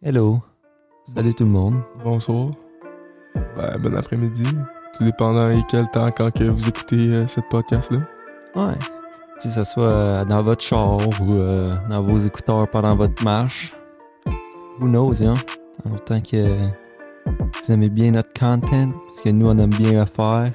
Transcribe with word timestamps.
Hello. 0.00 0.40
Salut 1.12 1.34
tout 1.34 1.42
le 1.42 1.50
monde. 1.50 1.74
Bonsoir. 2.04 2.50
Ben, 3.34 3.78
bon 3.80 3.96
après-midi. 3.96 4.44
Tout 4.96 5.02
dépendant 5.02 5.50
et 5.50 5.60
quel 5.68 5.88
temps 5.90 6.12
quand 6.12 6.30
que 6.30 6.44
vous 6.44 6.68
écoutez 6.68 7.12
euh, 7.12 7.26
cette 7.26 7.48
podcast-là. 7.48 7.98
Ouais. 8.54 8.78
Que 9.42 9.48
ça 9.48 9.64
soit 9.64 9.82
euh, 9.82 10.24
dans 10.24 10.44
votre 10.44 10.62
char 10.62 10.98
ou 11.20 11.32
euh, 11.32 11.72
dans 11.90 12.00
vos 12.02 12.16
écouteurs 12.18 12.68
pendant 12.68 12.94
votre 12.94 13.24
marche. 13.24 13.74
Who 14.80 14.86
knows, 14.86 15.20
hein? 15.20 15.34
En 15.84 15.94
autant 15.96 16.20
que 16.20 16.46
vous 16.46 17.72
aimez 17.72 17.88
bien 17.88 18.12
notre 18.12 18.32
content, 18.32 18.92
parce 19.08 19.20
que 19.22 19.30
nous, 19.30 19.48
on 19.48 19.58
aime 19.58 19.70
bien 19.70 19.98
le 19.98 20.04
faire. 20.04 20.52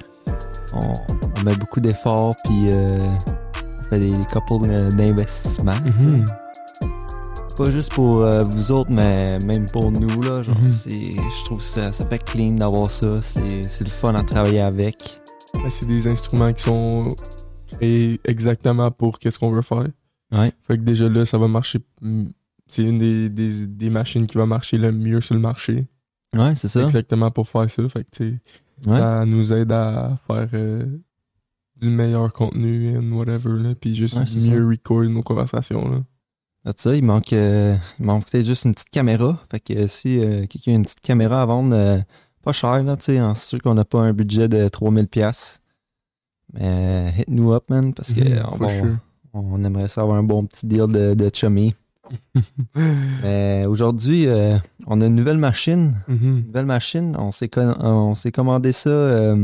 On, 0.74 0.92
on 1.38 1.42
met 1.44 1.54
beaucoup 1.56 1.80
d'efforts, 1.80 2.32
puis 2.44 2.70
on 2.72 3.82
fait 3.90 4.00
des, 4.00 4.10
des 4.10 4.24
couples 4.32 4.70
euh, 4.70 4.88
d'investissements. 4.90 5.72
Mhm. 5.84 6.24
Pas 7.56 7.70
juste 7.70 7.92
pour 7.92 8.22
euh, 8.22 8.42
vous 8.42 8.72
autres, 8.72 8.90
mais 8.90 9.38
même 9.46 9.66
pour 9.70 9.92
nous, 9.92 10.20
là. 10.22 10.42
Genre, 10.42 10.56
Mhm. 10.58 10.72
c'est, 10.72 10.90
je 11.02 11.44
trouve 11.44 11.58
que 11.58 11.64
ça, 11.64 11.92
ça 11.92 12.06
fait 12.08 12.18
clean 12.22 12.52
d'avoir 12.56 12.90
ça. 12.90 13.22
C'est, 13.22 13.62
c'est 13.62 13.84
le 13.84 13.90
fun 13.90 14.14
à 14.14 14.22
travailler 14.24 14.60
avec. 14.60 15.20
Ben, 15.54 15.70
c'est 15.70 15.86
des 15.86 16.08
instruments 16.10 16.52
qui 16.52 16.64
sont 16.64 17.02
créés 17.70 18.20
exactement 18.24 18.90
pour 18.90 19.20
qu'est-ce 19.20 19.38
qu'on 19.38 19.52
veut 19.52 19.62
faire. 19.62 19.86
Ouais. 20.32 20.52
Fait 20.62 20.76
que 20.78 20.82
déjà 20.82 21.08
là, 21.08 21.24
ça 21.24 21.38
va 21.38 21.46
marcher. 21.46 21.78
C'est 22.66 22.82
une 22.82 22.98
des, 22.98 23.28
des, 23.28 23.66
des 23.68 23.90
machines 23.90 24.26
qui 24.26 24.36
va 24.36 24.46
marcher 24.46 24.76
le 24.78 24.90
mieux 24.90 25.20
sur 25.20 25.34
le 25.34 25.40
marché. 25.40 25.86
Ouais, 26.36 26.56
c'est 26.56 26.66
ça. 26.68 26.82
Exactement 26.82 27.30
pour 27.30 27.46
faire 27.48 27.70
ça. 27.70 27.88
Fait 27.88 28.04
que 28.04 28.24
Ouais. 28.88 28.98
ça 28.98 29.24
nous 29.24 29.52
aide 29.52 29.70
à 29.70 30.18
faire 30.26 30.48
euh, 30.54 30.84
du 31.80 31.88
meilleur 31.88 32.32
contenu 32.32 32.96
and 32.98 33.12
whatever. 33.12 33.50
Là, 33.62 33.74
puis 33.80 33.94
juste 33.94 34.16
Ouais, 34.16 34.24
mieux 34.50 34.66
record 34.66 35.04
nos 35.04 35.22
conversations. 35.22 35.88
Là. 35.88 36.02
Ça, 36.76 36.96
il 36.96 37.04
manque, 37.04 37.32
euh, 37.34 37.76
il 38.00 38.06
manque 38.06 38.24
peut-être 38.24 38.46
juste 38.46 38.64
une 38.64 38.72
petite 38.72 38.88
caméra. 38.88 39.38
Fait 39.50 39.60
que 39.60 39.74
euh, 39.74 39.88
si 39.88 40.18
euh, 40.18 40.46
quelqu'un 40.46 40.72
a 40.72 40.74
une 40.76 40.84
petite 40.84 41.02
caméra 41.02 41.42
à 41.42 41.46
vendre, 41.46 41.76
euh, 41.76 41.98
pas 42.42 42.52
cher, 42.52 42.82
là, 42.82 42.96
tu 42.96 43.04
sais, 43.04 43.18
hein, 43.18 43.34
c'est 43.34 43.48
sûr 43.48 43.62
qu'on 43.62 43.74
n'a 43.74 43.84
pas 43.84 44.00
un 44.00 44.14
budget 44.14 44.48
de 44.48 44.68
3000$. 44.68 45.06
pièces 45.06 45.60
Mais 46.54 47.12
hit 47.18 47.28
nous 47.28 47.52
up, 47.52 47.64
man, 47.68 47.92
parce 47.92 48.12
que 48.12 48.20
Mhm, 48.20 48.98
on, 49.34 49.62
aimerait 49.62 49.88
ça 49.88 50.02
avoir 50.02 50.16
un 50.16 50.22
bon 50.22 50.46
petit 50.46 50.66
deal 50.66 50.86
de, 50.86 51.12
de 51.14 51.30
chummy. 51.32 51.74
Mais 53.22 53.66
aujourd'hui, 53.66 54.26
on 54.86 55.00
a 55.00 55.06
une 55.06 55.14
nouvelle 55.14 55.38
machine. 55.38 55.96
Mhm. 56.08 56.18
Une 56.22 56.46
nouvelle 56.46 56.66
machine. 56.66 57.16
On 57.18 57.30
s'est, 57.30 57.50
on 57.56 58.14
s'est 58.14 58.32
commandé 58.32 58.72
ça 58.72 59.34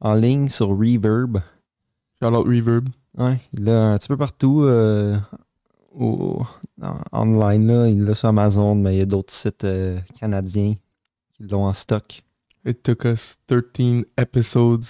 en 0.00 0.14
ligne 0.14 0.48
sur 0.48 0.68
Reverb. 0.68 1.40
Shout-out 2.22 2.46
Reverb. 2.46 2.88
Ouais, 3.16 3.38
il 3.54 3.64
l'a 3.64 3.92
un 3.92 3.98
petit 3.98 4.08
peu 4.08 4.16
partout 4.16 4.66
au, 5.98 6.42
en- 6.80 7.02
online. 7.12 7.66
Là. 7.66 7.88
Il 7.88 8.02
l'a 8.02 8.14
sur 8.14 8.28
Amazon, 8.28 8.74
mais 8.74 8.94
il 8.96 8.98
y 8.98 9.02
a 9.02 9.06
d'autres 9.06 9.32
sites 9.32 9.64
euh, 9.64 9.98
canadiens 10.18 10.74
qui 11.34 11.42
l'ont 11.44 11.64
en 11.66 11.72
stock. 11.72 12.22
It 12.64 12.82
took 12.82 13.04
us 13.04 13.36
13 13.46 14.04
episodes 14.16 14.84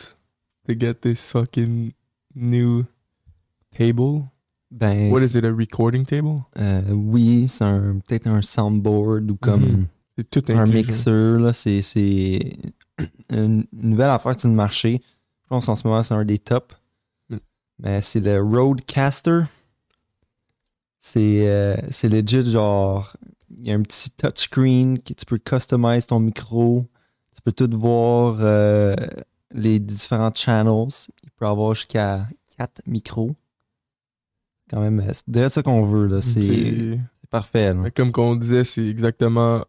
to 0.66 0.74
get 0.78 0.94
this 1.00 1.30
fucking 1.30 1.92
new 2.34 2.84
table. 3.76 4.24
Ben, 4.70 5.10
What 5.10 5.22
is 5.22 5.34
it, 5.36 5.44
a 5.44 5.52
recording 5.52 6.04
table? 6.04 6.42
euh, 6.58 6.82
oui, 6.92 7.48
c'est 7.48 7.64
un, 7.64 7.98
peut-être 8.06 8.26
un 8.26 8.42
soundboard 8.42 9.30
ou 9.30 9.36
comme 9.36 9.62
Mhm. 9.62 9.86
Tout 10.32 10.42
un 10.52 10.66
mixeur. 10.66 11.38
Là. 11.38 11.52
C'est, 11.52 11.80
c'est 11.80 12.58
une 13.30 13.64
une 13.72 13.90
nouvelle 13.90 14.10
affaire 14.10 14.38
sur 14.38 14.48
le 14.48 14.54
marché. 14.56 15.00
Je 15.44 15.48
pense 15.48 15.68
en 15.68 15.76
ce 15.76 15.86
moment, 15.86 16.02
c'est 16.02 16.12
un 16.14 16.24
des 16.24 16.38
tops. 16.38 16.74
Mm. 17.30 17.36
Mais 17.78 18.02
c'est 18.02 18.18
le 18.20 18.40
Roadcaster. 18.42 19.42
C'est, 20.98 21.48
euh, 21.48 21.76
c'est 21.90 22.08
legit, 22.08 22.50
genre, 22.50 23.16
il 23.60 23.68
y 23.68 23.70
a 23.70 23.74
un 23.74 23.82
petit 23.82 24.10
touchscreen 24.10 24.98
que 24.98 25.14
tu 25.14 25.24
peux 25.24 25.38
customize 25.38 26.06
ton 26.06 26.20
micro. 26.20 26.86
Tu 27.34 27.42
peux 27.42 27.52
tout 27.52 27.70
voir 27.78 28.38
euh, 28.40 28.96
les 29.52 29.78
différents 29.78 30.32
channels. 30.34 30.88
Il 31.22 31.30
peut 31.30 31.46
avoir 31.46 31.74
jusqu'à 31.74 32.26
4 32.58 32.82
micros. 32.86 33.34
Quand 34.68 34.80
même, 34.80 35.02
c'est 35.12 35.28
déjà 35.28 35.48
ça 35.48 35.62
qu'on 35.62 35.82
veut. 35.86 36.08
Là. 36.08 36.20
C'est, 36.20 36.98
parfait. 37.30 37.72
là. 37.72 37.90
Comme 37.90 38.12
qu'on 38.12 38.36
disait, 38.36 38.64
c'est 38.64 38.86
exactement 38.86 39.64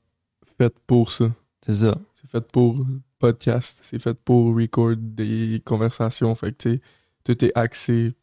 fait 0.57 0.73
pour 0.87 1.11
ça. 1.11 1.31
C'est 1.65 1.75
ça. 1.75 1.97
C'est 2.15 2.29
fait 2.29 2.51
pour 2.51 2.85
podcast. 3.19 3.79
C'est 3.81 4.01
fait 4.01 4.17
pour 4.19 4.55
record 4.55 4.95
des 4.97 5.61
conversations. 5.63 6.33
Fait 6.35 6.51
que, 6.51 6.57
tu 6.57 6.73
sais, 6.73 6.81
tout 7.23 7.45
est 7.45 7.51
axé 7.55 8.13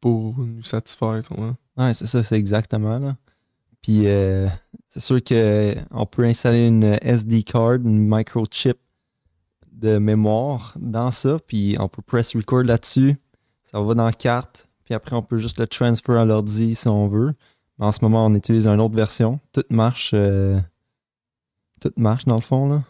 pour 0.00 0.38
nous 0.38 0.62
satisfaire. 0.62 1.20
tu 1.26 1.34
vois. 1.34 1.56
Ouais, 1.76 1.94
c'est 1.94 2.06
ça, 2.06 2.22
c'est 2.22 2.36
exactement 2.36 2.98
là. 2.98 3.16
Puis 3.80 4.06
euh, 4.06 4.48
c'est 4.88 5.00
sûr 5.00 5.22
que 5.22 5.74
on 5.90 6.06
peut 6.06 6.24
installer 6.24 6.66
une 6.66 6.98
SD 7.02 7.42
card, 7.42 7.74
une 7.74 7.98
microchip 8.08 8.78
de 9.72 9.98
mémoire 9.98 10.74
dans 10.78 11.10
ça, 11.10 11.38
puis 11.46 11.76
on 11.80 11.88
peut 11.88 12.02
press 12.02 12.36
record 12.36 12.62
là-dessus. 12.62 13.16
Ça 13.64 13.80
va 13.80 13.94
dans 13.94 14.04
la 14.04 14.12
carte, 14.12 14.68
puis 14.84 14.94
après 14.94 15.16
on 15.16 15.22
peut 15.22 15.38
juste 15.38 15.58
le 15.58 15.66
transfer 15.66 16.16
à 16.16 16.24
l'ordi 16.24 16.74
si 16.74 16.86
on 16.88 17.08
veut. 17.08 17.34
Mais 17.78 17.86
en 17.86 17.92
ce 17.92 18.00
moment, 18.02 18.26
on 18.26 18.34
utilise 18.34 18.66
une 18.66 18.80
autre 18.80 18.94
version. 18.94 19.40
Tout 19.52 19.64
marche, 19.70 20.12
euh, 20.14 20.60
tout 21.80 21.92
marche 21.96 22.26
dans 22.26 22.36
le 22.36 22.42
fond 22.42 22.68
là. 22.68 22.84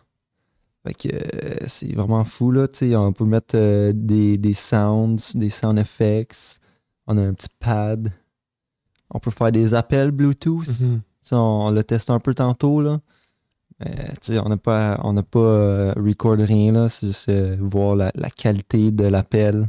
Fait 0.84 0.94
que 0.94 1.08
euh, 1.14 1.64
c'est 1.68 1.94
vraiment 1.94 2.24
fou 2.24 2.50
là. 2.50 2.66
On 2.96 3.12
peut 3.12 3.24
mettre 3.24 3.92
des, 3.92 4.36
des 4.36 4.54
sounds, 4.54 5.36
des 5.36 5.50
sound 5.50 5.78
effects. 5.78 6.60
On 7.06 7.16
a 7.16 7.22
un 7.22 7.32
petit 7.32 7.48
pad. 7.60 8.12
On 9.12 9.18
peut 9.18 9.30
faire 9.30 9.52
des 9.52 9.74
appels 9.74 10.10
Bluetooth. 10.10 10.68
Ça, 11.20 11.38
on 11.38 11.70
l'a 11.70 11.82
testé 11.84 12.12
un 12.12 12.18
peu 12.18 12.34
tantôt, 12.34 12.80
là. 12.80 13.00
Sais, 14.20 14.38
on 14.38 14.48
n'a 14.48 14.56
pas, 14.56 15.00
on 15.02 15.12
n'a 15.12 15.22
pas 15.24 15.40
euh, 15.40 15.92
record 15.96 16.36
rien, 16.38 16.72
là. 16.72 16.88
C'est 16.88 17.08
juste 17.08 17.28
euh, 17.28 17.56
voir 17.60 17.96
la, 17.96 18.12
la 18.14 18.30
qualité 18.30 18.92
de 18.92 19.04
l'appel. 19.04 19.68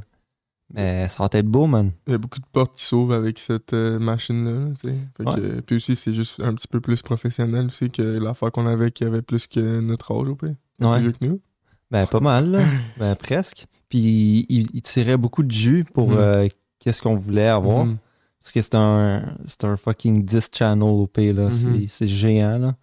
Mais 0.74 1.08
ça 1.08 1.24
va 1.24 1.30
être 1.32 1.48
beau, 1.48 1.68
man. 1.68 1.92
Il 2.08 2.12
y 2.12 2.14
a 2.14 2.18
beaucoup 2.18 2.40
de 2.40 2.46
portes 2.52 2.76
qui 2.76 2.84
s'ouvrent 2.84 3.14
avec 3.14 3.40
cette 3.40 3.74
euh, 3.74 4.00
machine-là. 4.00 4.74
Ouais. 5.20 5.62
puis 5.66 5.76
aussi, 5.76 5.96
c'est 5.96 6.14
juste 6.14 6.40
un 6.40 6.54
petit 6.54 6.68
peu 6.68 6.80
plus 6.80 7.02
professionnel 7.02 7.68
aussi 7.68 7.90
que 7.90 8.02
l'affaire 8.02 8.52
qu'on 8.52 8.66
avait 8.68 8.92
qui 8.92 9.04
avait 9.04 9.22
plus 9.22 9.48
que 9.48 9.80
notre 9.82 10.12
âge 10.12 10.28
au 10.30 10.36
pire. 10.36 10.56
Vieux 10.80 11.12
que 11.12 11.26
nous. 11.26 11.40
Ben, 11.92 12.08
pas 12.08 12.20
mal, 12.20 12.52
là. 12.52 12.64
Ben, 12.98 13.16
presque. 13.16 13.66
Puis, 13.90 14.46
il, 14.50 14.68
il 14.74 14.82
tirait 14.82 15.18
beaucoup 15.18 15.44
de 15.44 15.52
jus 15.52 15.86
pour 15.94 16.14
euh, 16.14 16.48
qu'est-ce 16.80 17.02
qu'on 17.02 17.16
voulait 17.16 17.48
avoir. 17.48 17.86
Mhm. 17.86 17.98
Parce 18.44 18.52
que 18.52 18.62
c'est 18.62 18.76
un, 18.76 19.36
c'est 19.48 19.64
un 19.64 19.78
fucking 19.78 20.26
10 20.26 20.50
channel 20.54 20.84
OP, 20.84 21.18
là. 21.34 21.46
Mhm. 21.46 21.52
C'est- 21.52 21.88
C'est 21.88 22.08
géant, 22.08 22.58
là. 22.58 22.76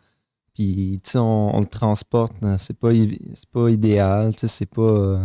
Puis, 0.54 1.00
tu 1.04 1.10
sais, 1.12 1.18
on, 1.18 1.54
on 1.54 1.60
le 1.60 1.66
transporte. 1.66 2.32
là. 2.40 2.56
C'est 2.58 2.76
pas, 2.78 2.88
pas 3.52 3.68
idéal, 3.68 4.32
tu 4.32 4.40
sais, 4.40 4.48
c'est 4.48 4.66
pas. 4.66 4.80
euh, 4.82 5.24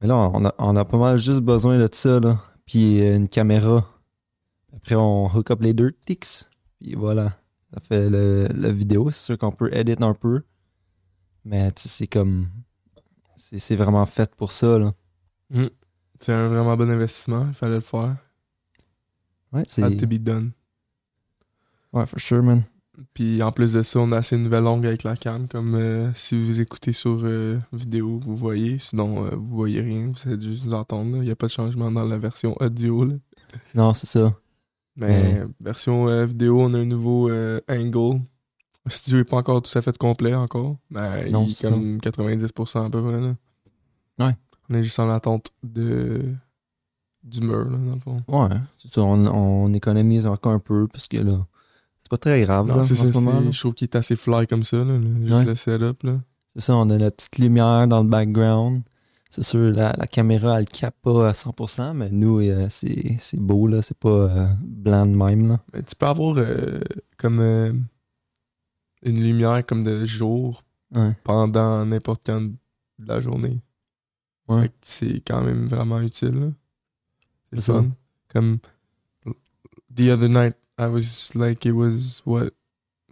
Mais 0.00 0.08
là, 0.08 0.16
on 0.34 0.44
a, 0.44 0.54
on 0.58 0.76
a 0.76 0.84
pas 0.84 0.98
mal 0.98 1.16
juste 1.18 1.40
besoin 1.40 1.78
de 1.78 1.88
ça, 1.90 2.20
là. 2.20 2.38
Puis, 2.66 3.00
euh, 3.02 3.16
une 3.16 3.28
caméra. 3.28 3.86
Après, 4.76 4.94
on 4.94 5.26
hook 5.34 5.50
up 5.50 5.62
les 5.62 5.72
deux 5.72 5.92
tics. 6.06 6.26
Puis 6.80 6.94
voilà. 6.94 7.32
Ça 7.72 7.80
fait 7.80 8.10
le, 8.10 8.48
la 8.54 8.70
vidéo. 8.72 9.10
C'est 9.10 9.24
sûr 9.24 9.38
qu'on 9.38 9.52
peut 9.52 9.70
edit 9.74 9.96
un 10.00 10.14
peu. 10.14 10.42
Mais, 11.46 11.72
tu 11.72 11.82
sais, 11.82 11.88
c'est 11.88 12.06
comme. 12.06 12.48
C'est 13.36 13.58
c'est 13.58 13.76
vraiment 13.76 14.04
fait 14.06 14.34
pour 14.36 14.52
ça, 14.52 14.78
là. 14.78 14.92
C'est 16.20 16.32
un 16.32 16.48
vraiment 16.48 16.76
bon 16.76 16.90
investissement. 16.90 17.46
Il 17.48 17.54
fallait 17.54 17.74
le 17.74 17.80
faire. 17.80 18.16
Ouais, 19.54 19.62
c'est. 19.66 19.82
Had 19.82 19.96
to 19.98 20.06
be 20.06 20.18
done. 20.18 20.50
Ouais, 21.92 22.06
for 22.06 22.20
sure, 22.20 22.42
man. 22.42 22.62
Puis 23.12 23.42
en 23.42 23.50
plus 23.50 23.72
de 23.72 23.82
ça, 23.82 23.98
on 24.00 24.12
a 24.12 24.18
assez 24.18 24.36
une 24.36 24.44
nouvelle 24.44 24.64
longue 24.64 24.86
avec 24.86 25.02
la 25.02 25.16
cam. 25.16 25.48
Comme 25.48 25.74
euh, 25.74 26.12
si 26.14 26.36
vous 26.40 26.60
écoutez 26.60 26.92
sur 26.92 27.20
euh, 27.24 27.58
vidéo, 27.72 28.20
vous 28.24 28.36
voyez. 28.36 28.78
Sinon, 28.78 29.26
euh, 29.26 29.30
vous 29.34 29.56
voyez 29.56 29.80
rien. 29.80 30.12
Vous 30.12 30.30
allez 30.30 30.40
juste 30.40 30.64
nous 30.64 30.74
entendre. 30.74 31.16
Il 31.16 31.22
n'y 31.22 31.30
a 31.30 31.36
pas 31.36 31.46
de 31.46 31.52
changement 31.52 31.90
dans 31.90 32.04
la 32.04 32.18
version 32.18 32.56
audio. 32.60 33.04
là. 33.04 33.14
Non, 33.74 33.94
c'est 33.94 34.06
ça. 34.06 34.34
Mais 34.96 35.42
version 35.60 36.08
euh, 36.08 36.24
vidéo, 36.26 36.60
on 36.60 36.72
a 36.74 36.78
un 36.78 36.84
nouveau 36.84 37.30
angle. 37.68 38.20
Le 38.86 38.90
studio 38.90 39.18
n'est 39.18 39.24
pas 39.24 39.38
encore 39.38 39.62
tout 39.62 39.76
à 39.76 39.82
fait 39.82 39.96
complet 39.98 40.34
encore. 40.34 40.76
Mais 40.90 41.30
Non, 41.30 41.46
il 41.46 41.52
est 41.52 41.54
c'est 41.56 41.70
comme 41.70 41.98
90% 41.98 42.86
à 42.86 42.90
peu 42.90 43.02
près. 43.02 43.20
Là. 43.20 43.34
Ouais. 44.20 44.36
On 44.70 44.74
est 44.74 44.84
juste 44.84 44.98
en 45.00 45.10
attente 45.10 45.50
de 45.64 46.22
du 47.24 47.40
mur, 47.40 47.64
là, 47.70 47.76
dans 47.78 47.94
le 47.94 48.00
fond. 48.00 48.22
Ouais, 48.28 48.56
c'est 48.76 48.92
ça, 48.92 49.02
on, 49.02 49.26
on 49.26 49.72
économise 49.74 50.26
encore 50.26 50.52
un 50.52 50.58
peu 50.58 50.86
parce 50.88 51.08
que 51.08 51.16
là, 51.16 51.46
c'est 52.02 52.10
pas 52.10 52.18
très 52.18 52.42
grave 52.42 52.66
là, 52.68 52.74
Non, 52.74 52.80
en 52.80 52.84
c'est 52.84 52.94
ce 52.94 53.10
ça. 53.10 53.20
moment. 53.20 53.38
c'est- 53.40 53.44
là. 53.46 53.50
Je 53.50 53.58
trouve 53.60 53.74
qu'il 53.74 53.86
est 53.86 53.96
assez 53.96 54.14
fly 54.16 54.46
comme 54.46 54.62
ça, 54.62 54.76
là, 54.84 54.98
juste 55.22 55.32
Ouais. 55.32 55.44
le 55.44 55.54
setup. 55.54 56.02
Là. 56.02 56.20
C'est 56.54 56.62
ça, 56.66 56.76
on 56.76 56.88
a 56.90 56.98
la 56.98 57.10
petite 57.10 57.38
lumière 57.38 57.88
dans 57.88 58.02
le 58.02 58.08
background. 58.08 58.82
C'est 59.30 59.42
sûr, 59.42 59.72
la, 59.72 59.92
la 59.98 60.06
caméra, 60.06 60.60
elle 60.60 60.66
capte 60.66 61.00
pas 61.02 61.30
à 61.30 61.32
100%, 61.34 61.92
mais 61.94 62.08
nous, 62.10 62.38
euh, 62.40 62.68
c'est 62.70 63.16
c'est 63.18 63.40
beau, 63.40 63.66
là. 63.66 63.82
C'est 63.82 63.98
pas 63.98 64.08
euh, 64.08 64.46
blanc 64.62 65.06
de 65.06 65.16
même, 65.16 65.48
là. 65.48 65.60
Mais 65.72 65.82
tu 65.82 65.96
peux 65.96 66.06
avoir 66.06 66.36
euh, 66.38 66.78
comme 67.16 67.40
une 69.02 69.20
lumière 69.22 69.64
comme 69.66 69.82
de 69.84 70.04
jour 70.06 70.62
Ouais. 70.94 71.16
pendant 71.24 71.84
n'importe 71.84 72.22
quand 72.26 72.42
de 72.42 72.52
la 73.08 73.18
journée. 73.18 73.60
Ouais. 74.46 74.70
C'est 74.82 75.20
quand 75.26 75.42
même 75.42 75.66
vraiment 75.66 76.00
utile. 76.00 76.34
là. 76.38 76.46
Comme 78.32 78.58
the 79.94 80.10
other 80.10 80.28
night, 80.28 80.54
I 80.78 80.86
was 80.86 81.30
like, 81.34 81.64
it 81.66 81.72
was 81.72 82.22
what 82.26 82.52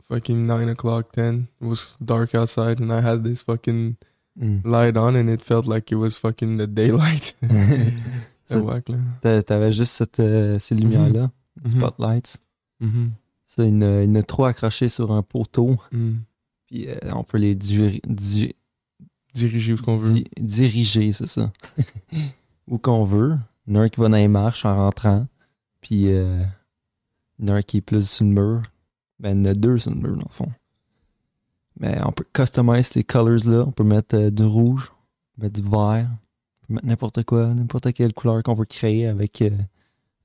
fucking 0.03 0.47
9 0.47 0.69
o'clock, 0.69 1.13
10. 1.13 1.47
It 1.61 1.67
was 1.67 1.97
dark 2.01 2.35
outside 2.35 2.81
and 2.81 2.91
I 2.91 3.01
had 3.05 3.23
this 3.25 3.43
fucking 3.43 3.97
Mm. 4.41 4.63
light 4.65 4.97
on 4.97 5.15
and 5.15 5.29
it 5.29 5.43
felt 5.45 5.67
like 5.67 5.93
it 5.93 5.97
was 5.97 6.13
fucking 6.19 6.57
the 6.57 6.67
daylight. 6.67 7.37
Ça, 7.43 8.57
C'est 8.57 8.57
wack, 8.61 8.89
là. 8.89 8.97
t'a- 9.21 9.43
T'avais 9.43 9.73
juste 9.73 9.93
cette, 9.93 10.21
euh, 10.21 10.59
ces 10.59 10.75
lumières-là, 10.75 11.31
Mhm. 11.63 11.71
spotlights. 11.71 12.39
Mhm. 12.81 13.11
Ça, 13.45 13.65
il 13.67 13.75
y 13.75 13.85
en 13.85 14.15
a- 14.15 14.47
accrochés 14.49 14.89
sur 14.89 15.13
un 15.13 15.23
poteau. 15.23 15.77
Mhm. 15.93 16.21
Puis 16.67 16.89
euh, 16.89 16.95
on 17.15 17.23
peut 17.25 17.37
les 17.39 17.55
digérer- 17.55 18.01
Diriger 19.35 19.75
où 19.75 19.77
qu'on 19.83 19.97
veut. 19.97 20.13
di- 20.15 20.27
diriger, 20.41 21.13
c'est 21.13 21.27
ça. 21.27 21.53
où 22.69 22.79
qu'on 22.79 23.05
veut. 23.05 23.37
Il 23.67 23.75
y 23.75 23.77
en 23.79 23.81
a 23.81 23.85
un 23.85 23.89
qui 23.89 24.01
va 24.01 24.09
dans 24.09 24.17
les 24.17 24.29
marches 24.29 24.65
en 24.65 24.77
rentrant. 24.77 25.27
Puis 25.81 26.13
euh, 26.13 26.43
il 27.39 27.49
y 27.49 27.51
en 27.51 27.55
a 27.55 27.59
un 27.59 27.63
qui 27.63 27.79
est 27.79 27.81
plus 27.83 28.09
sur 28.09 28.25
le 28.25 28.31
mur. 28.33 28.63
Ben, 29.19 29.39
il 29.41 29.47
y 29.47 29.49
en 29.49 29.53
a 29.53 29.55
deux 29.55 29.79
sur 29.79 29.91
le 29.93 29.97
mur, 29.99 30.17
dans 30.17 30.23
le 30.29 30.33
fond. 30.33 30.53
Mais 31.79 31.99
on 32.05 32.13
peut 32.13 32.27
customize 32.33 32.87
ces 32.89 33.05
colors-là. 33.05 33.65
On 33.67 33.73
peut 33.73 33.85
mettre 33.85 34.17
euh, 34.17 34.31
du 34.31 34.45
rouge, 34.45 34.93
on 34.93 35.41
peut 35.41 35.47
mettre 35.47 35.61
du 35.63 35.69
vert, 35.69 36.09
on 36.11 36.67
peut 36.67 36.75
mettre 36.75 36.87
n'importe 36.87 37.25
quoi, 37.25 37.47
n'importe 37.55 37.93
quelle 37.93 38.13
couleur 38.13 38.43
qu'on 38.43 38.55
veut 38.55 38.65
créer 38.67 39.07
avec 39.07 39.41
euh, 39.43 39.51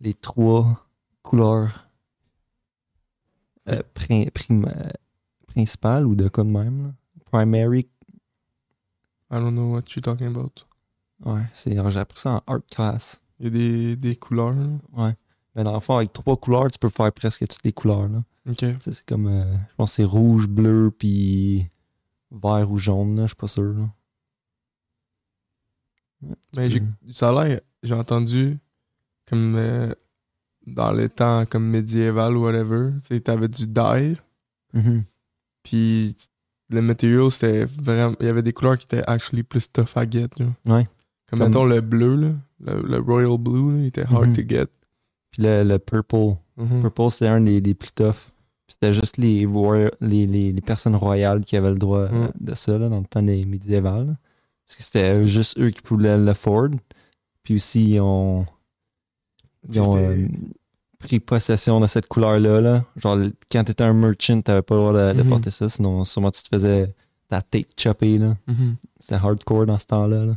les 0.01 0.13
trois 0.13 0.85
couleurs 1.21 1.87
euh, 3.69 3.81
prim- 3.93 4.29
principales 5.47 6.05
ou 6.05 6.15
de 6.15 6.27
quoi 6.27 6.43
de 6.43 6.49
même. 6.49 6.87
là. 6.87 6.93
Primary 7.25 7.87
I 9.29 9.35
don't 9.39 9.51
know 9.51 9.73
what 9.73 9.83
you're 9.93 10.01
talking 10.01 10.27
about. 10.27 10.63
Ouais, 11.25 11.41
c'est, 11.53 11.75
j'ai 11.75 11.99
appris 11.99 12.19
ça 12.19 12.31
en 12.31 12.43
art 12.47 12.61
class. 12.71 13.19
Il 13.39 13.45
y 13.45 13.47
a 13.47 13.49
des, 13.51 13.95
des 13.95 14.15
couleurs, 14.15 14.53
là. 14.55 14.67
Ouais. 14.93 15.15
Mais 15.55 15.63
dans 15.63 15.73
le 15.73 15.79
fond, 15.79 15.97
avec 15.97 16.13
trois 16.13 16.37
couleurs, 16.37 16.69
tu 16.71 16.79
peux 16.79 16.89
faire 16.89 17.11
presque 17.11 17.47
toutes 17.47 17.63
les 17.63 17.73
couleurs. 17.73 18.07
Là. 18.07 18.23
Ok. 18.49 18.63
C'est 18.81 19.05
comme, 19.05 19.27
euh, 19.27 19.43
je 19.69 19.75
pense 19.75 19.91
que 19.91 19.95
c'est 19.97 20.03
rouge, 20.03 20.47
bleu, 20.47 20.91
puis 20.97 21.67
vert 22.31 22.69
ou 22.71 22.77
jaune, 22.77 23.15
là, 23.15 23.23
je 23.23 23.27
suis 23.27 23.35
pas 23.35 23.47
sûr. 23.47 23.73
Là. 23.73 23.89
Ouais, 26.21 26.35
Ben, 26.53 26.69
j'ai, 26.69 26.79
peux- 26.81 27.13
ça 27.13 27.29
a 27.29 27.43
l'air, 27.45 27.61
j'ai 27.83 27.93
entendu, 27.93 28.57
comme 29.27 29.55
euh, 29.55 29.93
dans 30.65 30.91
les 30.91 31.09
temps 31.09 31.45
comme 31.45 31.67
médiéval 31.67 32.35
ou 32.35 32.43
whatever, 32.43 32.91
tu 33.01 33.15
sais, 33.15 33.19
t'avais 33.21 33.47
du 33.47 33.67
dye, 33.67 34.17
Mhm. 34.73 35.03
puis 35.63 36.15
le 36.69 36.81
matériau, 36.81 37.29
c'était 37.29 37.65
vraiment, 37.65 38.15
il 38.19 38.25
y 38.25 38.29
avait 38.29 38.41
des 38.41 38.51
couleurs 38.53 38.77
qui 38.77 38.85
étaient 38.85 39.03
actually 39.07 39.43
plus 39.43 39.71
tough 39.71 39.95
à 39.95 40.09
get, 40.09 40.29
là. 40.37 40.45
Ouais. 40.65 40.87
Comme, 41.29 41.39
Comme- 41.39 41.47
mettons 41.49 41.65
le 41.65 41.81
bleu, 41.81 42.15
là, 42.15 42.29
le, 42.59 42.81
le 42.81 42.97
royal 42.99 43.37
blue, 43.37 43.71
là, 43.73 43.77
il 43.79 43.85
était 43.87 44.03
hard 44.03 44.29
Mhm. 44.29 44.33
to 44.35 44.41
get. 44.47 44.67
Puis 45.31 45.43
le, 45.43 45.63
le 45.63 45.79
purple. 45.79 46.35
Mhm. 46.57 46.81
Purple, 46.81 47.11
c'est 47.11 47.27
un 47.27 47.41
des, 47.41 47.61
des 47.61 47.73
plus 47.73 47.91
tough. 47.91 48.31
Puis 48.67 48.73
C'était 48.73 48.93
juste 48.93 49.17
les, 49.17 49.45
les, 50.01 50.27
les, 50.27 50.51
les 50.51 50.61
personnes 50.61 50.95
royales 50.95 51.45
qui 51.45 51.55
avaient 51.55 51.69
le 51.71 51.77
droit 51.77 52.09
Mm. 52.09 52.31
de 52.39 52.53
ça 52.55 52.77
là, 52.77 52.89
dans 52.89 52.99
le 52.99 53.05
temps 53.05 53.21
des 53.23 53.45
médiévals. 53.45 54.07
là. 54.07 54.13
Parce 54.65 54.75
que 54.77 54.83
c'était 54.83 55.25
juste 55.25 55.57
eux 55.59 55.69
qui 55.69 55.81
pouvaient 55.81 56.17
l'afford. 56.17 56.69
Puis 57.43 57.55
aussi, 57.55 57.91
ils 57.93 57.99
ont, 58.01 58.45
ils 59.71 59.79
euh, 59.79 60.27
pris 60.99 61.19
possession 61.21 61.79
de 61.79 61.87
cette 61.87 62.07
couleur-là. 62.07 62.59
Là. 62.59 62.85
Genre, 62.97 63.15
le- 63.15 63.33
quand 63.51 63.63
t'étais 63.63 63.83
un 63.85 63.93
merchant, 63.93 64.41
t'avais 64.41 64.61
pas 64.61 64.75
le 64.75 64.81
droit 64.81 64.93
de, 64.93 65.17
de 65.17 65.23
Mhm. 65.23 65.29
porter 65.29 65.51
ça. 65.51 65.69
Sinon, 65.69 66.03
sûrement, 66.03 66.31
tu 66.31 66.43
te 66.43 66.49
faisais 66.49 66.93
ta 67.29 67.41
tête 67.41 67.79
choppée. 67.79 68.17
Là. 68.17 68.35
Mhm. 68.47 68.75
C'était 68.99 69.15
hardcore 69.15 69.65
dans 69.65 69.77
ce 69.79 69.85
temps-là. 69.85 70.25
là. 70.25 70.33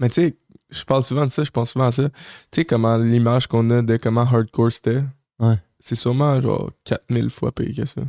Mais 0.00 0.08
tu 0.08 0.14
sais, 0.14 0.36
je 0.74 0.84
parle 0.84 1.02
souvent 1.02 1.24
de 1.26 1.30
ça, 1.30 1.44
je 1.44 1.50
pense 1.50 1.70
souvent 1.72 1.86
à 1.86 1.92
ça. 1.92 2.08
Tu 2.08 2.16
sais, 2.56 2.64
comment 2.64 2.96
l'image 2.96 3.46
qu'on 3.46 3.68
a 3.70 3.82
de 3.82 3.96
comment 3.96 4.22
hardcore 4.22 4.72
c'était, 4.72 5.02
Ouais. 5.38 5.56
c'est 5.80 5.94
sûrement 5.96 6.40
genre 6.40 6.70
4000 6.84 7.30
fois 7.30 7.52
pire 7.52 7.74
que 7.76 7.84
ça. 7.84 8.00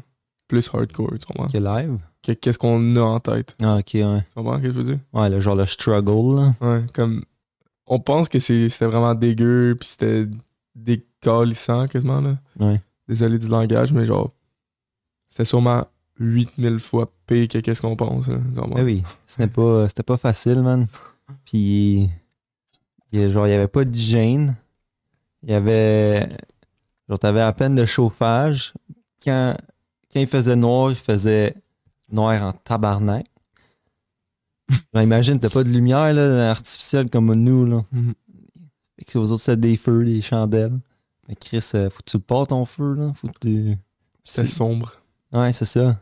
Plus 0.48 0.70
hardcore, 0.74 1.12
tu 1.20 1.26
comprends? 1.26 1.48
Que 1.48 1.58
live? 1.58 1.98
Que- 2.24 2.32
Qu'est-ce 2.34 2.58
qu'on 2.60 2.96
a 2.96 3.02
en 3.02 3.20
tête. 3.20 3.56
Ah, 3.62 3.78
ok, 3.78 3.92
ouais. 3.96 4.22
Tu 4.30 4.34
comprends 4.36 4.58
ce 4.58 4.62
que 4.62 4.68
je 4.68 4.74
veux 4.74 4.84
dire? 4.84 5.00
Ouais, 5.14 5.30
le, 5.30 5.40
genre 5.42 5.56
le 5.56 5.66
struggle. 5.66 6.36
Là. 6.42 6.54
Ouais, 6.62 6.84
comme. 6.94 7.24
On 7.88 8.00
pense 8.00 8.30
que 8.30 8.40
c'était 8.40 8.86
vraiment 8.88 9.14
dégueu, 9.14 9.76
puis 9.80 9.90
c'était 9.90 10.26
décalissant 10.76 11.88
quasiment, 11.88 12.22
là. 12.22 12.38
Ouais. 12.60 12.82
Désolé 13.08 13.38
du 13.40 13.48
langage, 13.48 13.94
mais 13.94 14.06
genre. 14.06 14.30
C'était 15.30 15.46
sûrement 15.46 15.86
8000 16.20 16.80
fois 16.80 17.12
pire 17.28 17.48
que 17.48 17.58
qu'est-ce 17.60 17.82
qu'on 17.82 17.96
pense, 17.96 18.28
là. 18.28 18.38
Tu 18.54 18.60
comprends? 18.60 18.76
Ben 18.76 18.86
oui, 18.86 19.04
c'était 19.26 19.48
pas, 19.48 19.88
pas 20.06 20.18
facile, 20.18 20.62
man. 20.62 20.88
Puis, 21.46 22.10
genre, 23.30 23.48
il 23.48 23.52
y 23.52 23.54
avait 23.54 23.68
pas 23.68 23.86
d'hygiène. 23.86 24.56
Il 25.44 25.52
y 25.52 25.54
avait. 25.54 26.30
Genre, 27.08 27.20
t'avais 27.20 27.42
à 27.42 27.54
peine 27.54 27.76
de 27.76 27.86
chauffage. 27.86 28.74
Quand, 29.24 29.56
quand 30.12 30.20
il 30.20 30.28
faisait 30.28 30.56
noir, 30.56 30.92
il 30.92 30.98
faisait 30.98 31.56
noir 32.10 32.42
en 32.42 32.54
tabarnak. 32.54 33.26
Genre, 34.94 35.04
imagine, 35.04 35.40
t'as 35.40 35.50
pas 35.50 35.64
de 35.64 35.70
lumière 35.70 36.14
là, 36.14 36.50
artificielle 36.50 37.10
comme 37.10 37.34
nous. 37.34 37.66
Là. 37.66 37.84
Mhm. 37.92 38.14
Fait 38.98 39.06
que 39.06 39.18
aux 39.18 39.32
autres, 39.32 39.44
c'est 39.44 39.60
des 39.60 39.78
feux, 39.78 40.04
des 40.04 40.22
chandelles. 40.22 40.80
Mais 41.28 41.36
Chris, 41.36 41.64
euh, 41.76 41.90
faut 41.90 42.00
que 42.00 42.10
tu 42.10 42.20
portes 42.20 42.50
ton 42.50 42.66
feu. 42.66 42.96
Là. 42.96 43.14
Faut 43.14 43.28
que 43.28 43.40
tu. 43.40 43.78
C'était 44.24 44.48
sombre. 44.48 44.94
Ouais, 45.32 45.54
c'est 45.54 45.66
ça. 45.66 46.00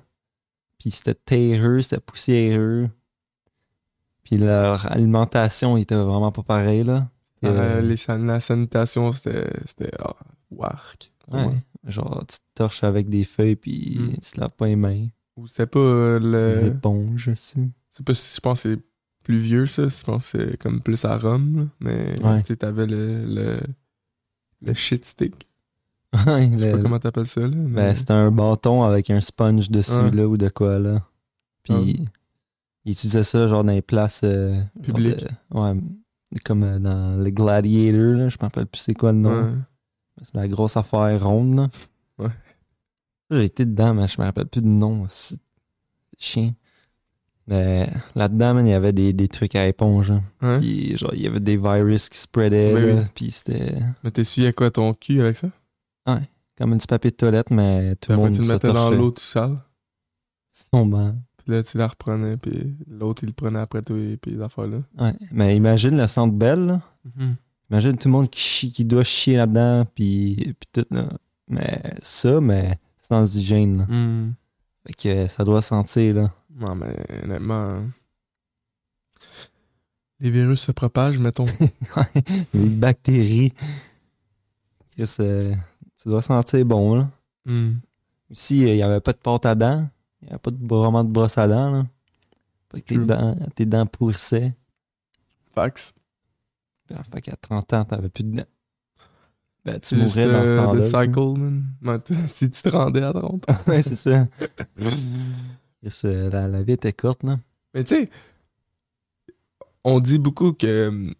Puis 0.80 0.92
c'était 0.92 1.14
terreux, 1.14 1.82
c'était 1.82 2.02
poussiéreux. 2.02 2.90
Puis 4.24 4.38
leur 4.38 4.90
alimentation 4.92 5.78
était 5.78 5.96
vraiment 5.96 6.32
pas 6.32 6.44
pareille, 6.44 6.84
là. 6.84 7.08
Euh, 7.44 7.78
Euh, 7.80 7.82
les 7.82 7.98
san- 7.98 8.26
la 8.26 8.40
sanitation, 8.40 9.12
c'était. 9.12 9.50
C'était. 9.66 9.92
Ah, 10.00 10.16
wark. 10.52 11.12
ouais. 11.32 11.56
Genre, 11.86 12.24
tu 12.28 12.38
te 12.38 12.44
torches 12.56 12.84
avec 12.86 13.10
des 13.10 13.26
feuilles, 13.26 13.58
puis 13.58 13.98
Mm. 14.00 14.14
tu 14.14 14.32
te 14.32 14.40
laves 14.40 14.52
pas 14.52 14.68
les 14.68 14.78
mains. 14.78 15.08
Ou 15.36 15.48
c'était 15.48 15.66
pas 15.68 15.80
euh, 15.80 16.20
le. 16.20 16.70
L'éponge 16.70 17.28
aussi. 17.28 17.70
C'est 17.92 18.06
pas 18.06 18.14
si 18.14 18.36
je 18.36 18.40
pense 18.40 18.64
que 18.64 18.70
c'est 18.76 18.80
plus 19.24 19.38
vieux 19.40 19.66
ça, 19.66 19.88
je 19.88 20.04
pense 20.04 20.32
que 20.32 20.50
c'est 20.52 20.58
comme 20.58 20.80
plus 20.82 21.04
à 21.06 21.18
Rome, 21.18 21.58
là. 21.58 21.66
mais 21.82 22.22
Ouais. 22.24 22.44
tu 22.44 22.56
t'avais 22.56 22.86
le, 22.88 23.26
le, 23.26 23.60
le 24.62 24.74
shit 24.74 25.06
stick. 25.06 25.50
Ouais, 26.28 26.50
Je 26.54 26.60
sais 26.60 26.72
pas 26.72 26.78
comment 26.78 27.00
t'appelles 27.00 27.28
ça 27.28 27.42
là. 27.42 27.48
ben, 27.50 27.68
Mais... 27.70 27.96
c'était 27.96 28.14
un 28.14 28.30
bâton 28.32 28.84
avec 28.84 29.10
un 29.10 29.20
sponge 29.20 29.70
dessus, 29.70 30.12
là, 30.12 30.28
ou 30.28 30.38
de 30.38 30.48
quoi, 30.50 30.78
là. 30.80 31.02
Puis 31.64 32.06
ils 32.86 32.92
utilisaient 32.92 33.24
ça, 33.24 33.48
genre, 33.48 33.64
dans 33.64 33.72
les 33.72 33.82
places... 33.82 34.22
euh, 34.24 34.62
Publiques. 34.82 35.26
ouais, 35.52 35.74
comme 36.46 36.64
euh, 36.64 36.80
dans 36.80 37.22
le 37.24 37.30
Gladiator, 37.30 38.16
là. 38.16 38.30
Je 38.30 38.38
me 38.38 38.42
rappelle 38.42 38.66
plus 38.66 38.82
c'est 38.82 38.94
quoi 38.94 39.12
le 39.12 39.20
nom. 39.20 39.32
Ouais. 39.44 39.52
C'est 40.22 40.36
la 40.36 40.48
grosse 40.48 40.78
affaire 40.78 41.24
ronde, 41.26 41.56
là. 41.56 41.70
Ouais. 42.20 42.32
J'ai 43.32 43.46
été 43.46 43.66
dedans, 43.66 43.94
mais 43.94 44.08
je 44.08 44.20
me 44.20 44.26
rappelle 44.26 44.46
plus 44.48 44.62
du 44.62 44.68
nom. 44.68 45.06
C'est 45.10 45.40
chiant. 46.18 46.54
Mais 47.48 47.90
là-dedans, 48.16 48.60
il 48.60 48.68
y 48.70 48.74
avait 48.74 48.94
des, 48.94 49.12
des 49.12 49.28
trucs 49.28 49.56
à 49.56 49.68
éponge. 49.68 50.12
hein. 50.12 50.24
Hein? 50.42 50.60
Puis, 50.60 50.96
genre, 50.98 51.14
il 51.14 51.22
y 51.24 51.28
avait 51.28 51.40
des 51.42 51.58
virus 51.58 52.08
qui 52.10 52.18
spreadaient. 52.18 52.74
Oui. 52.74 53.02
Puis 53.16 53.32
c'était 53.32 53.76
Mais 54.04 54.12
t'essuyais 54.12 54.54
quoi 54.54 54.72
ton 54.72 54.94
cul 54.94 55.20
avec 55.22 55.38
ça? 55.38 55.50
comme 56.58 56.74
un 56.74 56.78
petit 56.78 56.88
papier 56.88 57.10
de 57.12 57.16
toilette, 57.16 57.50
mais 57.50 57.96
tout 57.96 58.12
le 58.12 58.16
après 58.16 58.26
monde 58.28 58.36
tu 58.36 58.42
le 58.44 58.48
mettais 58.48 58.72
dans 58.72 58.92
l'eau 58.92 59.10
tout 59.12 59.24
sale? 59.24 59.58
Sûrement. 60.52 61.16
Puis 61.44 61.52
là 61.54 61.64
tu 61.64 61.78
la 61.78 61.88
reprenais, 61.88 62.38
puis 62.38 62.74
l'autre 62.90 63.24
il 63.24 63.28
le 63.28 63.34
prenait 63.34 63.60
après 63.60 63.82
toi, 63.82 63.98
et 63.98 64.18
puis 64.18 64.32
les 64.32 64.42
affaires 64.42 64.68
là. 64.68 64.78
Ouais. 64.98 65.14
Mais 65.32 65.56
imagine 65.56 65.98
le 65.98 66.08
centre 66.08 66.34
belle, 66.34 66.66
là. 66.66 66.82
Mhm. 67.16 67.36
Imagine 67.70 67.98
tout 67.98 68.08
le 68.08 68.12
monde 68.12 68.30
qui, 68.30 68.40
chie, 68.40 68.72
qui 68.72 68.86
doit 68.86 69.04
chier 69.04 69.36
là-dedans, 69.38 69.86
puis, 69.96 70.56
puis 70.60 70.70
tout, 70.72 70.86
là. 70.94 71.06
Mais 71.50 71.82
ça, 72.02 72.40
mais 72.40 72.78
sans 73.02 73.36
hygiène, 73.36 73.80
là. 73.80 73.86
Mhm. 73.88 74.34
Fait 74.88 74.94
que 74.94 75.28
ça 75.28 75.44
doit 75.44 75.62
sentir, 75.62 76.16
là. 76.16 76.32
Non 76.56 76.76
mais 76.76 76.96
honnêtement. 77.24 77.54
hein. 77.70 77.90
Les 80.20 80.32
virus 80.32 80.62
se 80.62 80.72
propagent, 80.72 81.20
mettons. 81.20 81.46
Ouais, 81.98 82.24
les 82.54 82.70
bactéries. 82.70 83.54
Chris, 84.96 85.16
euh, 85.20 85.54
ça 85.96 86.10
doit 86.10 86.22
sentir 86.22 86.66
bon, 86.66 86.96
là. 86.96 87.10
Aussi, 88.32 88.64
euh, 88.64 88.70
il 88.70 88.76
n'y 88.76 88.84
avait 88.84 89.02
pas 89.02 89.12
de 89.14 89.18
pâte 89.18 89.46
à 89.46 89.56
dents. 89.56 89.88
Il 90.24 90.28
n'y 90.28 90.30
avait 90.32 90.40
pas 90.40 90.52
de, 90.52 90.58
vraiment 90.68 91.04
de 91.04 91.12
brosse 91.12 91.38
à 91.38 91.48
dents, 91.48 91.72
là. 91.72 91.86
Fait 92.72 92.82
que 92.82 92.88
tes 92.88 92.96
True. 92.96 93.06
dents, 93.06 93.36
tes 93.56 93.66
dents 93.66 93.86
pourrissaient. 93.86 94.56
Fax. 95.54 95.94
Puis, 96.88 96.96
Fait 97.14 97.22
qu'à 97.22 97.36
30 97.36 97.74
ans, 97.74 97.86
t'avais 97.86 98.10
plus 98.10 98.24
de 98.24 98.38
dents. 98.38 98.46
Ben, 99.66 99.80
tu 99.80 99.96
juste 99.96 100.18
mourrais 100.18 100.32
dans 100.32 100.44
ce 100.44 100.48
euh, 100.48 100.58
temps-là. 100.58 100.82
le 100.82 100.86
cycle, 100.86 101.40
man. 101.82 102.02
Si 102.28 102.50
tu 102.50 102.62
te 102.62 102.70
rendais 102.70 103.04
à 103.04 103.14
30 103.14 103.50
ans. 103.50 103.56
ouais, 103.68 103.82
c'est 103.82 103.96
ça. 103.96 104.28
La, 106.04 106.48
la 106.48 106.64
vie 106.64 106.74
était 106.74 106.94
courte, 106.94 107.24
là. 107.24 107.36
Mais 107.74 107.84
tu 107.84 107.96
sais, 107.96 108.10
on 109.84 110.00
dit 110.00 110.18
beaucoup 110.18 110.54
que 110.54 111.14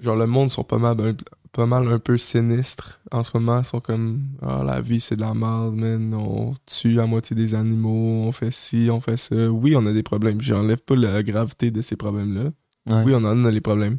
genre 0.00 0.16
le 0.16 0.26
monde 0.26 0.50
sont 0.50 0.64
pas 0.64 0.78
mal 0.78 0.98
un, 1.00 1.14
pas 1.58 1.66
mal 1.66 1.88
un 1.88 1.98
peu 1.98 2.16
sinistres 2.16 3.00
en 3.10 3.24
ce 3.24 3.36
moment, 3.36 3.58
ils 3.58 3.64
sont 3.64 3.80
comme 3.80 4.28
ah 4.42 4.62
la 4.64 4.80
vie 4.80 5.00
c'est 5.00 5.16
de 5.16 5.22
la 5.22 5.34
merde, 5.34 5.74
man, 5.74 6.14
on 6.14 6.54
tue 6.66 6.92
la 6.92 7.04
moitié 7.04 7.34
des 7.34 7.56
animaux, 7.56 8.22
on 8.28 8.30
fait 8.30 8.52
ci, 8.52 8.88
on 8.92 9.00
fait 9.00 9.16
ça. 9.16 9.50
Oui, 9.50 9.74
on 9.74 9.84
a 9.86 9.92
des 9.92 10.04
problèmes, 10.04 10.40
j'enlève 10.40 10.80
pas 10.80 10.94
la 10.94 11.20
gravité 11.24 11.72
de 11.72 11.82
ces 11.82 11.96
problèmes-là. 11.96 12.52
Ouais. 12.86 13.02
Oui, 13.06 13.12
on 13.12 13.24
en 13.24 13.44
a 13.44 13.50
les 13.50 13.60
problèmes. 13.60 13.98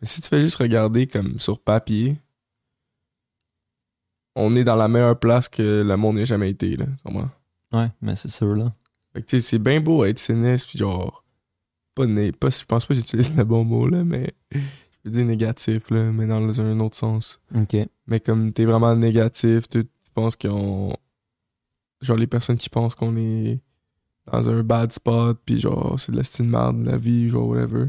Mais 0.00 0.06
si 0.06 0.20
tu 0.20 0.28
fais 0.28 0.40
juste 0.40 0.54
regarder 0.54 1.08
comme 1.08 1.40
sur 1.40 1.58
papier, 1.58 2.20
on 4.36 4.54
est 4.54 4.62
dans 4.62 4.76
la 4.76 4.86
meilleure 4.86 5.18
place 5.18 5.48
que 5.48 5.82
le 5.82 5.96
monde 5.96 6.14
n'ait 6.14 6.26
jamais 6.26 6.50
été 6.50 6.76
là, 6.76 6.86
comprends? 7.04 7.30
Ouais, 7.72 7.90
mais 8.00 8.14
c'est 8.14 8.30
sûr, 8.30 8.54
là. 8.54 8.72
Fait 9.12 9.22
que, 9.22 9.26
tu 9.26 9.40
sais, 9.40 9.48
c'est 9.48 9.58
bien 9.58 9.80
beau 9.80 10.04
être 10.04 10.20
sinistre, 10.20 10.68
puis 10.68 10.78
genre, 10.78 11.24
pas, 11.96 12.06
né- 12.06 12.30
pas, 12.30 12.50
je 12.50 12.64
pense 12.64 12.86
pas 12.86 12.94
que 12.94 13.00
j'utilise 13.00 13.34
le 13.34 13.42
bon 13.42 13.64
mot, 13.64 13.88
là, 13.88 14.04
mais 14.04 14.34
je 15.04 15.10
dire 15.10 15.24
négatif, 15.24 15.90
là, 15.90 16.12
mais 16.12 16.26
dans 16.26 16.60
un 16.60 16.80
autre 16.80 16.96
sens. 16.96 17.40
Ok. 17.54 17.76
Mais 18.06 18.20
comme 18.20 18.52
t'es 18.52 18.64
vraiment 18.64 18.94
négatif, 18.94 19.68
tu, 19.68 19.84
penses 20.14 20.36
qu'on. 20.36 20.94
Genre, 22.02 22.16
les 22.16 22.26
personnes 22.26 22.56
qui 22.56 22.68
pensent 22.68 22.94
qu'on 22.94 23.16
est 23.16 23.60
dans 24.30 24.48
un 24.50 24.62
bad 24.62 24.92
spot, 24.92 25.40
puis 25.44 25.58
genre, 25.60 25.98
c'est 25.98 26.12
de 26.12 26.16
la 26.16 26.24
style 26.24 26.50
de 26.50 26.84
la 26.90 26.98
vie, 26.98 27.28
genre, 27.30 27.48
whatever. 27.48 27.86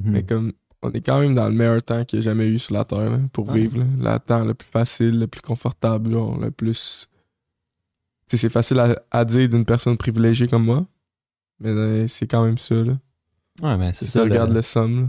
Mhm. 0.00 0.10
Mais 0.12 0.22
comme, 0.24 0.52
on 0.82 0.90
est 0.92 1.00
quand 1.00 1.20
même 1.20 1.34
dans 1.34 1.48
le 1.48 1.54
meilleur 1.54 1.82
temps 1.82 2.04
qu'il 2.04 2.18
y 2.18 2.22
a 2.22 2.24
jamais 2.24 2.46
eu 2.48 2.58
sur 2.58 2.74
la 2.74 2.84
Terre, 2.84 3.10
là, 3.10 3.18
pour 3.32 3.50
vivre, 3.52 3.78
là. 3.78 3.84
Le 4.14 4.18
temps 4.20 4.44
le 4.44 4.54
plus 4.54 4.68
facile, 4.68 5.18
le 5.18 5.26
plus 5.26 5.40
confortable, 5.40 6.10
genre, 6.12 6.38
le 6.38 6.50
plus. 6.50 7.08
Tu 8.28 8.36
sais, 8.36 8.42
c'est 8.42 8.50
facile 8.52 8.78
à, 8.80 8.96
à 9.10 9.24
dire 9.24 9.48
d'une 9.48 9.64
personne 9.64 9.96
privilégiée 9.96 10.48
comme 10.48 10.64
moi, 10.64 10.86
mais 11.60 11.70
euh, 11.70 12.06
c'est 12.08 12.26
quand 12.26 12.44
même 12.44 12.58
ça, 12.58 12.74
là. 12.74 12.98
Ouais, 13.62 13.76
mais 13.78 13.92
c'est 13.92 14.04
Si 14.06 14.12
ça. 14.12 14.20
tu 14.20 14.30
regardes 14.30 14.50
le- 14.50 14.56
le 14.56 14.62
somme, 14.62 15.00
là. 15.02 15.08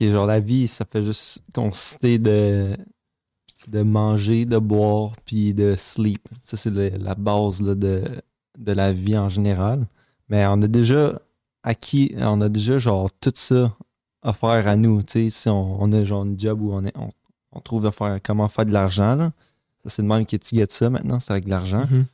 Et 0.00 0.10
genre, 0.10 0.26
la 0.26 0.40
vie, 0.40 0.66
ça 0.66 0.84
fait 0.90 1.02
juste 1.02 1.42
consister 1.54 2.18
de, 2.18 2.76
de 3.68 3.82
manger, 3.82 4.46
de 4.46 4.56
boire, 4.58 5.12
puis 5.26 5.52
de 5.54 5.74
sleep. 5.76 6.26
Ça, 6.42 6.56
c'est 6.56 6.70
le- 6.70 6.88
la 6.96 7.14
base 7.14 7.60
là, 7.60 7.74
de, 7.74 8.02
de 8.58 8.72
la 8.72 8.92
vie 8.92 9.18
en 9.18 9.28
général. 9.28 9.86
Mais 10.28 10.46
on 10.46 10.62
a 10.62 10.66
déjà 10.68 11.20
acquis, 11.62 12.14
on 12.18 12.40
a 12.40 12.48
déjà 12.48 12.78
genre 12.78 13.10
tout 13.20 13.32
ça 13.34 13.76
offert 14.22 14.66
à 14.66 14.76
nous. 14.76 15.02
Tu 15.02 15.12
sais, 15.12 15.30
si 15.30 15.48
on, 15.50 15.82
on 15.82 15.92
a 15.92 16.04
genre 16.04 16.24
un 16.24 16.34
job 16.36 16.62
où 16.62 16.72
on, 16.72 16.84
est, 16.84 16.96
on, 16.96 17.10
on 17.52 17.60
trouve 17.60 17.84
à 17.86 17.92
faire, 17.92 18.18
comment 18.22 18.48
faire 18.48 18.66
de 18.66 18.72
l'argent, 18.72 19.14
là. 19.16 19.32
Ça, 19.84 19.88
c'est 19.90 20.02
de 20.02 20.06
même 20.08 20.26
que 20.26 20.36
tu 20.36 20.56
gagnes 20.56 20.66
ça 20.68 20.90
maintenant, 20.90 21.20
c'est 21.20 21.32
avec 21.32 21.44
de 21.46 21.50
l'argent. 21.50 21.86
Mhm. 21.90 22.04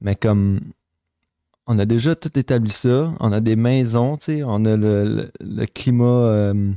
Mais 0.00 0.14
comme 0.14 0.60
on 1.66 1.78
a 1.78 1.84
déjà 1.84 2.14
tout 2.14 2.36
établi 2.38 2.70
ça, 2.70 3.12
on 3.20 3.32
a 3.32 3.40
des 3.40 3.56
maisons, 3.56 4.16
tu 4.16 4.24
sais, 4.26 4.42
on 4.44 4.64
a 4.64 4.76
le, 4.76 5.04
le- 5.04 5.30
le 5.40 5.66
climat 5.66 6.04
euh, 6.04 6.72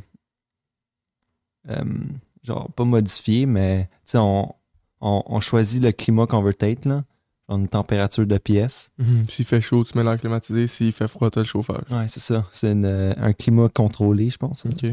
genre 2.44 2.72
pas 2.72 2.86
modifié, 2.86 3.46
mais 3.46 3.86
tu 4.06 4.12
sais, 4.12 4.18
on, 4.18 4.54
on, 5.00 5.24
on 5.26 5.40
choisit 5.40 5.82
le 5.84 5.92
climat 5.92 6.28
qu'on 6.28 6.42
veut 6.42 6.56
être, 6.60 6.86
là. 6.86 7.04
Genre 7.50 7.58
une 7.58 7.68
température 7.68 8.26
de 8.26 8.38
pièce. 8.38 8.92
Mhm. 8.98 9.28
S'il 9.30 9.46
fait 9.46 9.62
chaud, 9.62 9.84
tu 9.84 9.98
mets 9.98 10.04
l'air 10.04 10.18
climatisé. 10.18 10.68
S'il 10.68 10.94
fait 10.94 11.08
froid, 11.08 11.30
t'as 11.30 11.42
le 11.42 11.46
chauffage. 11.46 11.84
Ouais, 11.90 12.08
c'est 12.08 12.20
ça. 12.20 12.46
C'est 12.52 12.74
euh, 12.74 13.14
un 13.18 13.34
climat 13.34 13.68
contrôlé, 13.70 14.30
je 14.30 14.38
pense. 14.38 14.66
Ok. 14.66 14.86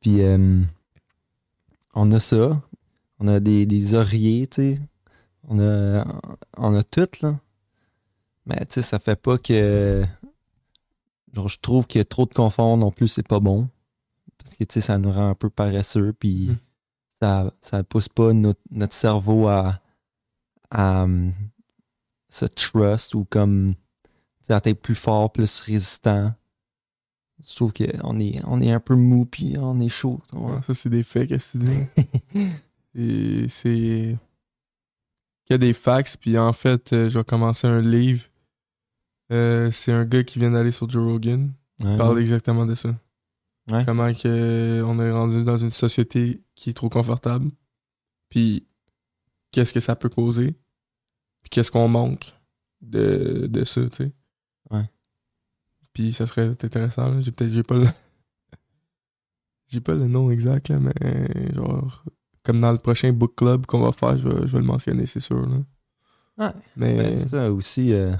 Puis 0.00 0.22
euh, 0.22 0.62
on 1.94 2.10
a 2.12 2.20
ça. 2.20 2.60
On 3.20 3.28
a 3.28 3.38
des, 3.38 3.66
des 3.66 3.94
oreillers, 3.94 4.48
tu 4.48 4.62
sais. 4.62 4.80
On 5.48 5.60
a, 5.60 6.04
on 6.56 6.74
a 6.74 6.82
tout, 6.82 7.08
là. 7.22 7.38
Mais 8.46 8.56
tu 8.66 8.74
sais, 8.74 8.82
ça 8.82 8.98
fait 8.98 9.14
pas 9.14 9.38
que. 9.38 10.04
Genre, 11.32 11.48
je 11.48 11.58
trouve 11.60 11.86
qu'il 11.86 12.00
y 12.00 12.02
a 12.02 12.04
trop 12.04 12.26
de 12.26 12.34
confort 12.34 12.76
non 12.76 12.90
plus, 12.90 13.08
c'est 13.08 13.26
pas 13.26 13.40
bon. 13.40 13.68
Parce 14.42 14.56
que 14.56 14.64
tu 14.64 14.74
sais, 14.74 14.80
ça 14.80 14.98
nous 14.98 15.10
rend 15.10 15.30
un 15.30 15.34
peu 15.34 15.50
paresseux, 15.50 16.12
puis 16.12 16.48
Mhm. 16.48 16.56
ça, 17.20 17.52
ça 17.60 17.84
pousse 17.84 18.08
pas 18.08 18.32
notre, 18.32 18.60
notre 18.70 18.94
cerveau 18.94 19.48
à, 19.48 19.80
à 20.70 21.04
hum, 21.04 21.32
se 22.28 22.44
trust 22.46 23.14
ou 23.14 23.24
comme. 23.24 23.74
Tu 24.42 24.46
sais, 24.48 24.52
à 24.54 24.60
être 24.64 24.80
plus 24.80 24.94
fort, 24.96 25.30
plus 25.32 25.60
résistant. 25.60 26.34
Je 27.44 27.54
trouve 27.56 27.72
qu'on 27.72 28.20
est, 28.20 28.40
on 28.44 28.60
est 28.60 28.70
un 28.72 28.78
peu 28.80 28.94
mou, 28.94 29.24
puis 29.24 29.56
on 29.58 29.80
est 29.80 29.88
chaud. 29.88 30.20
Ouais, 30.32 30.60
ça, 30.66 30.74
c'est 30.74 30.88
des 30.90 31.02
faits, 31.02 31.28
qu'est-ce 31.28 31.58
que 31.58 31.64
tu 31.64 31.70
dis? 32.34 32.48
C'est. 33.48 34.18
Il 35.48 35.50
y 35.50 35.54
a 35.54 35.58
des 35.58 35.72
fax, 35.72 36.16
puis 36.16 36.38
en 36.38 36.52
fait, 36.52 36.92
euh, 36.92 37.10
je 37.10 37.18
vais 37.18 37.24
commencer 37.24 37.66
un 37.66 37.80
livre. 37.80 38.26
Euh, 39.32 39.70
c'est 39.70 39.92
un 39.92 40.04
gars 40.04 40.22
qui 40.22 40.38
vient 40.38 40.50
d'aller 40.52 40.72
sur 40.72 40.88
Joe 40.88 41.04
Rogan. 41.10 41.52
Ouais, 41.82 41.92
Il 41.92 41.96
parle 41.96 42.14
ouais. 42.16 42.20
exactement 42.22 42.64
de 42.64 42.74
ça. 42.74 42.94
Ouais. 43.70 43.84
Comment 43.84 44.12
que 44.12 44.82
on 44.84 44.98
est 44.98 45.10
rendu 45.12 45.44
dans 45.44 45.56
une 45.58 45.70
société 45.70 46.42
qui 46.56 46.70
est 46.70 46.74
trop 46.74 46.88
confortable. 46.88 47.50
Puis 48.28 48.66
qu'est-ce 49.52 49.72
que 49.72 49.80
ça 49.80 49.94
peut 49.94 50.08
causer. 50.08 50.56
Puis 51.42 51.50
qu'est-ce 51.50 51.70
qu'on 51.70 51.88
manque 51.88 52.34
de, 52.80 53.46
de 53.48 53.64
ça, 53.64 53.82
tu 53.88 53.96
sais. 54.04 54.12
Ouais. 54.70 54.88
Puis 55.92 56.12
ça 56.12 56.26
serait 56.26 56.46
intéressant. 56.48 57.20
J'ai 57.20 57.30
peut-être 57.30 57.52
j'ai 57.52 57.62
pas 57.62 57.76
le. 57.76 57.86
J'ai 59.68 59.80
pas 59.80 59.94
le 59.94 60.06
nom 60.06 60.30
exact, 60.30 60.68
là, 60.68 60.78
mais 60.78 61.54
genre. 61.54 62.04
Comme 62.42 62.60
dans 62.60 62.72
le 62.72 62.78
prochain 62.78 63.10
book 63.12 63.36
club 63.36 63.64
qu'on 63.64 63.80
va 63.80 63.92
faire, 63.92 64.18
je 64.18 64.28
vais, 64.28 64.46
je 64.46 64.52
vais 64.52 64.58
le 64.58 64.64
mentionner, 64.66 65.06
c'est 65.06 65.20
sûr. 65.20 65.46
Là. 65.46 65.56
Ouais. 66.36 66.52
Mais. 66.76 66.96
Ben, 66.96 67.16
c'est 67.16 67.28
ça 67.28 67.50
aussi. 67.50 67.92
euh, 67.92 68.14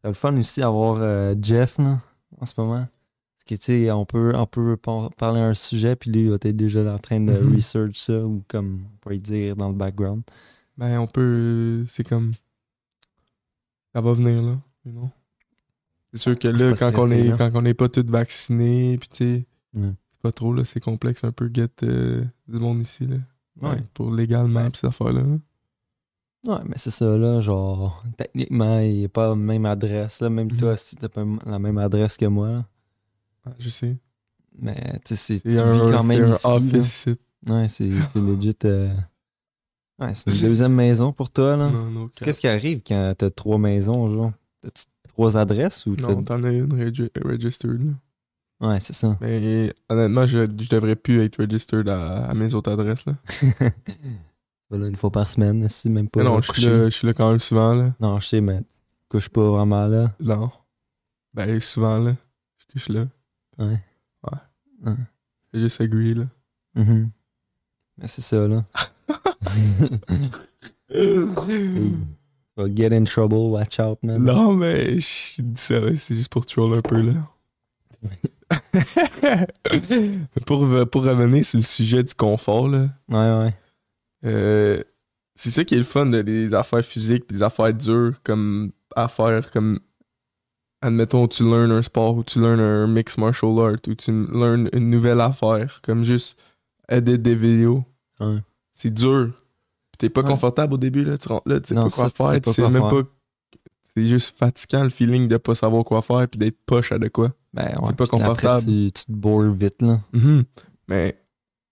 c'est 0.00 0.08
le 0.08 0.14
fun 0.14 0.34
aussi 0.38 0.60
d'avoir 0.60 0.96
euh, 1.00 1.34
Jeff 1.42 1.76
là, 1.78 2.00
en 2.40 2.46
ce 2.46 2.54
moment. 2.56 2.86
Parce 3.42 3.44
que 3.44 3.54
tu 3.54 3.62
sais, 3.84 3.90
on 3.90 4.04
peut, 4.04 4.34
on 4.36 4.46
peut 4.46 4.76
par- 4.76 5.10
parler 5.14 5.40
un 5.40 5.54
sujet, 5.54 5.96
puis 5.96 6.10
lui, 6.10 6.26
il 6.26 6.34
était 6.34 6.52
déjà 6.52 6.92
en 6.92 6.98
train 6.98 7.20
de 7.20 7.32
Mhm. 7.32 7.54
research 7.56 7.96
ça, 7.96 8.20
ou 8.22 8.44
comme 8.48 8.82
on 8.84 8.96
pourrait 9.00 9.16
dire 9.18 9.56
dans 9.56 9.68
le 9.70 9.74
background. 9.74 10.22
Ben, 10.76 10.98
on 11.00 11.06
peut. 11.06 11.84
C'est 11.88 12.04
comme. 12.06 12.32
Ça 13.94 14.00
va 14.02 14.12
venir, 14.12 14.42
là. 14.42 14.58
you 14.84 14.92
know. 14.92 15.10
C'est 16.12 16.18
sûr 16.20 16.38
que 16.38 16.52
Je 16.52 16.64
là, 16.64 16.74
quand 16.76 16.92
on, 16.98 17.10
est, 17.10 17.24
là. 17.28 17.36
quand 17.38 17.50
on 17.54 17.62
n'est 17.62 17.74
pas 17.74 17.88
tous 17.88 18.04
vaccinés, 18.06 18.98
pis 18.98 19.08
tu 19.08 19.16
sais, 19.16 19.46
c'est 19.74 20.20
pas 20.22 20.32
trop, 20.32 20.52
là, 20.52 20.64
c'est 20.64 20.80
complexe 20.80 21.24
un 21.24 21.32
peu, 21.32 21.50
get 21.52 21.68
euh, 21.82 22.24
du 22.48 22.58
monde 22.58 22.82
ici, 22.82 23.06
là. 23.06 23.16
Ouais. 23.62 23.82
Pour 23.94 24.12
légalement, 24.12 24.70
pis 24.70 24.80
ces 24.80 24.86
affaires-là. 24.86 25.22
là. 25.22 25.38
Ouais, 26.44 26.60
mais 26.66 26.74
c'est 26.76 26.90
ça, 26.90 27.16
là, 27.16 27.40
genre, 27.40 28.02
techniquement, 28.16 28.80
il 28.80 29.00
n'est 29.02 29.08
pas 29.08 29.28
la 29.30 29.34
même 29.36 29.66
adresse, 29.66 30.20
là. 30.20 30.30
Même 30.30 30.48
Mhm. 30.52 30.56
toi, 30.58 30.76
si 30.76 30.96
t'as 30.96 31.08
pas 31.08 31.24
la 31.46 31.58
même 31.58 31.78
adresse 31.78 32.16
que 32.16 32.26
moi, 32.26 32.48
là. 32.50 32.64
Je 33.58 33.70
sais. 33.70 33.96
Mais, 34.58 34.98
tu 35.04 35.16
sais, 35.16 35.38
c'est- 35.38 35.54
quand 35.92 36.02
même 36.04 36.36
c'est 36.38 36.48
office. 36.48 37.06
Ouais, 37.48 37.68
c'est 37.68 37.90
legit. 38.14 38.52
euh, 38.64 38.92
Ouais, 39.98 40.14
c'est 40.14 40.30
une 40.30 40.40
deuxième 40.48 40.74
maison 40.74 41.12
pour 41.12 41.30
toi, 41.30 41.56
là. 41.56 41.70
Non. 41.70 42.06
Qu'est-ce 42.08 42.40
qui 42.40 42.48
arrive 42.48 42.80
quand 42.86 43.14
t'as 43.16 43.30
trois 43.30 43.58
maisons, 43.58 44.10
genre? 44.12 44.32
T'as-tu 44.60 44.84
trois 45.08 45.36
adresses 45.36 45.84
ou 45.86 45.94
t'as... 45.96 46.08
Non, 46.08 46.22
t'en 46.22 46.42
as 46.44 46.50
une 46.52 46.72
regi- 46.74 47.10
registered, 47.22 47.82
là. 47.84 47.92
Ouais, 48.68 48.80
c'est 48.80 48.92
ça. 48.92 49.16
Mais 49.22 49.72
honnêtement, 49.88 50.26
je, 50.26 50.40
je 50.44 50.68
devrais 50.68 50.96
plus 50.96 51.22
être 51.22 51.38
registered 51.42 51.88
à, 51.88 52.24
à 52.26 52.34
mes 52.34 52.52
autres 52.54 52.70
adresses, 52.70 53.04
là. 53.06 53.14
Voilà, 54.70 54.86
une 54.86 54.96
fois 54.96 55.10
par 55.10 55.28
semaine, 55.28 55.68
si 55.68 55.90
même 55.90 56.08
pas 56.08 56.20
Mais 56.22 56.26
non, 56.28 56.40
je 56.40 56.52
suis 56.52 56.62
là, 56.62 56.84
je 56.84 56.90
suis 56.90 57.06
là 57.06 57.12
quand 57.12 57.28
même 57.30 57.40
souvent, 57.40 57.74
là. 57.74 57.92
Non, 57.98 58.20
je 58.20 58.26
sais, 58.28 58.40
mais 58.40 58.60
tu 58.60 58.66
couches 59.08 59.28
pas 59.28 59.50
vraiment 59.50 59.86
là. 59.86 60.12
Non. 60.20 60.50
Ben, 61.34 61.60
souvent, 61.60 61.98
là. 61.98 62.14
Je 62.74 62.78
suis 62.78 62.92
là. 62.92 63.06
Ouais. 63.60 63.78
J'ai 65.52 65.60
juste 65.60 65.80
agree, 65.80 66.14
là. 66.14 66.24
Mhm. 66.74 67.10
Mais 67.98 68.08
c'est 68.08 68.22
ça, 68.22 68.48
là. 68.48 68.64
Get 72.74 72.92
in 72.92 73.04
trouble, 73.04 73.50
watch 73.52 73.78
out, 73.80 73.98
man. 74.02 74.22
Non, 74.22 74.52
mais 74.52 75.00
je 75.00 75.40
dis 75.42 75.60
ça, 75.60 75.80
ouais, 75.80 75.96
c'est 75.96 76.14
juste 76.16 76.28
pour 76.30 76.44
troll 76.46 76.74
un 76.74 76.82
peu, 76.82 77.00
là. 77.00 77.12
pour, 80.46 80.66
pour 80.90 81.04
revenir 81.04 81.44
sur 81.44 81.58
le 81.58 81.64
sujet 81.64 82.02
du 82.02 82.14
confort, 82.14 82.68
là, 82.68 82.88
Ouais, 83.08 83.44
ouais. 83.44 83.54
euh, 84.24 84.82
c'est 85.34 85.50
ça 85.50 85.64
qui 85.64 85.74
est 85.74 85.78
le 85.78 85.84
fun 85.84 86.06
de- 86.06 86.22
des 86.22 86.52
affaires 86.54 86.84
physiques 86.84 87.28
des 87.30 87.42
affaires 87.42 87.72
dures 87.72 88.20
comme 88.22 88.72
affaires 88.96 89.50
comme 89.50 89.78
admettons 90.82 91.28
tu 91.28 91.42
learns 91.44 91.70
un 91.72 91.82
sport 91.82 92.16
ou 92.16 92.24
tu 92.24 92.40
learns 92.40 92.60
un 92.60 92.86
mix 92.86 93.18
martial 93.18 93.58
art 93.58 93.76
ou 93.86 93.94
tu 93.94 94.10
learns 94.12 94.68
une 94.72 94.90
nouvelle 94.90 95.20
affaire 95.20 95.80
comme 95.82 96.04
juste 96.04 96.38
edit 96.88 97.18
des 97.18 97.34
vidéos 97.34 97.84
Ouais. 98.20 98.38
c'est 98.74 98.92
dur 98.92 99.30
t'es 99.98 100.08
pas 100.10 100.20
Ouais. 100.22 100.28
confortable 100.28 100.74
au 100.74 100.78
début 100.78 101.04
là 101.04 101.16
tu 101.18 101.28
rentres 101.28 101.48
là 101.48 101.60
tu 101.60 101.68
sais 101.68 101.74
Non, 101.74 101.88
pas 101.88 102.08
quoi 102.10 102.30
faire 102.32 102.40
tu 102.42 102.52
sais 102.52 102.62
même 102.68 102.82
faire. 102.82 102.88
pas 102.90 103.02
c'est 103.94 104.06
juste 104.06 104.38
fatigant 104.38 104.84
le 104.84 104.90
feeling 104.90 105.26
de 105.28 105.36
pas 105.36 105.54
savoir 105.54 105.84
quoi 105.84 106.00
faire 106.02 106.28
puis 106.28 106.38
d'être 106.38 106.58
poche 106.64 106.92
à 106.92 106.98
de 106.98 107.08
quoi 107.08 107.32
Ben, 107.52 107.64
ouais. 107.64 107.72
C'est 107.88 107.96
pas 107.96 108.06
puis 108.06 108.16
après, 108.16 108.18
confortable. 108.28 108.66
Tu, 108.66 108.92
tu 108.92 109.04
te 109.06 109.12
bores 109.12 109.50
vite, 109.52 109.82
là. 109.82 109.98
Mhm. 110.12 110.44
Mais 110.88 111.18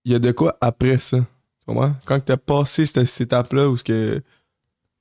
il 0.04 0.10
y 0.12 0.14
a 0.16 0.18
de 0.18 0.32
quoi 0.32 0.56
après 0.60 0.98
ça. 0.98 1.18
Tu 1.18 1.24
comprends? 1.66 1.94
Quand 2.06 2.18
tu 2.24 2.32
as 2.32 2.36
passé 2.36 2.86
cette, 2.86 3.04
cette 3.04 3.20
étape-là 3.28 3.68
où 3.70 3.76
ce 3.76 3.84
que 3.84 4.20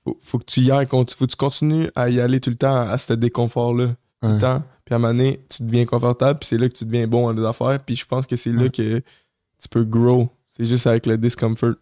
faut, 0.07 0.17
faut 0.21 0.39
que 0.39 0.45
tu 0.45 0.61
y 0.61 0.71
ailles, 0.71 0.87
faut 0.87 1.03
que 1.03 1.25
tu 1.25 1.35
continues 1.35 1.89
à 1.95 2.09
y 2.09 2.19
aller 2.19 2.39
tout 2.39 2.49
le 2.49 2.55
temps 2.55 2.81
à 2.81 2.97
ce 2.97 3.13
déconfort-là. 3.13 3.87
Tout 4.21 4.29
le 4.29 4.39
temps. 4.39 4.63
Puis 4.85 4.93
à 4.93 4.97
un 4.97 4.99
moment 4.99 5.13
donné, 5.13 5.41
tu 5.49 5.63
deviens 5.63 5.85
confortable, 5.85 6.39
puis 6.39 6.47
c'est 6.47 6.57
là 6.57 6.69
que 6.69 6.73
tu 6.73 6.85
deviens 6.85 7.07
bon 7.07 7.27
en 7.27 7.33
des 7.33 7.45
affaires. 7.45 7.79
Puis 7.85 7.95
je 7.95 8.05
pense 8.05 8.25
que 8.25 8.35
c'est 8.35 8.53
là 8.53 8.69
que 8.69 8.99
tu 8.99 9.69
peux 9.69 9.83
grow. 9.83 10.29
C'est 10.49 10.65
juste 10.65 10.87
avec 10.87 11.05
le 11.05 11.17
discomfort. 11.17 11.75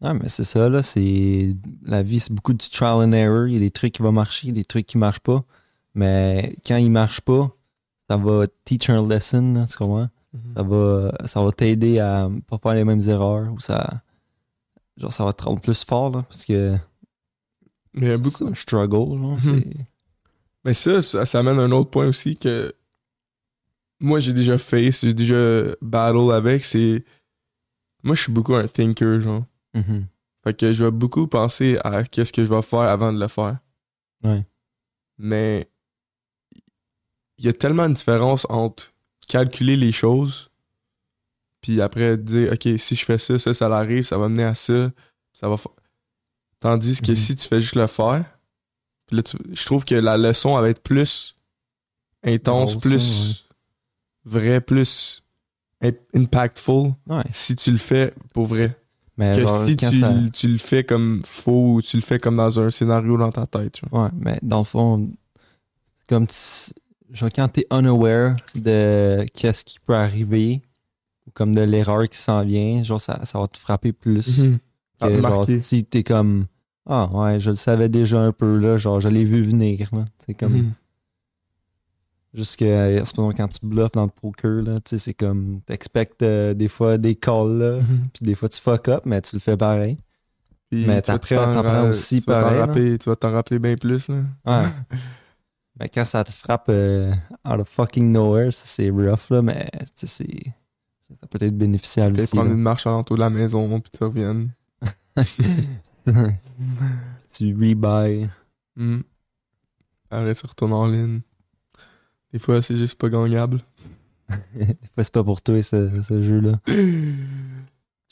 Ouais, 0.00 0.14
mais 0.14 0.28
c'est 0.28 0.44
ça, 0.44 0.68
là. 0.68 0.82
C'est... 0.82 1.54
La 1.84 2.02
vie, 2.02 2.18
c'est 2.18 2.32
beaucoup 2.32 2.54
du 2.54 2.68
trial 2.70 2.96
and 2.96 3.12
error. 3.12 3.46
Il 3.46 3.54
y 3.54 3.56
a 3.56 3.60
des 3.60 3.70
trucs 3.70 3.92
qui 3.92 4.02
vont 4.02 4.12
marcher, 4.12 4.48
il 4.48 4.48
y 4.48 4.52
a 4.52 4.54
des 4.54 4.64
trucs 4.64 4.86
qui 4.86 4.96
marchent 4.96 5.20
pas. 5.20 5.44
Mais 5.94 6.56
quand 6.66 6.76
ils 6.76 6.90
marchent 6.90 7.20
pas, 7.20 7.50
ça 8.08 8.16
va 8.16 8.46
teach 8.64 8.88
a 8.88 9.02
lesson, 9.02 9.52
là, 9.54 9.66
tu 9.66 9.76
comprends? 9.76 10.08
Ça 10.56 10.62
va, 10.62 11.12
ça 11.26 11.42
va 11.42 11.52
t'aider 11.52 11.98
à 11.98 12.30
pas 12.48 12.58
faire 12.58 12.74
les 12.74 12.84
mêmes 12.84 13.02
erreurs 13.08 13.52
ou 13.52 13.60
ça. 13.60 14.00
Genre, 14.96 15.12
ça 15.12 15.24
va 15.24 15.32
te 15.32 15.44
rendre 15.44 15.60
plus 15.60 15.84
fort, 15.84 16.10
là, 16.10 16.22
parce 16.22 16.44
que 16.44 16.76
il 17.94 18.04
y 18.04 18.10
a 18.10 18.18
beaucoup. 18.18 18.46
un 18.46 18.54
struggle, 18.54 19.18
genre. 19.18 19.38
Mhm. 19.44 19.62
Mais 20.64 20.74
ça, 20.74 21.00
ça, 21.02 21.24
ça 21.26 21.38
amène 21.40 21.58
un 21.58 21.70
autre 21.72 21.90
point 21.90 22.06
aussi 22.06 22.36
que 22.36 22.74
moi 23.98 24.20
j'ai 24.20 24.32
déjà 24.32 24.58
face, 24.58 25.00
j'ai 25.02 25.14
déjà 25.14 25.74
battle 25.80 26.32
avec, 26.32 26.64
c'est. 26.64 27.04
Moi 28.02 28.14
je 28.14 28.22
suis 28.22 28.32
beaucoup 28.32 28.54
un 28.54 28.66
thinker, 28.68 29.20
genre. 29.20 29.44
Mhm. 29.74 30.06
Fait 30.44 30.56
que 30.56 30.72
je 30.72 30.84
vais 30.84 30.90
beaucoup 30.90 31.26
penser 31.26 31.78
à 31.84 32.02
qu'est-ce 32.04 32.32
que 32.32 32.44
je 32.44 32.48
vais 32.54 32.62
faire 32.62 32.80
avant 32.80 33.12
de 33.12 33.18
le 33.20 33.28
faire. 33.28 33.58
Ouais. 34.22 34.44
Mais 35.18 35.68
il 37.38 37.44
y 37.44 37.48
a 37.48 37.52
tellement 37.52 37.88
de 37.88 37.94
différence 37.94 38.46
entre 38.50 38.92
calculer 39.28 39.76
les 39.76 39.92
choses 39.92 40.50
puis 41.60 41.80
après 41.80 42.16
dire 42.16 42.52
OK, 42.52 42.68
si 42.78 42.96
je 42.96 43.04
fais 43.04 43.18
ça, 43.18 43.38
ça, 43.38 43.52
ça 43.54 43.66
arrive, 43.76 44.02
ça 44.04 44.16
va 44.18 44.28
mener 44.30 44.44
à 44.44 44.54
ça, 44.54 44.90
ça 45.32 45.46
va 45.48 45.56
fa- 45.58 45.70
Tandis 46.60 47.00
que 47.00 47.12
Mhm. 47.12 47.16
si 47.16 47.36
tu 47.36 47.48
fais 47.48 47.60
juste 47.60 47.74
le 47.76 47.86
faire, 47.86 48.24
puis 49.06 49.16
là, 49.16 49.22
tu- 49.22 49.38
je 49.52 49.64
trouve 49.66 49.84
que 49.84 49.94
la 49.94 50.16
leçon 50.16 50.56
elle 50.56 50.62
va 50.64 50.70
être 50.70 50.82
plus 50.82 51.34
intense, 52.22 52.72
Grosse, 52.72 52.82
plus 52.82 53.48
vrai, 54.24 54.60
plus 54.60 55.22
im- 55.82 55.92
impactful 56.14 56.92
Ouais. 57.08 57.22
si 57.32 57.56
tu 57.56 57.70
le 57.72 57.78
fais 57.78 58.12
pour 58.34 58.46
vrai. 58.46 58.76
Mais 59.16 59.34
que 59.34 59.42
genre, 59.42 59.66
si 59.68 59.76
tu, 59.76 60.00
ça- 60.00 60.14
tu 60.32 60.48
le 60.48 60.58
fais 60.58 60.84
comme 60.84 61.20
faux 61.26 61.74
ou 61.74 61.82
tu 61.82 61.96
le 61.96 62.02
fais 62.02 62.18
comme 62.18 62.36
dans 62.36 62.58
un 62.60 62.70
scénario 62.70 63.16
dans 63.18 63.32
ta 63.32 63.46
tête. 63.46 63.72
tu 63.72 63.86
vois. 63.90 64.04
Ouais, 64.04 64.10
mais 64.14 64.38
dans 64.42 64.58
le 64.58 64.64
fond, 64.64 65.10
comme 66.06 66.26
tu- 66.26 66.72
genre 67.12 67.28
quand 67.34 67.48
t'es 67.48 67.66
unaware 67.70 68.36
de 68.54 69.24
qu'est-ce 69.34 69.64
qui 69.64 69.78
peut 69.80 69.94
arriver, 69.94 70.62
ou 71.26 71.30
comme 71.32 71.54
de 71.54 71.60
l'erreur 71.62 72.08
qui 72.08 72.18
s'en 72.18 72.44
vient, 72.44 72.82
genre 72.82 73.00
ça, 73.00 73.20
ça 73.24 73.38
va 73.38 73.48
te 73.48 73.58
frapper 73.58 73.92
plus 73.92 74.40
va 74.40 74.58
que 75.08 75.16
te 75.16 75.20
genre 75.22 75.46
si 75.62 75.84
t'es 75.84 76.02
comme 76.02 76.46
Ah 76.86 77.08
ouais, 77.12 77.40
je 77.40 77.50
le 77.50 77.56
savais 77.56 77.88
déjà 77.88 78.20
un 78.20 78.32
peu 78.32 78.56
là, 78.58 78.76
genre 78.78 79.00
je 79.00 79.08
l'ai 79.08 79.24
vu 79.24 79.42
venir. 79.42 79.88
là. 79.92 80.04
C'est 80.26 80.34
comme 80.34 80.52
Mhm. 80.54 80.72
jusque 82.34 82.62
à 82.62 83.04
ce 83.04 83.12
moment 83.20 83.32
quand 83.36 83.48
tu 83.48 83.58
bluffes 83.66 83.92
dans 83.92 84.04
le 84.04 84.10
poker, 84.10 84.62
là, 84.62 84.80
tu 84.80 84.90
sais, 84.90 84.98
c'est 84.98 85.14
comme 85.14 85.60
t'expectes 85.66 86.22
euh, 86.22 86.54
des 86.54 86.68
fois 86.68 86.98
des 86.98 87.14
calls 87.14 87.58
là, 87.58 87.76
Mhm. 87.80 88.02
puis 88.12 88.24
des 88.24 88.34
fois 88.34 88.48
tu 88.48 88.60
fuck 88.60 88.88
up, 88.88 89.02
mais 89.04 89.20
tu 89.20 89.36
le 89.36 89.40
fais 89.40 89.56
pareil. 89.56 89.98
Puis 90.70 90.84
Mais 90.86 91.02
tu 91.02 91.06
t'en 91.10 91.18
t'apprends 91.18 91.62
ra- 91.62 91.84
aussi 91.84 92.20
tu 92.20 92.26
pareil, 92.26 92.58
rappeler- 92.60 92.98
Tu 92.98 93.08
vas 93.08 93.16
t'en 93.16 93.32
rappeler 93.32 93.58
bien 93.58 93.74
plus. 93.74 94.06
Là. 94.08 94.16
Ouais. 94.46 94.68
mais 95.80 95.88
quand 95.88 96.04
ça 96.04 96.22
te 96.22 96.30
frappe 96.30 96.66
euh, 96.68 97.10
out 97.44 97.60
of 97.60 97.68
fucking 97.68 98.10
nowhere, 98.12 98.52
ça 98.52 98.62
c'est 98.66 98.88
rough 98.90 99.30
là, 99.30 99.42
mais 99.42 99.68
tu 99.96 100.06
sais, 100.06 100.06
c'est. 100.06 100.52
Ça 101.20 101.26
peut 101.26 101.44
être 101.44 101.58
bénéficial 101.58 102.12
aussi. 102.12 102.26
prendre 102.36 102.50
là. 102.50 102.54
une 102.54 102.60
marche 102.62 102.86
en 102.86 103.02
de 103.02 103.16
la 103.16 103.30
maison, 103.30 103.80
puis 103.80 103.90
tu 103.96 104.04
reviennes. 104.04 104.50
tu 107.32 107.52
rebuy. 107.52 108.28
Mhm. 108.76 109.02
Arrête, 110.10 110.38
tu 110.38 110.46
retournes 110.46 110.72
en 110.72 110.86
ligne. 110.86 111.20
Des 112.32 112.38
fois, 112.38 112.62
c'est 112.62 112.76
juste 112.76 112.98
pas 112.98 113.08
gagnable. 113.08 113.62
Des 114.54 114.66
fois, 114.94 115.04
c'est 115.04 115.12
pas 115.12 115.24
pour 115.24 115.42
toi 115.42 115.62
ce, 115.62 116.02
ce 116.02 116.22
jeu-là. 116.22 116.60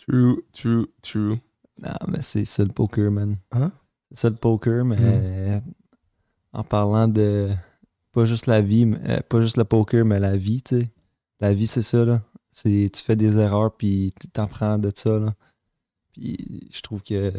True, 0.06 0.42
true, 0.52 0.86
true. 1.02 1.36
Non, 1.82 1.92
mais 2.08 2.22
c'est 2.22 2.46
ça 2.46 2.62
le 2.64 2.70
poker, 2.70 3.10
man. 3.10 3.36
Hein? 3.52 3.72
C'est 4.10 4.20
ça 4.20 4.30
le 4.30 4.36
poker, 4.36 4.82
mais 4.84 5.60
en 6.52 6.64
parlant 6.64 7.08
de 7.08 7.50
pas 8.12 8.24
juste 8.24 8.46
la 8.46 8.60
vie, 8.60 8.86
mais, 8.86 8.98
euh, 9.08 9.20
pas 9.28 9.40
juste 9.40 9.56
le 9.56 9.64
poker, 9.64 10.04
mais 10.04 10.18
la 10.18 10.36
vie, 10.36 10.62
tu 10.62 10.80
sais. 10.80 10.88
La 11.40 11.52
vie, 11.54 11.66
c'est 11.66 11.82
ça, 11.82 12.04
là. 12.04 12.22
Tu 12.52 12.90
fais 12.94 13.16
des 13.16 13.38
erreurs, 13.38 13.76
puis 13.76 14.12
tu 14.20 14.28
t'apprends 14.28 14.78
de 14.78 14.90
ça, 14.94 15.18
là. 15.18 15.34
Je 16.20 16.80
trouve 16.80 17.02
que 17.02 17.32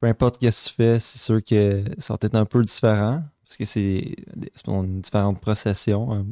peu 0.00 0.06
importe 0.06 0.36
ce 0.36 0.40
que 0.40 0.68
tu 0.68 0.74
fais, 0.74 1.00
c'est 1.00 1.18
sûr 1.18 1.42
que 1.42 1.84
ça 1.98 2.14
va 2.14 2.18
être 2.22 2.34
un 2.34 2.44
peu 2.44 2.62
différent, 2.64 3.22
parce 3.44 3.56
que 3.56 3.64
c'est 3.64 4.16
une 4.66 5.00
différente 5.00 5.40
procession. 5.40 6.26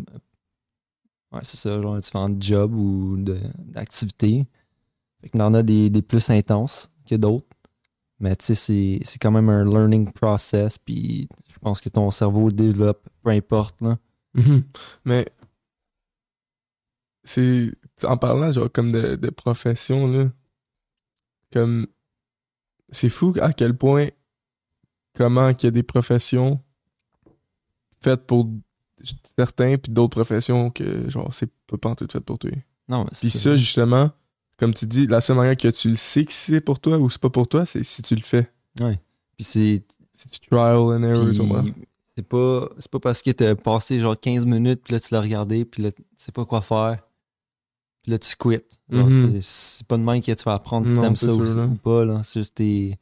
ouais, 1.33 1.40
c'est 1.42 1.57
ça, 1.57 1.81
genre 1.81 1.99
différents 1.99 2.35
jobs 2.38 2.75
ou 2.75 3.16
d'activités. 3.18 4.46
Fait 5.20 5.29
qu'il 5.31 5.40
y 5.40 5.42
en 5.42 5.55
a 5.55 5.62
des, 5.62 6.03
plus 6.03 6.31
intenses 6.31 6.90
que 7.09 7.16
d'autres. 7.16 7.46
Mais 8.18 8.35
tu 8.37 8.55
sais, 8.55 9.01
c'est, 9.05 9.18
quand 9.18 9.31
même 9.31 9.49
un 9.49 9.64
learning 9.64 10.11
process, 10.12 10.79
puis 10.79 11.29
je 11.53 11.59
pense 11.59 11.81
que 11.81 11.88
ton 11.88 12.11
cerveau 12.11 12.51
développe, 12.51 13.07
peu 13.22 13.31
importe, 13.31 13.81
là. 13.83 13.99
Mhm. 14.35 14.64
Mais 15.05 15.27
c'est 17.25 17.72
en 18.05 18.16
parlant 18.18 18.53
genre 18.53 18.70
comme 18.70 18.92
de, 18.92 19.16
de 19.16 19.31
profession 19.31 20.07
là, 20.07 20.29
comme 21.52 21.87
c'est 22.90 23.09
fou 23.09 23.35
à 23.40 23.52
quel 23.52 23.76
point 23.76 24.09
comment 25.14 25.52
qu'il 25.54 25.66
y 25.66 25.68
a 25.68 25.70
des 25.72 25.82
professions 25.82 26.61
faites 28.02 28.26
pour 28.26 28.48
certains 29.37 29.76
puis 29.76 29.92
d'autres 29.92 30.16
professions 30.16 30.70
que 30.70 31.09
genre 31.11 31.32
c'est 31.32 31.50
pas 31.66 31.76
pantoute 31.78 32.12
fait 32.12 32.20
pour 32.20 32.38
toi. 32.38 32.50
Non, 32.88 33.04
mais 33.04 33.11
Puis 33.11 33.30
c'est 33.30 33.38
ça 33.38 33.54
justement, 33.56 34.11
comme 34.59 34.72
tu 34.72 34.87
dis, 34.87 35.06
la 35.06 35.20
seule 35.20 35.37
manière 35.37 35.56
que 35.56 35.68
tu 35.68 35.88
le 35.88 35.96
sais 35.96 36.24
que 36.24 36.32
c'est 36.32 36.61
pour 36.61 36.78
toi 36.78 36.98
ou 36.98 37.11
c'est 37.11 37.20
pas 37.20 37.30
pour 37.30 37.48
toi, 37.48 37.66
c'est 37.66 37.82
si 37.82 38.02
tu 38.02 38.14
le 38.14 38.22
fais. 38.22 38.50
Puis 39.37 39.44
c'est, 39.44 39.82
Si 40.14 40.28
tu 40.28 40.40
trial 40.48 40.76
and 40.76 41.02
error, 41.02 41.26
tu 41.32 41.42
vois. 41.42 41.64
c'est 42.16 42.26
pas, 42.26 42.68
c'est 42.78 42.90
pas 42.90 43.00
parce 43.00 43.22
que 43.22 43.30
t'as 43.32 43.54
passé 43.54 43.98
genre 44.00 44.18
15 44.18 44.46
minutes, 44.46 44.82
puis 44.85 44.92
là 44.94 45.00
tu 45.00 45.12
l'as 45.12 45.20
regardé, 45.20 45.64
puis 45.64 45.82
là 45.82 45.92
tu 45.92 46.02
sais 46.16 46.32
pas 46.32 46.44
quoi 46.44 46.62
faire, 46.62 46.98
puis 48.07 48.12
là 48.12 48.19
tu 48.19 48.37
quittes. 48.37 48.79
Mhm. 48.88 49.40
c'est, 49.40 49.85
pas 49.88 49.97
de 49.97 50.03
même 50.05 50.23
que 50.23 50.33
tu 50.33 50.45
vas 50.45 50.55
apprendre 50.55 50.88
si 50.88 50.95
t'aimes 50.95 51.16
ça 51.16 51.35
ou, 51.35 51.42
ou 51.42 51.75
pas, 51.75 52.05
là. 52.05 52.21
C'est 52.23 52.38
juste 52.40 52.55
t'es, 52.55 52.97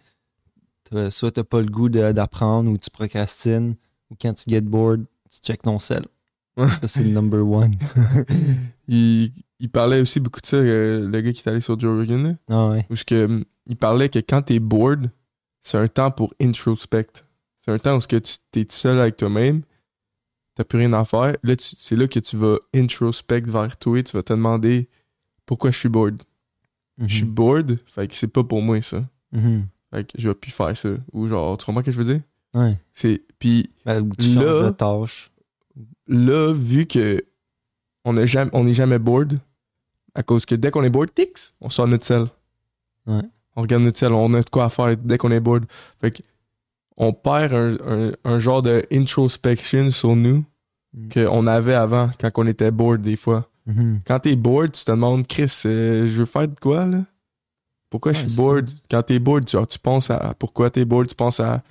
soit 1.11 1.31
t'as 1.31 1.45
pas 1.45 1.61
le 1.61 1.67
goût 1.67 1.90
d'apprendre 1.90 2.71
ou 2.71 2.79
tu 2.79 2.88
procrastines, 2.88 3.77
ou 4.11 4.17
quand 4.19 4.33
tu 4.33 4.45
get 4.49 4.62
bored, 4.62 5.05
tu 5.31 5.40
check 5.40 5.61
ton 5.61 5.79
sel. 5.79 6.07
Ça, 6.57 6.88
c'est 6.88 7.03
le 7.03 7.11
number 7.11 7.47
one. 7.47 7.75
il, 8.88 9.31
il 9.61 9.69
parlait 9.69 10.01
aussi 10.01 10.21
beaucoup 10.21 10.40
de 10.40 10.47
ça, 10.47 10.57
euh, 10.57 11.07
le 11.07 11.21
gars 11.21 11.33
qui 11.33 11.43
est 11.45 11.49
allé 11.51 11.61
sur 11.61 11.79
Joe 11.79 11.99
Rogan, 11.99 12.38
ah 12.49 12.69
ouais. 12.71 12.87
où 12.88 12.97
ce 12.97 13.05
que, 13.05 13.27
hum, 13.27 13.45
il 13.67 13.77
parlait 13.77 14.09
que 14.09 14.21
quand 14.21 14.40
t'es 14.40 14.59
bored, 14.59 15.11
c'est 15.61 15.77
un 15.77 15.88
temps 15.88 16.12
pour 16.12 16.33
introspect. 16.40 17.25
C'est 17.61 17.73
un 17.73 17.79
temps 17.79 17.99
où 17.99 18.01
que 18.01 18.17
tu 18.17 18.37
t'es 18.53 18.67
seul 18.71 19.01
avec 19.01 19.19
toi-même, 19.19 19.64
t'as 20.55 20.64
plus 20.64 20.79
rien 20.79 20.95
à 20.95 21.05
faire. 21.05 21.37
Là, 21.43 21.55
c'est 21.59 21.97
là 21.97 22.07
que 22.09 22.21
tu 22.21 22.37
vas 22.37 22.57
introspect 22.75 23.43
vers 23.43 23.77
toi, 23.77 24.03
tu 24.03 24.17
vas 24.17 24.23
te 24.23 24.33
demander 24.33 24.88
pourquoi 25.46 25.70
je 25.70 25.78
suis 25.78 25.88
bored? 25.88 26.22
Je 26.98 27.12
suis 27.14 27.24
Mhm. 27.24 27.30
bored, 27.35 27.78
fait 27.87 28.07
que 28.09 28.14
c'est 28.14 28.28
pas 28.28 28.44
pour 28.44 28.62
moi 28.62 28.80
ça. 28.83 29.04
Mhm. 29.33 29.66
Fait 29.92 30.04
que 30.04 30.12
je 30.20 30.28
vais 30.28 30.35
plus 30.35 30.50
faire 30.52 30.76
ça. 30.76 30.90
Ou 31.12 31.26
genre, 31.28 31.59
tu 31.59 31.66
comprends 31.66 31.80
ce 31.80 31.87
que 31.87 31.92
je 31.92 31.98
veux 32.00 32.12
dire? 32.14 32.22
Ouais. 32.54 32.78
C'est. 32.92 33.22
Puis 33.38 33.70
Ben, 33.85 34.09
tu 34.18 34.30
Là- 34.35 34.62
de 34.66 34.70
tâche. 34.70 35.30
là, 36.07 36.52
vu 36.52 36.87
que 36.87 37.20
on 38.04 38.16
est 38.16 38.26
jamais, 38.26 38.50
on 38.54 38.66
est 38.66 38.74
jamais 38.74 38.98
bored, 38.98 39.40
à 40.14 40.22
cause 40.22 40.46
que 40.46 40.54
dès 40.54 40.70
qu'on 40.70 40.85
est 40.85 40.90
bored, 40.90 41.12
tix, 41.12 41.52
on 41.61 41.68
sort 41.68 41.88
notre 41.88 42.04
sel. 42.07 42.26
Ouais. 43.07 43.22
On 43.57 43.62
regarde 43.62 43.83
notre 43.83 44.07
on 44.09 44.35
a 44.35 44.40
de 44.42 44.48
quoi 44.50 44.68
faire 44.68 44.96
dès 44.96 45.18
qu'on 45.18 45.30
est 45.33 45.40
bored. 45.40 45.64
Fait 46.00 46.11
que 46.12 46.22
on 46.96 47.12
perd 47.12 47.52
un, 47.54 47.76
un- 47.87 48.12
un 48.24 48.38
genre 48.38 48.62
de 48.62 48.85
introspection 48.92 49.90
sur 49.90 50.14
nous 50.14 50.44
Mm. 50.92 51.09
qu'on 51.09 51.46
avait 51.48 51.74
avant 51.74 52.09
quand 52.20 52.30
on 52.37 52.46
était 52.46 52.70
bored 52.70 53.00
des 53.00 53.16
fois. 53.16 53.48
Mhm. 53.66 54.00
Quand 54.07 54.18
t'es 54.20 54.37
bored, 54.37 54.72
tu 54.72 54.85
te 54.85 54.90
demandes, 54.90 55.27
Chris, 55.27 55.62
euh, 55.66 56.07
je 56.07 56.12
veux 56.18 56.27
faire 56.27 56.48
de 56.48 56.55
quoi 56.61 56.85
là? 56.87 57.05
Pourquoi 57.90 58.12
je 58.12 58.18
Ouais, 58.18 58.22
suis 58.24 58.31
c'est- 58.33 58.37
bored? 58.42 58.70
Quand 58.90 59.03
t'es 59.03 59.18
bored, 59.18 59.48
genre, 59.48 59.66
tu 59.66 59.79
penses 59.79 60.11
à 60.11 60.35
pourquoi 60.38 60.68
t'es 60.70 60.85
bored, 60.85 61.07
tu 61.07 61.14
penses 61.14 61.40
à, 61.40 61.62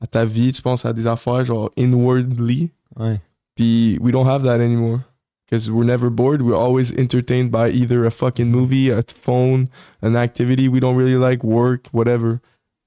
à 0.00 0.06
ta 0.06 0.24
vie, 0.24 0.52
tu 0.52 0.62
penses 0.62 0.84
à 0.84 0.92
des 0.92 1.06
affaires 1.06 1.44
genre 1.44 1.70
inwardly. 1.76 2.72
Ouais. 2.98 3.20
Puis 3.54 3.98
we 4.00 4.10
don't 4.12 4.26
have 4.26 4.42
that 4.42 4.60
anymore. 4.60 5.00
Because 5.48 5.70
we're 5.70 5.84
never 5.86 6.10
bored. 6.10 6.42
We're 6.42 6.56
always 6.58 6.92
entertained 6.92 7.50
by 7.52 7.70
either 7.70 8.04
a 8.04 8.10
fucking 8.10 8.50
movie, 8.50 8.90
a 8.90 9.00
phone, 9.06 9.68
an 10.02 10.16
activity 10.16 10.66
we 10.68 10.80
don't 10.80 10.96
really 10.96 11.14
like, 11.16 11.44
work, 11.44 11.86
whatever. 11.92 12.40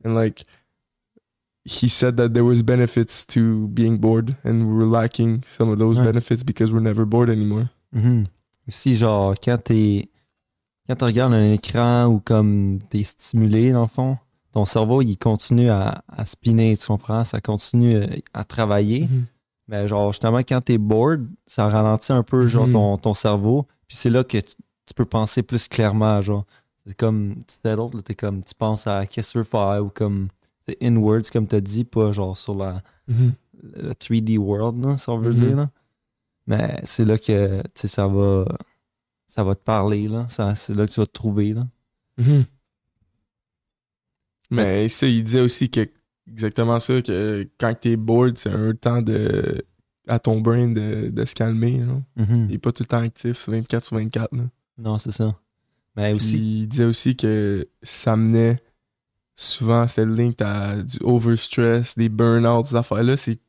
And 0.03 0.13
like, 0.13 0.43
he 1.63 1.87
said 1.87 2.17
that 2.17 2.33
there 2.33 2.43
was 2.43 2.61
benefits 2.63 3.23
to 3.27 3.69
being 3.69 3.97
bored, 3.97 4.35
and 4.43 4.67
we're 4.75 4.85
lacking 4.87 5.43
some 5.57 5.69
of 5.69 5.77
those 5.79 5.97
Ouais. 5.99 6.03
benefits 6.05 6.43
because 6.43 6.73
we're 6.73 6.81
never 6.81 7.05
bored 7.05 7.29
anymore. 7.29 7.69
Mhm. 7.95 8.25
Aussi, 8.69 8.95
genre, 8.95 9.33
quand 9.43 9.57
t'es. 9.63 10.09
Quand 10.87 10.95
tu 10.95 11.03
regardes 11.05 11.33
un 11.33 11.51
écran 11.51 12.05
ou 12.07 12.19
comme 12.19 12.79
t'es 12.89 13.03
stimulé, 13.03 13.71
dans 13.71 13.81
le 13.81 13.87
fond, 13.87 14.17
ton 14.51 14.65
cerveau, 14.65 15.01
il 15.03 15.17
continue 15.17 15.69
à, 15.69 16.03
à 16.07 16.25
spinner, 16.25 16.75
tu 16.77 16.87
comprends? 16.87 17.23
Ça 17.23 17.41
continue 17.41 17.95
euh, 17.95 18.07
à 18.33 18.43
travailler. 18.43 19.07
Mais 19.67 19.87
genre, 19.87 20.11
justement, 20.13 20.39
quand 20.39 20.61
t'es 20.61 20.77
bored, 20.79 21.27
ça 21.45 21.67
ralentit 21.67 22.11
un 22.11 22.23
peu, 22.23 22.47
genre, 22.47 22.65
Mhm. 22.67 22.73
ton, 22.73 22.97
ton 22.97 23.13
cerveau. 23.13 23.67
Puis 23.87 23.97
c'est 23.97 24.09
là 24.09 24.23
que 24.23 24.37
tu, 24.39 24.55
tu 24.85 24.93
peux 24.95 25.05
penser 25.05 25.43
plus 25.43 25.67
clairement, 25.67 26.21
genre. 26.21 26.45
C'est 26.87 26.95
comme, 26.97 27.35
tu 27.47 27.55
sais, 27.63 27.75
l'autre, 27.75 28.01
t'es 28.01 28.15
comme, 28.15 28.43
tu 28.43 28.55
penses 28.55 28.87
à 28.87 29.05
qu'est-ce 29.05 29.29
que 29.29 29.31
tu 29.33 29.37
veux 29.39 29.43
faire 29.43 29.83
ou 29.85 29.89
comme, 29.89 30.29
c'est 30.67 30.77
inwards, 30.83 31.29
comme 31.31 31.45
t'as 31.45 31.59
dit, 31.61 31.83
pas 31.85 32.11
genre 32.11 32.35
sur 32.35 32.55
la, 32.55 32.81
le 33.07 33.93
3D 33.93 34.37
world, 34.39 34.83
là, 34.83 34.97
si 34.97 35.07
on 35.09 35.19
veut 35.19 35.29
Mhm. 35.29 35.35
dire. 35.35 35.55
Là. 35.57 35.69
Mais 36.49 36.81
c'est 36.83 37.05
là 37.05 37.17
que 37.17 37.61
tu 37.61 37.69
sais, 37.75 37.87
ça 37.87 38.07
va 38.07 38.43
ça 39.27 39.43
va 39.43 39.55
te 39.55 39.63
parler. 39.63 40.07
Là. 40.07 40.27
Ça, 40.29 40.55
c'est 40.55 40.73
là 40.73 40.85
que 40.87 40.91
tu 40.91 40.99
vas 40.99 41.05
te 41.05 41.13
trouver. 41.13 41.53
Là. 41.53 41.67
Mhm. 42.17 42.43
Mais 44.49 44.89
ça, 44.89 45.05
il 45.05 45.23
disait 45.23 45.41
aussi 45.41 45.69
que 45.69 45.87
exactement 46.27 46.79
ça, 46.79 47.01
que 47.03 47.47
quand 47.59 47.75
t'es 47.79 47.95
bored, 47.95 48.37
c'est 48.37 48.49
un 48.49 48.73
temps 48.73 49.01
de 49.03 49.63
à 50.07 50.17
ton 50.17 50.41
brain 50.41 50.69
de, 50.69 51.09
de 51.09 51.25
se 51.25 51.35
calmer. 51.35 51.85
Genre. 51.85 52.01
Mhm. 52.15 52.47
Il 52.49 52.55
est 52.55 52.59
pas 52.59 52.71
tout 52.71 52.81
le 52.83 52.87
temps 52.87 52.97
actif, 52.97 53.37
c'est 53.37 53.51
24 53.51 53.85
sur 53.85 53.97
24. 53.97 54.35
Là. 54.35 54.49
Non, 54.79 54.97
c'est 54.97 55.11
ça. 55.11 55.39
Mais 55.95 56.09
Puis 56.09 56.15
aussi, 56.15 56.61
il 56.61 56.67
disait 56.67 56.85
aussi 56.85 57.15
que 57.15 57.67
ça 57.83 58.15
menait 58.15 58.59
souvent, 59.35 59.85
le 59.97 60.15
link 60.15 60.41
à 60.41 60.81
du 60.81 60.97
overstress, 61.01 61.95
des 61.95 62.09
burn-out, 62.09 62.65
ces 62.65 62.75
affaires-là. 62.75 63.17
C'est, 63.17 63.39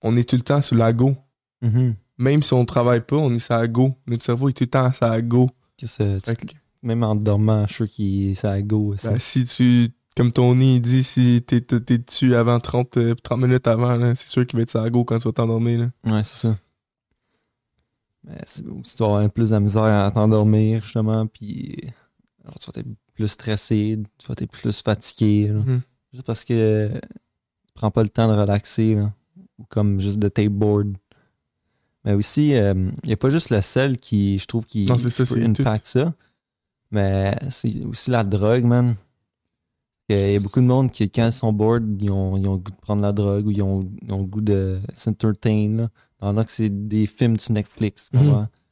on 0.00 0.16
est 0.16 0.28
tout 0.28 0.36
le 0.36 0.42
temps 0.42 0.62
sur 0.62 0.76
la 0.76 0.92
go. 0.92 1.16
mhm, 1.60 1.96
Même 2.20 2.42
si 2.42 2.52
on 2.52 2.64
travaille 2.66 3.00
pas, 3.00 3.16
on 3.16 3.32
est 3.32 3.38
sur 3.38 3.54
la 3.54 3.66
go. 3.66 3.96
Notre 4.06 4.22
cerveau 4.22 4.50
est 4.50 4.52
tout 4.52 4.64
le 4.64 4.70
temps 4.70 4.92
sur 4.92 5.06
la 5.06 5.22
go. 5.22 5.50
que 5.78 5.86
ça- 5.86 6.20
tu 6.20 6.34
que, 6.46 6.52
même 6.82 7.02
en 7.02 7.14
dormant, 7.14 7.62
je 7.66 7.72
suis 7.72 7.76
sûr 7.86 7.90
qu'il 7.90 8.36
ça 8.36 8.52
à 8.52 8.60
go. 8.62 8.94
ça. 8.98 9.12
ben, 9.12 9.18
si 9.18 9.46
tu, 9.46 9.88
comme 10.14 10.30
Tony 10.30 10.76
il 10.76 10.82
dit, 10.82 11.02
si 11.02 11.42
t'es, 11.46 11.62
t'es 11.62 11.96
dessus 11.98 12.34
avant 12.34 12.60
30, 12.60 12.98
euh, 12.98 13.14
30 13.14 13.40
minutes 13.40 13.66
avant, 13.66 14.14
c'est 14.14 14.28
sûr 14.28 14.46
qu'il 14.46 14.58
va 14.58 14.62
être 14.64 14.70
sur 14.70 14.82
la 14.82 14.90
go 14.90 15.02
quand 15.04 15.16
tu 15.18 15.24
vas 15.24 15.32
t'endormir. 15.32 15.90
Ouais, 16.04 16.22
c'est 16.22 16.36
ça. 16.36 16.56
Mais 18.24 18.36
aussi, 18.78 18.94
tu 18.96 19.02
vas 19.02 19.08
avoir 19.08 19.30
plus 19.30 19.50
de 19.50 19.58
misère 19.58 19.82
à 19.84 20.10
t'endormir, 20.10 20.82
justement, 20.82 21.26
puis 21.26 21.74
alors, 22.44 22.58
tu 22.58 22.70
vas 22.70 22.80
être 22.80 22.88
plus 23.14 23.28
stressé, 23.28 23.98
tu 24.18 24.26
vas 24.28 24.34
être 24.36 24.50
plus 24.50 24.82
fatigué, 24.82 25.48
là. 25.48 25.54
Mhm. 25.60 25.80
juste 26.12 26.24
parce 26.26 26.44
que 26.44 26.88
tu 26.92 27.72
prends 27.72 27.90
pas 27.90 28.02
le 28.02 28.10
temps 28.10 28.28
de 28.28 28.38
relaxer, 28.38 28.96
là, 28.96 29.10
ou 29.58 29.64
comme 29.70 30.00
juste 30.00 30.18
de 30.18 30.28
tape 30.28 30.48
board. 30.52 30.96
Mais 32.04 32.14
aussi, 32.14 32.50
il 32.50 32.92
n'y 33.04 33.12
a 33.12 33.16
pas 33.16 33.30
juste 33.30 33.50
le 33.50 33.60
sel 33.60 33.96
qui, 33.98 34.38
je 34.38 34.46
trouve, 34.46 34.64
qui, 34.66 34.86
Non, 34.86 34.96
c'est 34.98 35.10
ça, 35.10 35.24
qui 35.24 35.52
tout. 35.52 35.62
mais 36.90 37.36
c'est 37.50 37.84
aussi 37.84 38.10
la 38.10 38.24
drogue, 38.24 38.64
man. 38.64 38.94
Il 40.08 40.32
y 40.32 40.36
a 40.36 40.40
beaucoup 40.40 40.60
de 40.60 40.66
monde 40.66 40.90
qui, 40.90 41.08
quand 41.08 41.26
ils 41.26 41.32
sont 41.32 41.52
bored, 41.52 42.00
ils 42.02 42.10
ont, 42.10 42.36
ils 42.36 42.46
ont 42.48 42.54
le 42.54 42.58
goût 42.58 42.72
de 42.72 42.80
prendre 42.80 43.00
la 43.02 43.12
drogue 43.12 43.46
ou 43.46 43.50
ils 43.52 43.62
ont, 43.62 43.88
ils 44.02 44.12
ont 44.12 44.18
le 44.18 44.24
goût 44.24 44.40
de 44.40 44.80
s'entertain. 44.96 45.88
Pendant 46.18 46.44
que 46.44 46.50
c'est 46.50 46.68
des 46.68 47.06
films 47.06 47.38
sur 47.38 47.52
Netflix. 47.54 48.10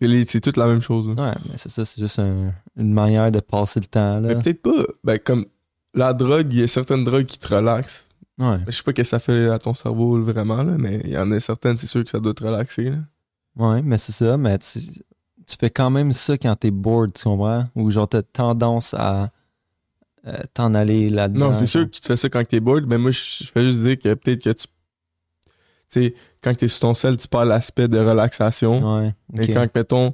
les- 0.01 0.25
C'est 0.27 0.41
toute 0.41 0.57
la 0.59 0.67
même 0.67 0.83
chose. 0.83 1.07
là. 1.17 1.31
Ouais, 1.31 1.37
mais 1.49 1.57
c'est 1.57 1.71
ça, 1.71 1.85
c'est 1.85 2.01
juste 2.01 2.19
un- 2.19 2.53
une 2.77 2.93
manière 2.93 3.31
de 3.33 3.41
passer 3.41 3.81
le 3.81 3.87
temps. 3.87 4.21
Mais 4.21 4.35
peut-être 4.43 4.63
pas. 4.63 4.85
Ben, 5.05 5.19
comme 5.19 5.47
la 5.95 6.13
drogue, 6.13 6.49
il 6.53 6.59
y 6.61 6.63
a 6.63 6.69
certaines 6.69 7.05
drogues 7.05 7.25
qui 7.25 7.39
te 7.39 7.55
relaxent. 7.55 8.05
Ouais, 8.39 8.59
Je 8.67 8.73
sais 8.73 8.83
pas 8.83 8.91
ce 8.91 8.97
que 8.97 9.05
ça 9.05 9.19
fait 9.19 9.49
à 9.49 9.59
ton 9.59 9.75
cerveau 9.75 10.23
vraiment, 10.23 10.63
là, 10.63 10.77
mais 10.79 11.01
il 11.05 11.11
y 11.13 11.19
en 11.19 11.31
a 11.33 11.41
certaines, 11.41 11.79
c'est 11.79 11.87
sûr 11.87 12.05
que 12.05 12.11
ça 12.11 12.21
doit 12.21 12.35
te 12.35 12.45
relaxer. 12.45 12.91
Là. 12.91 12.97
Ouais, 13.59 13.83
mais 13.83 13.99
c'est 13.99 14.13
ça, 14.13 14.37
mais 14.37 14.59
tu, 14.59 14.81
tu 14.81 15.57
fais 15.59 15.71
quand 15.71 15.91
même 15.91 16.13
ça 16.13 16.37
quand 16.39 16.55
t'es 16.57 16.71
bored, 16.71 17.13
tu 17.13 17.25
comprends? 17.25 17.67
Ou 17.75 17.91
genre 17.91 18.09
t'as 18.09 18.23
tendance 18.23 18.95
à 18.95 19.31
euh, 20.27 20.37
t'en 20.55 20.75
aller 20.75 21.11
là-dedans. 21.11 21.49
Non, 21.49 21.55
c'est 21.55 21.67
sûr 21.67 21.85
que 21.85 21.91
tu 21.91 22.01
te 22.01 22.07
fais 22.07 22.17
ça 22.17 22.29
quand 22.29 22.45
t'es 22.47 22.61
bored, 22.61 22.87
mais 22.87 22.99
moi, 22.99 23.11
je 23.11 23.21
je 23.45 23.51
fais 23.51 23.65
juste 23.67 23.81
dire 23.81 23.99
que 23.99 24.15
peut-être 24.15 24.43
que 24.45 24.51
tu. 24.51 24.67
Tu 24.67 24.69
sais, 25.89 26.15
quand 26.43 26.55
t'es 26.55 26.69
sur 26.69 26.81
ton 26.81 26.93
sel, 26.95 27.17
tu 27.17 27.27
perds 27.29 27.47
l'aspect 27.47 27.89
de 27.89 27.99
relaxation. 27.99 28.97
Ouais, 28.99 29.15
Mais 29.33 29.45
ok. 29.49 29.55
quand, 29.55 29.75
mettons, 29.75 30.11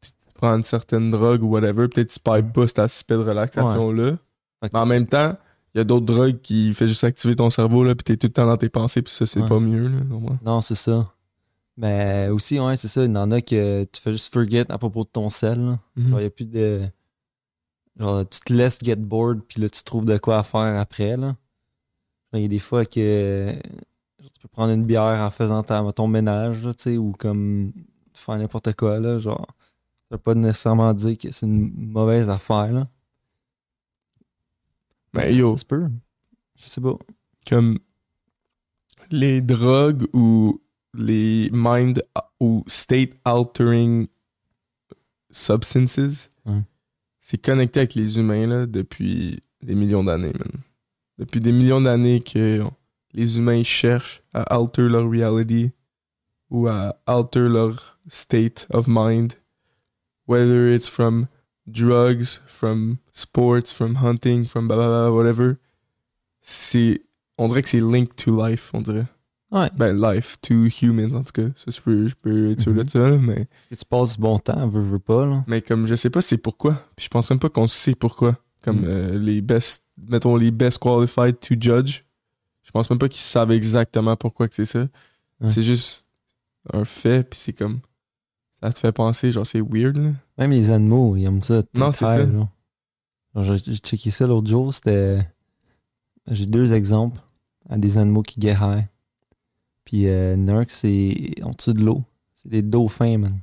tu 0.00 0.10
prends 0.34 0.56
une 0.56 0.64
certaine 0.64 1.12
drogue 1.12 1.42
ou 1.44 1.50
whatever, 1.50 1.86
peut-être 1.86 2.12
tu 2.12 2.18
perds 2.18 2.50
pas 2.52 2.66
cet 2.66 2.80
aspect 2.80 3.14
de 3.14 3.20
relaxation-là. 3.20 4.16
Fait 4.60 4.72
Mais 4.72 4.78
en 4.80 4.86
même 4.86 5.06
temps, 5.06 5.36
il 5.74 5.78
y 5.78 5.80
a 5.80 5.84
d'autres 5.84 6.06
drogues 6.06 6.40
qui 6.42 6.74
font 6.74 6.86
juste 6.88 7.04
activer 7.04 7.36
ton 7.36 7.50
cerveau, 7.50 7.84
là, 7.84 7.94
puis 7.94 8.02
t'es 8.02 8.16
tout 8.16 8.26
le 8.26 8.32
temps 8.32 8.46
dans 8.46 8.56
tes 8.56 8.68
pensées, 8.68 9.00
puis 9.02 9.14
ça, 9.14 9.24
c'est 9.24 9.40
Ouais. 9.42 9.48
pas 9.48 9.60
mieux, 9.60 9.86
là. 9.86 9.98
Non, 10.44 10.60
c'est 10.60 10.74
ça. 10.74 11.08
Mais 11.76 12.28
aussi, 12.30 12.60
ouais, 12.60 12.76
c'est 12.76 12.88
ça. 12.88 13.04
Il 13.04 13.12
y 13.12 13.16
en 13.16 13.30
a 13.30 13.40
que 13.40 13.84
tu 13.84 14.00
fais 14.00 14.12
juste 14.12 14.32
forget 14.32 14.70
à 14.70 14.78
propos 14.78 15.04
de 15.04 15.08
ton 15.08 15.28
sel. 15.30 15.58
là. 15.60 15.78
Mhm. 15.96 16.08
Genre, 16.08 16.18
il 16.20 16.22
n'y 16.22 16.26
a 16.26 16.30
plus 16.30 16.44
de. 16.46 16.82
Genre, 17.98 18.28
tu 18.28 18.40
te 18.40 18.52
laisses 18.52 18.78
get 18.82 18.96
bored, 18.96 19.40
puis 19.48 19.60
là, 19.60 19.68
tu 19.68 19.82
trouves 19.82 20.04
de 20.04 20.16
quoi 20.18 20.42
faire 20.42 20.78
après. 20.80 21.16
là. 21.16 21.28
Genre, 21.28 21.36
Il 22.34 22.42
y 22.42 22.44
a 22.44 22.48
des 22.48 22.58
fois 22.58 22.84
que 22.84 23.54
genre, 24.20 24.30
tu 24.32 24.40
peux 24.40 24.48
prendre 24.48 24.72
une 24.72 24.84
bière 24.86 25.20
en 25.20 25.30
faisant 25.30 25.62
ta- 25.62 25.92
ton 25.92 26.06
ménage, 26.08 26.62
là, 26.64 26.74
tu 26.74 26.82
sais, 26.82 26.96
ou 26.98 27.12
comme 27.12 27.72
faire 28.14 28.36
n'importe 28.38 28.74
quoi. 28.74 28.98
Là, 29.00 29.18
genre, 29.18 29.46
ça 29.48 30.16
veut 30.16 30.18
pas 30.18 30.34
nécessairement 30.34 30.92
dire 30.94 31.16
que 31.18 31.30
c'est 31.32 31.46
une 31.46 31.72
mauvaise 31.74 32.28
affaire. 32.28 32.70
Là. 32.72 32.88
Mais 35.14 35.34
yo, 35.34 35.52
Ça 35.52 35.58
se 35.58 35.64
peut. 35.66 35.88
Je 36.56 36.68
sais 36.68 36.80
pas. 36.80 36.96
comme 37.48 37.78
les 39.10 39.40
drogues 39.42 40.06
ou 40.14 40.61
les 40.94 41.48
mind 41.52 42.02
ou 42.40 42.64
state 42.66 43.10
altering 43.24 44.06
substances, 45.30 46.28
Ouais. 46.44 46.62
c'est 47.20 47.38
connecté 47.40 47.80
avec 47.80 47.94
les 47.94 48.18
humains 48.18 48.46
là, 48.46 48.66
depuis 48.66 49.38
des 49.62 49.74
millions 49.74 50.04
d'années, 50.04 50.32
man. 50.38 50.60
Depuis 51.18 51.40
des 51.40 51.52
millions 51.52 51.80
d'années 51.80 52.20
que 52.20 52.64
les 53.12 53.38
humains 53.38 53.62
cherchent 53.62 54.22
à 54.34 54.42
alter 54.42 54.88
leur 54.88 55.08
reality 55.08 55.70
ou 56.50 56.66
à 56.68 56.96
alter 57.06 57.48
leur 57.48 57.98
state 58.08 58.66
of 58.70 58.86
mind, 58.88 59.34
whether 60.26 60.68
it's 60.74 60.88
from 60.88 61.28
drugs, 61.66 62.40
from 62.46 62.96
sports, 63.12 63.72
from 63.72 63.96
hunting, 64.02 64.44
from 64.44 64.66
blah, 64.66 64.76
blah, 64.76 64.88
blah, 64.88 65.10
whatever. 65.12 65.56
C'est 66.40 67.02
on 67.38 67.48
dirait 67.48 67.62
que 67.62 67.68
c'est 67.68 67.80
linked 67.80 68.16
to 68.16 68.36
life, 68.36 68.70
on 68.74 68.80
dirait. 68.80 69.06
Ouais. 69.52 69.70
Ben, 69.76 69.92
life, 70.00 70.38
to 70.40 70.54
humans, 70.80 71.14
en 71.14 71.22
tout 71.22 71.32
cas. 71.32 71.48
Ça, 71.56 71.70
je 71.70 71.80
peux, 71.80 72.08
je 72.08 72.14
peux 72.14 72.50
être 72.52 72.60
sûr 72.60 72.72
Mhm. 72.72 72.82
de 72.84 72.90
ça, 72.90 73.10
mais, 73.18 73.46
tu 73.68 73.84
passes 73.84 74.16
du 74.16 74.22
bon 74.22 74.38
temps, 74.38 74.66
veux, 74.66 74.80
veux 74.82 74.98
pas. 74.98 75.26
Là. 75.26 75.44
mais 75.46 75.60
comme 75.60 75.86
je 75.86 75.94
sais 75.94 76.10
pas 76.10 76.22
c'est 76.22 76.38
pourquoi. 76.38 76.82
Puis 76.96 77.04
je 77.04 77.10
pense 77.10 77.28
même 77.30 77.38
pas 77.38 77.50
qu'on 77.50 77.68
sait 77.68 77.94
pourquoi. 77.94 78.36
Comme 78.62 78.78
Mhm. 78.80 78.84
euh, 78.86 79.18
les 79.18 79.40
best, 79.42 79.84
mettons 80.08 80.36
les 80.36 80.50
best 80.50 80.78
qualified 80.78 81.38
to 81.40 81.54
judge. 81.60 82.02
Je 82.62 82.70
pense 82.70 82.88
même 82.88 82.98
pas 82.98 83.08
qu'ils 83.08 83.20
savent 83.20 83.50
exactement 83.52 84.16
pourquoi 84.16 84.48
que 84.48 84.54
c'est 84.54 84.64
ça. 84.64 84.86
Ouais. 85.40 85.48
C'est 85.50 85.62
juste 85.62 86.06
un 86.72 86.84
fait, 86.84 87.28
puis 87.28 87.38
c'est 87.38 87.52
comme. 87.52 87.80
Ça 88.62 88.72
te 88.72 88.78
fait 88.78 88.92
penser, 88.92 89.32
genre, 89.32 89.46
c'est 89.46 89.60
weird, 89.60 89.96
là. 89.96 90.10
Même 90.38 90.52
les 90.52 90.70
animaux, 90.70 91.16
ils 91.16 91.24
aiment 91.24 91.42
ça. 91.42 91.62
Non, 91.74 91.90
c'est 91.92 92.04
ça. 92.06 92.24
Genre, 92.24 92.48
J'ai 93.34 93.76
checké 93.76 94.10
ça 94.10 94.26
l'autre 94.26 94.48
jour, 94.48 94.72
c'était. 94.72 95.26
J'ai 96.30 96.46
deux 96.46 96.72
exemples 96.72 97.20
à 97.68 97.76
des 97.76 97.98
animaux 97.98 98.22
qui 98.22 98.38
high. 98.40 98.86
Puis 99.84 100.06
euh, 100.08 100.34
il 100.36 100.40
y 100.40 100.44
en 100.50 100.56
a 100.56 100.60
un 100.60 100.64
que 100.64 100.72
c'est 100.72 101.34
en 101.42 101.50
dessous 101.50 101.72
de 101.72 101.82
l'eau. 101.82 102.02
C'est 102.34 102.48
des 102.48 102.62
dauphins, 102.62 103.18
man. 103.18 103.40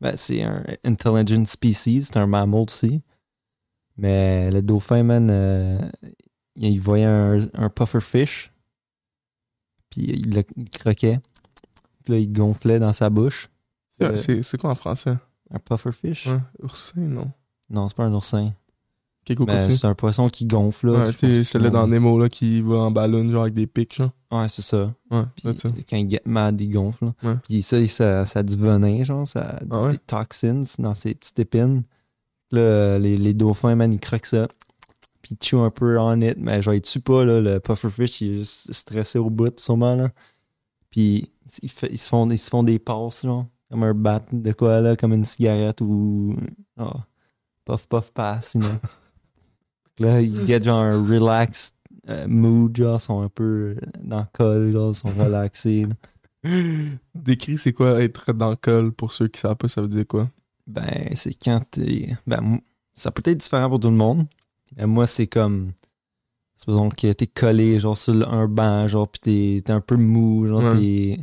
Ben, 0.00 0.16
c'est 0.16 0.42
un 0.42 0.62
intelligent 0.84 1.44
species, 1.44 2.04
c'est 2.04 2.16
un 2.16 2.26
mammal 2.26 2.60
aussi. 2.62 3.02
Mais 3.96 4.50
le 4.50 4.62
dauphin, 4.62 5.02
man, 5.02 5.28
euh, 5.30 5.78
il 6.56 6.80
voyait 6.80 7.04
un, 7.04 7.40
un 7.54 7.68
pufferfish. 7.68 8.50
Puis 9.90 10.02
il 10.02 10.34
le 10.34 10.42
il 10.56 10.70
croquait. 10.70 11.20
Puis 12.04 12.12
là, 12.14 12.18
il 12.18 12.32
gonflait 12.32 12.78
dans 12.78 12.92
sa 12.92 13.10
bouche. 13.10 13.50
C'est- 13.90 14.04
Euh, 14.04 14.16
C'est 14.16 14.42
c'est 14.42 14.58
quoi 14.58 14.70
en 14.70 14.74
français? 14.74 15.16
Un 15.50 15.58
pufferfish? 15.58 16.26
Ouais, 16.28 16.38
oursin, 16.62 17.00
non. 17.00 17.30
Non, 17.68 17.88
c'est 17.88 17.96
pas 17.96 18.04
un 18.04 18.14
oursin. 18.14 18.54
Ben, 19.36 19.70
c'est 19.70 19.86
un 19.86 19.94
poisson 19.94 20.28
qui 20.28 20.44
gonfle. 20.46 20.88
Là, 20.90 21.04
Ouais, 21.06 21.12
que- 21.14 21.68
dans 21.68 21.86
Nemo, 21.86 22.18
là, 22.18 22.28
qui 22.28 22.60
va 22.62 22.76
en 22.76 22.90
ballon, 22.90 23.28
genre, 23.30 23.42
avec 23.42 23.54
des 23.54 23.66
pics, 23.66 23.94
genre. 23.96 24.10
Ouais, 24.30 24.48
c'est 24.48 24.62
ça. 24.62 24.92
Ouais, 25.10 25.22
Puis, 25.36 25.58
ça. 25.58 25.68
quand 25.88 25.96
il 25.96 26.08
get 26.10 26.22
mad, 26.24 26.60
il 26.60 26.70
gonfle. 26.70 27.06
là. 27.06 27.14
Ouais. 27.22 27.36
Puis 27.48 27.62
ça, 27.62 27.86
ça, 27.88 28.26
ça 28.26 28.38
a 28.40 28.42
du 28.42 28.56
venin, 28.56 29.02
genre, 29.04 29.26
ça 29.26 29.40
a 29.40 29.60
Ah 29.70 29.82
ouais? 29.82 29.92
des 29.92 29.98
toxins 29.98 30.62
dans 30.78 30.94
ses 30.94 31.14
petites 31.14 31.38
épines. 31.38 31.82
Là, 32.52 32.98
les, 32.98 33.16
les 33.16 33.34
dauphins, 33.34 33.74
man, 33.76 33.92
ils 33.92 34.00
croquent 34.00 34.26
ça. 34.26 34.48
Puis 35.22 35.36
ils 35.40 35.44
chewent 35.46 35.64
un 35.64 35.70
peu 35.70 35.98
on 35.98 36.20
it, 36.20 36.36
mais 36.38 36.62
genre, 36.62 36.74
ils 36.74 36.80
tuent 36.82 37.00
pas, 37.00 37.24
là. 37.24 37.40
Le 37.40 37.60
pufferfish, 37.60 38.20
il 38.22 38.30
est 38.30 38.38
juste 38.38 38.72
stressé 38.72 39.18
au 39.18 39.30
bout, 39.30 39.58
sûrement, 39.60 39.94
là. 39.94 40.08
Puis 40.90 41.30
ils, 41.62 41.68
fait- 41.70 41.90
ils 41.92 41.98
se, 41.98 42.08
font, 42.08 42.28
ils 42.30 42.38
se 42.38 42.48
font 42.50 42.62
des 42.62 42.78
passes, 42.78 43.22
genre, 43.22 43.46
comme 43.70 43.82
un 43.84 43.94
bat 43.94 44.22
de 44.32 44.52
quoi, 44.52 44.80
là, 44.80 44.96
comme 44.96 45.12
une 45.12 45.24
cigarette 45.24 45.80
ou. 45.80 46.34
puff, 47.64 47.86
puff, 47.88 48.10
pass, 48.12 48.48
sinon. 48.50 48.78
là, 50.00 50.20
ils 50.20 50.46
get 50.46 50.62
genre 50.62 50.80
un 50.80 51.02
relaxed 51.06 51.74
euh, 52.08 52.26
mood, 52.26 52.76
genre, 52.76 52.96
ils 52.98 53.00
sont 53.04 53.20
un 53.22 53.28
peu 53.28 53.76
euh, 53.76 53.80
dans 54.02 54.20
le 54.20 54.26
col, 54.32 54.72
genre, 54.72 54.90
ils 54.92 54.94
sont 54.96 55.08
relaxés. 55.12 55.86
là. 55.86 55.94
Décris 57.14 57.58
c'est 57.58 57.72
quoi 57.74 58.02
être 58.02 58.32
dans 58.32 58.50
le 58.50 58.56
col 58.56 58.92
pour 58.92 59.12
ceux 59.12 59.28
qui 59.28 59.38
savent 59.40 59.56
pas 59.56 59.68
ça 59.68 59.82
veut 59.82 59.88
dire 59.88 60.06
quoi? 60.06 60.28
Ben, 60.66 61.08
c'est 61.14 61.34
quand 61.34 61.62
t'es. 61.70 62.16
Ben, 62.26 62.60
ça 62.94 63.10
peut 63.10 63.22
être 63.28 63.38
différent 63.38 63.68
pour 63.68 63.80
tout 63.80 63.90
le 63.90 63.96
monde. 63.96 64.26
Mais 64.76 64.86
moi, 64.86 65.06
c'est 65.06 65.26
comme. 65.26 65.72
Supposons 66.56 66.88
que 66.90 67.12
t'es 67.12 67.26
collé, 67.26 67.78
genre, 67.78 67.96
sur 67.96 68.30
un 68.32 68.46
banc, 68.46 68.86
genre, 68.86 69.08
pis 69.08 69.20
t'es, 69.20 69.62
t'es 69.64 69.72
un 69.72 69.80
peu 69.80 69.96
mou, 69.96 70.46
genre, 70.46 70.62
Ouais. 70.62 70.78
t'es. 70.78 71.20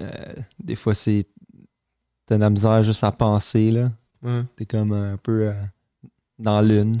euh, 0.00 0.34
des 0.62 0.76
fois, 0.76 0.94
c'est. 0.94 1.26
T'as 2.26 2.36
de 2.36 2.40
la 2.40 2.50
misère 2.50 2.82
juste 2.82 3.04
à 3.04 3.12
penser, 3.12 3.70
là. 3.70 3.90
Ouais. 4.22 4.42
T'es 4.56 4.66
comme 4.66 4.92
un 4.92 5.16
peu 5.16 5.48
euh, 5.48 5.52
dans 6.38 6.60
l'une. 6.60 6.96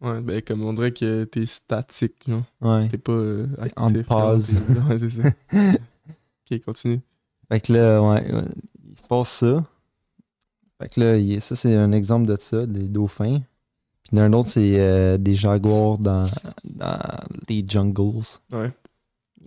Ouais, 0.00 0.20
ben 0.20 0.40
comme 0.42 0.62
on 0.62 0.72
dirait 0.72 0.92
que 0.92 1.24
t'es 1.24 1.44
statique, 1.46 2.14
genre. 2.28 2.44
Ouais. 2.60 2.86
T'es 2.88 2.98
pas 2.98 3.12
euh, 3.12 3.46
actif. 3.58 3.76
en 3.76 3.92
pause. 4.32 4.54
Ouais, 4.88 4.98
c'est 4.98 5.10
ça. 5.10 5.28
ok, 6.50 6.60
continue. 6.64 7.00
Fait 7.50 7.60
que 7.60 7.72
là, 7.72 8.00
ouais, 8.02 8.32
ouais, 8.32 8.42
il 8.90 8.96
se 8.96 9.02
passe 9.02 9.28
ça. 9.30 9.64
Fait 10.80 10.88
que 10.88 11.00
là, 11.00 11.16
il- 11.16 11.40
ça, 11.40 11.56
c'est 11.56 11.74
un 11.74 11.90
exemple 11.92 12.26
de 12.26 12.36
ça, 12.38 12.64
des 12.66 12.88
dauphins. 12.88 13.40
Puis 14.04 14.14
d'un 14.16 14.32
autre, 14.32 14.48
c'est 14.48 14.78
euh, 14.78 15.18
des 15.18 15.34
jaguars 15.34 15.98
dans, 15.98 16.30
dans 16.64 16.98
les 17.48 17.64
jungles. 17.66 18.22
Ouais. 18.52 18.72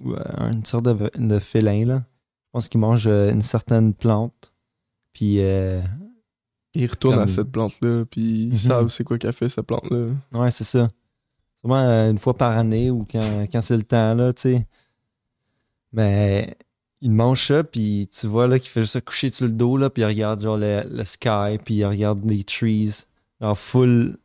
Ou 0.03 0.13
euh, 0.13 0.51
une 0.51 0.65
sorte 0.65 0.85
de, 0.85 1.09
de 1.17 1.39
félin, 1.39 1.85
là. 1.85 2.03
pense 2.51 2.67
qu'ils 2.67 2.81
mangent 2.81 3.07
une 3.07 3.41
certaine 3.41 3.93
plante. 3.93 4.51
Puis, 5.13 5.37
Ils 6.73 6.87
retournent 6.89 7.19
à 7.19 7.27
cette 7.27 7.51
plante-là, 7.51 8.05
puis 8.05 8.43
ils 8.45 8.49
Mhm. 8.49 8.55
savent 8.55 8.87
c'est 8.89 9.03
quoi 9.03 9.17
qu'elle 9.17 9.33
fait, 9.33 9.49
cette 9.49 9.65
plante-là. 9.65 10.07
ouais, 10.33 10.51
c'est 10.51 10.63
ça. 10.63 10.87
Sûrement 11.59 11.77
euh, 11.77 12.09
une 12.11 12.17
fois 12.17 12.33
par 12.33 12.57
année 12.57 12.89
ou 12.89 13.05
quand, 13.09 13.45
quand 13.51 13.61
c'est 13.61 13.77
le 13.77 13.83
temps, 13.83 14.13
là, 14.15 14.31
tu 14.33 14.41
sais. 14.41 14.67
Mais 15.91 16.55
il 17.01 17.11
mange 17.11 17.45
ça, 17.47 17.63
puis 17.63 18.07
tu 18.11 18.27
vois, 18.27 18.47
là, 18.47 18.57
qu'il 18.59 18.69
fait 18.69 18.81
juste 18.81 18.93
se 18.93 18.99
coucher 18.99 19.29
sur 19.31 19.45
le 19.45 19.51
dos, 19.51 19.75
là, 19.77 19.89
puis 19.89 20.01
il 20.03 20.05
regarde, 20.05 20.41
genre, 20.41 20.57
le, 20.57 20.83
le 20.89 21.03
sky, 21.05 21.57
puis 21.63 21.75
il 21.75 21.85
regarde 21.85 22.23
les 22.25 22.43
trees. 22.43 23.03
Genre, 23.41 23.57
full, 23.57 24.17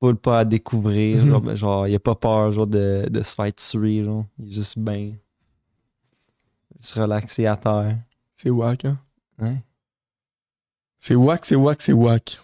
full 0.00 0.16
pas 0.16 0.40
à 0.40 0.44
découvrir. 0.44 1.24
Mhm. 1.24 1.28
genre, 1.30 1.56
genre, 1.56 1.88
il 1.88 1.94
a 1.94 1.98
pas 2.00 2.14
peur, 2.14 2.52
genre, 2.52 2.66
de, 2.66 3.06
de 3.10 3.22
se 3.22 3.34
faire 3.34 3.52
tuer, 3.54 4.04
genre. 4.04 4.24
Il 4.38 4.48
est 4.48 4.52
juste 4.52 4.78
bien. 4.78 5.12
Se 6.80 6.98
relaxer 7.00 7.46
à 7.46 7.56
terre. 7.56 7.98
C'est 8.34 8.50
whack, 8.50 8.84
hein? 8.86 8.98
Ouais. 9.38 9.56
C'est 11.06 11.14
whack, 11.16 11.44
c'est 11.44 11.54
whack, 11.54 11.82
c'est 11.82 11.92
whack. 11.92 12.40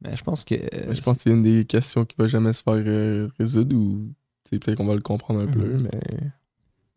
Mais 0.00 0.16
je 0.16 0.22
pense 0.22 0.44
que. 0.44 0.54
euh, 0.54 0.94
je 0.94 1.00
pense 1.00 1.16
que 1.16 1.22
c'est 1.22 1.30
une 1.30 1.42
des 1.42 1.64
questions 1.64 2.04
qui 2.04 2.14
va 2.16 2.28
jamais 2.28 2.52
se 2.52 2.62
faire 2.62 2.74
euh, 2.76 3.28
résoudre 3.40 3.74
ou 3.74 4.12
peut-être 4.48 4.76
qu'on 4.76 4.86
va 4.86 4.94
le 4.94 5.00
comprendre 5.00 5.40
un 5.40 5.48
peu, 5.48 5.64
Mhm. 5.66 5.88
mais 5.92 6.30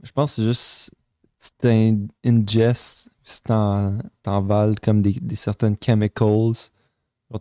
Je 0.03 0.11
pense 0.11 0.31
que 0.35 0.35
c'est 0.43 0.47
juste 0.47 0.91
si 1.39 1.51
t'in- 1.57 2.05
ingestes, 2.23 3.09
si 3.23 3.41
t'en 3.41 3.97
t'envales 4.21 4.79
comme 4.79 5.01
des, 5.01 5.13
des 5.13 5.35
certaines 5.35 5.75
chemicals, 5.83 6.53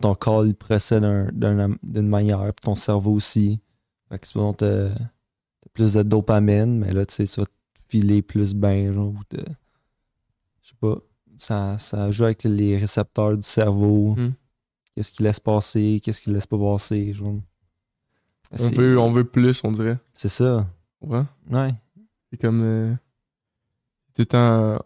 ton 0.01 0.15
corps 0.15 0.47
il 0.47 0.55
procède 0.55 1.03
d'un- 1.03 1.31
d'un- 1.33 1.77
d'une 1.83 2.09
manière, 2.09 2.41
puis 2.55 2.63
ton 2.63 2.75
cerveau 2.75 3.13
aussi. 3.13 3.61
Fait 4.09 4.19
que 4.19 4.27
souvent 4.27 4.55
t'as 4.55 4.89
t'as 4.89 5.69
plus 5.75 5.93
de 5.93 6.03
dopamine, 6.03 6.79
mais 6.79 6.93
là 6.95 7.05
tu 7.05 7.15
sais, 7.15 7.27
ça 7.27 7.43
va 7.43 7.47
te 7.47 7.53
filer 7.91 8.23
plus 8.23 8.55
bien, 8.55 8.91
genre, 8.91 9.09
ou 9.09 9.21
je 10.63 10.69
sais 10.71 10.75
pas, 10.81 10.97
ça, 11.41 11.79
ça 11.79 12.11
joue 12.11 12.25
avec 12.25 12.45
les 12.45 12.77
récepteurs 12.77 13.37
du 13.37 13.43
cerveau. 13.43 14.15
Mhm. 14.17 14.35
Qu'est-ce 14.95 15.13
qu'il 15.13 15.25
laisse 15.25 15.41
passer, 15.41 16.01
qu'est-ce 16.03 16.21
qu'il 16.21 16.33
laisse 16.33 16.47
pas 16.47 16.59
passer, 16.59 17.13
genre. 17.13 17.41
on 18.53 18.71
veut, 18.71 18.99
on 18.99 19.11
veut 19.13 19.25
plus, 19.25 19.63
on 19.65 19.73
dirait. 19.73 19.99
C'est 20.13 20.29
ça, 20.29 20.67
comprends? 21.01 21.27
ouais. 21.51 21.71
C'est 22.31 22.41
comme 22.41 22.63
euh, 22.63 22.93
tout 24.15 24.23
le 24.23 24.27
temps. 24.27 24.79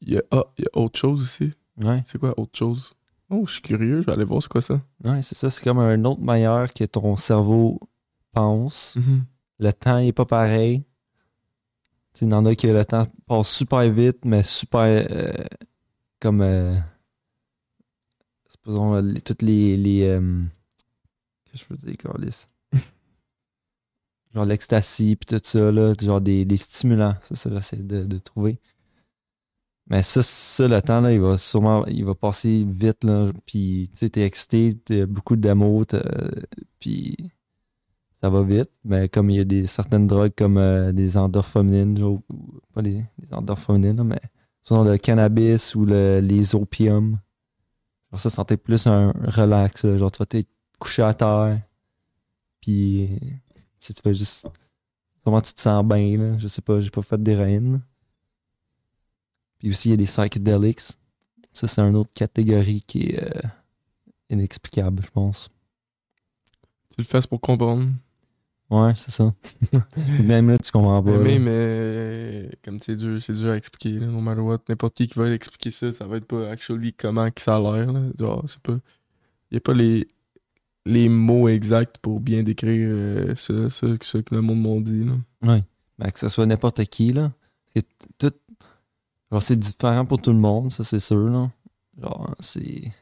Il 0.00 0.12
y 0.14 0.18
a, 0.18 0.22
ah, 0.30 0.44
il 0.58 0.64
y 0.64 0.66
a 0.66 0.78
autre 0.80 0.98
chose 0.98 1.22
aussi. 1.22 1.52
Ouais. 1.82 2.02
C'est 2.06 2.18
quoi 2.18 2.38
autre 2.38 2.56
chose? 2.56 2.94
Oh, 3.28 3.44
je 3.46 3.54
suis 3.54 3.62
curieux, 3.62 4.02
je 4.02 4.06
vais 4.06 4.12
aller 4.12 4.24
voir 4.24 4.40
c'est 4.42 4.48
quoi 4.48 4.62
ça. 4.62 4.80
Ouais, 5.04 5.20
c'est 5.22 5.34
ça. 5.34 5.50
C'est 5.50 5.64
comme 5.64 5.78
un 5.78 6.04
autre 6.04 6.22
manière 6.22 6.72
que 6.72 6.84
ton 6.84 7.16
cerveau 7.16 7.80
pense. 8.32 8.96
Le 9.58 9.72
temps 9.72 9.98
n'est 9.98 10.12
pas 10.12 10.24
pareil. 10.26 10.84
Il 12.20 12.30
y 12.30 12.34
en 12.34 12.46
a 12.46 12.54
que 12.54 12.66
le 12.66 12.84
temps 12.84 13.06
passe 13.26 13.48
super 13.48 13.88
vite, 13.90 14.24
mais 14.24 14.42
super 14.42 15.06
euh, 15.10 15.32
comme 16.20 16.40
euh, 16.40 16.74
supposons 18.48 18.94
euh, 18.94 19.02
les- 19.02 19.20
toutes 19.20 19.42
les, 19.42 19.76
les 19.76 20.02
euh, 20.04 20.42
qu'est-ce 21.44 21.64
que 21.64 21.74
je 21.76 21.86
veux 21.86 21.90
dire, 21.92 21.96
Carlis? 21.98 22.46
genre 24.34 24.44
l'ecstasy 24.44 25.16
puis 25.16 25.26
tout 25.26 25.40
ça, 25.42 25.70
là, 25.72 25.94
genre 26.00 26.20
des, 26.20 26.44
des 26.44 26.56
stimulants. 26.56 27.16
C'est 27.22 27.36
ça, 27.36 27.50
j'essaie 27.50 27.76
de, 27.76 28.18
trouver. 28.18 28.58
Mais 29.88 30.02
ça, 30.02 30.22
ça, 30.22 30.66
le 30.66 30.82
temps, 30.82 31.00
là, 31.00 31.12
il 31.12 31.20
va 31.20 31.38
sûrement 31.38 31.86
il 31.86 32.04
va 32.04 32.14
passer 32.14 32.66
vite. 32.68 33.04
Là, 33.04 33.30
puis 33.46 33.88
tu 33.92 33.98
sais, 34.00 34.10
t'es 34.10 34.22
excité, 34.22 34.74
t'as 34.84 35.06
beaucoup 35.06 35.36
d'amour, 35.36 35.84
puis 36.80 37.16
ça 38.20 38.30
va 38.30 38.42
vite. 38.42 38.70
Mais 38.84 39.08
comme 39.08 39.30
il 39.30 39.36
y 39.36 39.40
a 39.40 39.44
des 39.44 39.66
certaines 39.66 40.06
drogues 40.06 40.32
comme 40.36 40.58
euh, 40.58 40.92
des 40.92 41.16
ou- 42.02 42.22
pas 42.72 42.82
des, 42.82 43.04
des 43.18 43.32
endorphines, 43.34 43.96
là, 43.96 44.04
mais 44.04 44.20
soit 44.62 44.84
le 44.84 44.98
cannabis 44.98 45.74
ou 45.74 45.84
le- 45.84 46.20
les 46.20 46.54
opiums. 46.54 47.18
Genre 48.10 48.20
ça, 48.20 48.30
sentait 48.30 48.56
plus 48.56 48.86
un 48.86 49.12
relax. 49.24 49.86
Genre 49.96 50.10
tu 50.10 50.18
vas 50.18 50.26
t'être 50.26 50.48
couché 50.78 51.02
à 51.02 51.14
terre. 51.14 51.60
Puis 52.60 53.18
tu 53.78 53.94
tu 53.94 54.02
fais 54.02 54.14
juste. 54.14 54.48
Comment 55.24 55.40
tu 55.40 55.52
te 55.52 55.60
sens 55.60 55.84
bien, 55.84 56.16
là. 56.18 56.38
Je 56.38 56.46
sais 56.46 56.62
pas, 56.62 56.80
j'ai 56.80 56.90
pas 56.90 57.02
fait 57.02 57.20
d'héroïne. 57.20 57.80
Puis 59.58 59.70
aussi, 59.70 59.88
il 59.88 59.90
y 59.92 59.94
a 59.94 59.96
des 59.96 60.04
psychedelics. 60.04 60.80
Ça, 61.52 61.66
c'est 61.66 61.80
une 61.80 61.96
autre 61.96 62.12
catégorie 62.14 62.80
qui 62.86 63.10
est 63.10 63.22
euh, 63.24 63.48
inexplicable, 64.30 65.02
je 65.04 65.10
pense. 65.10 65.48
Tu 66.90 66.96
le 66.98 67.04
fais 67.04 67.20
pour 67.28 67.40
comprendre. 67.40 67.88
Ouais, 68.68 68.92
c'est 68.96 69.12
ça. 69.12 69.32
Même 70.22 70.50
là, 70.50 70.58
tu 70.58 70.72
comprends 70.72 71.02
pas. 71.02 71.18
mais, 71.18 71.38
mais 71.38 72.50
comme 72.64 72.78
c'est 72.80 72.96
dur, 72.96 73.22
c'est 73.22 73.32
dur 73.34 73.50
à 73.50 73.56
expliquer, 73.56 73.98
là, 74.00 74.06
no 74.06 74.20
matter 74.20 74.40
what. 74.40 74.58
N'importe 74.68 74.94
qui 74.94 75.06
qui 75.06 75.18
va 75.18 75.30
expliquer 75.30 75.70
ça, 75.70 75.92
ça 75.92 76.06
va 76.06 76.16
être 76.16 76.26
pas 76.26 76.50
actually 76.50 76.92
comment 76.92 77.30
que 77.30 77.40
ça 77.40 77.56
a 77.56 77.60
l'air. 77.60 77.92
là. 77.92 78.00
Genre, 78.18 78.44
c'est 78.48 78.60
pas. 78.60 78.76
Il 79.50 79.54
y 79.54 79.56
a 79.58 79.60
pas 79.60 79.74
les, 79.74 80.08
les 80.84 81.08
mots 81.08 81.48
exacts 81.48 81.98
pour 81.98 82.18
bien 82.18 82.42
décrire 82.42 82.88
euh, 82.90 83.34
ça, 83.36 83.70
ça, 83.70 83.86
ça 84.00 84.22
que 84.22 84.34
le 84.34 84.42
monde 84.42 84.60
m'a 84.60 84.80
dit. 84.82 85.04
Là. 85.04 85.14
Ouais. 85.42 85.64
Ben, 85.98 86.10
que 86.10 86.18
ce 86.18 86.28
soit 86.28 86.46
n'importe 86.46 86.84
qui, 86.86 87.12
là. 87.12 87.32
C'est 87.74 87.86
tout. 88.18 88.32
Genre, 89.30 89.42
c'est 89.42 89.56
différent 89.56 90.06
pour 90.06 90.20
tout 90.20 90.32
le 90.32 90.38
monde, 90.38 90.70
ça, 90.72 90.82
c'est 90.82 91.00
sûr, 91.00 91.28
là. 91.28 91.50
Genre, 92.00 92.34
c'est. 92.40 92.92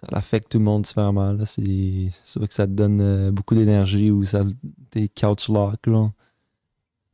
Ça 0.00 0.06
affecte 0.16 0.50
tout 0.52 0.58
le 0.58 0.64
monde 0.64 0.82
différemment, 0.82 1.32
là. 1.32 1.44
C'est 1.46 2.08
c'est 2.24 2.38
vrai 2.38 2.48
que 2.48 2.54
ça 2.54 2.66
te 2.66 2.72
donne 2.72 3.00
euh, 3.00 3.30
beaucoup 3.30 3.54
d'énergie 3.54 4.10
ou 4.10 4.24
ça. 4.24 4.44
T'es 4.90 5.08
couch 5.08 5.48
lock, 5.48 5.86
là. 5.86 6.10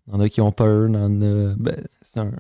Il 0.06 0.12
y 0.12 0.16
en 0.16 0.20
a 0.20 0.28
qui 0.28 0.40
ont 0.40 0.52
peur, 0.52 0.88
il 0.88 0.94
y 0.94 0.96
en 0.96 1.20
a. 1.22 1.54
Ben, 1.56 1.76
c'est 2.00 2.20
un. 2.20 2.32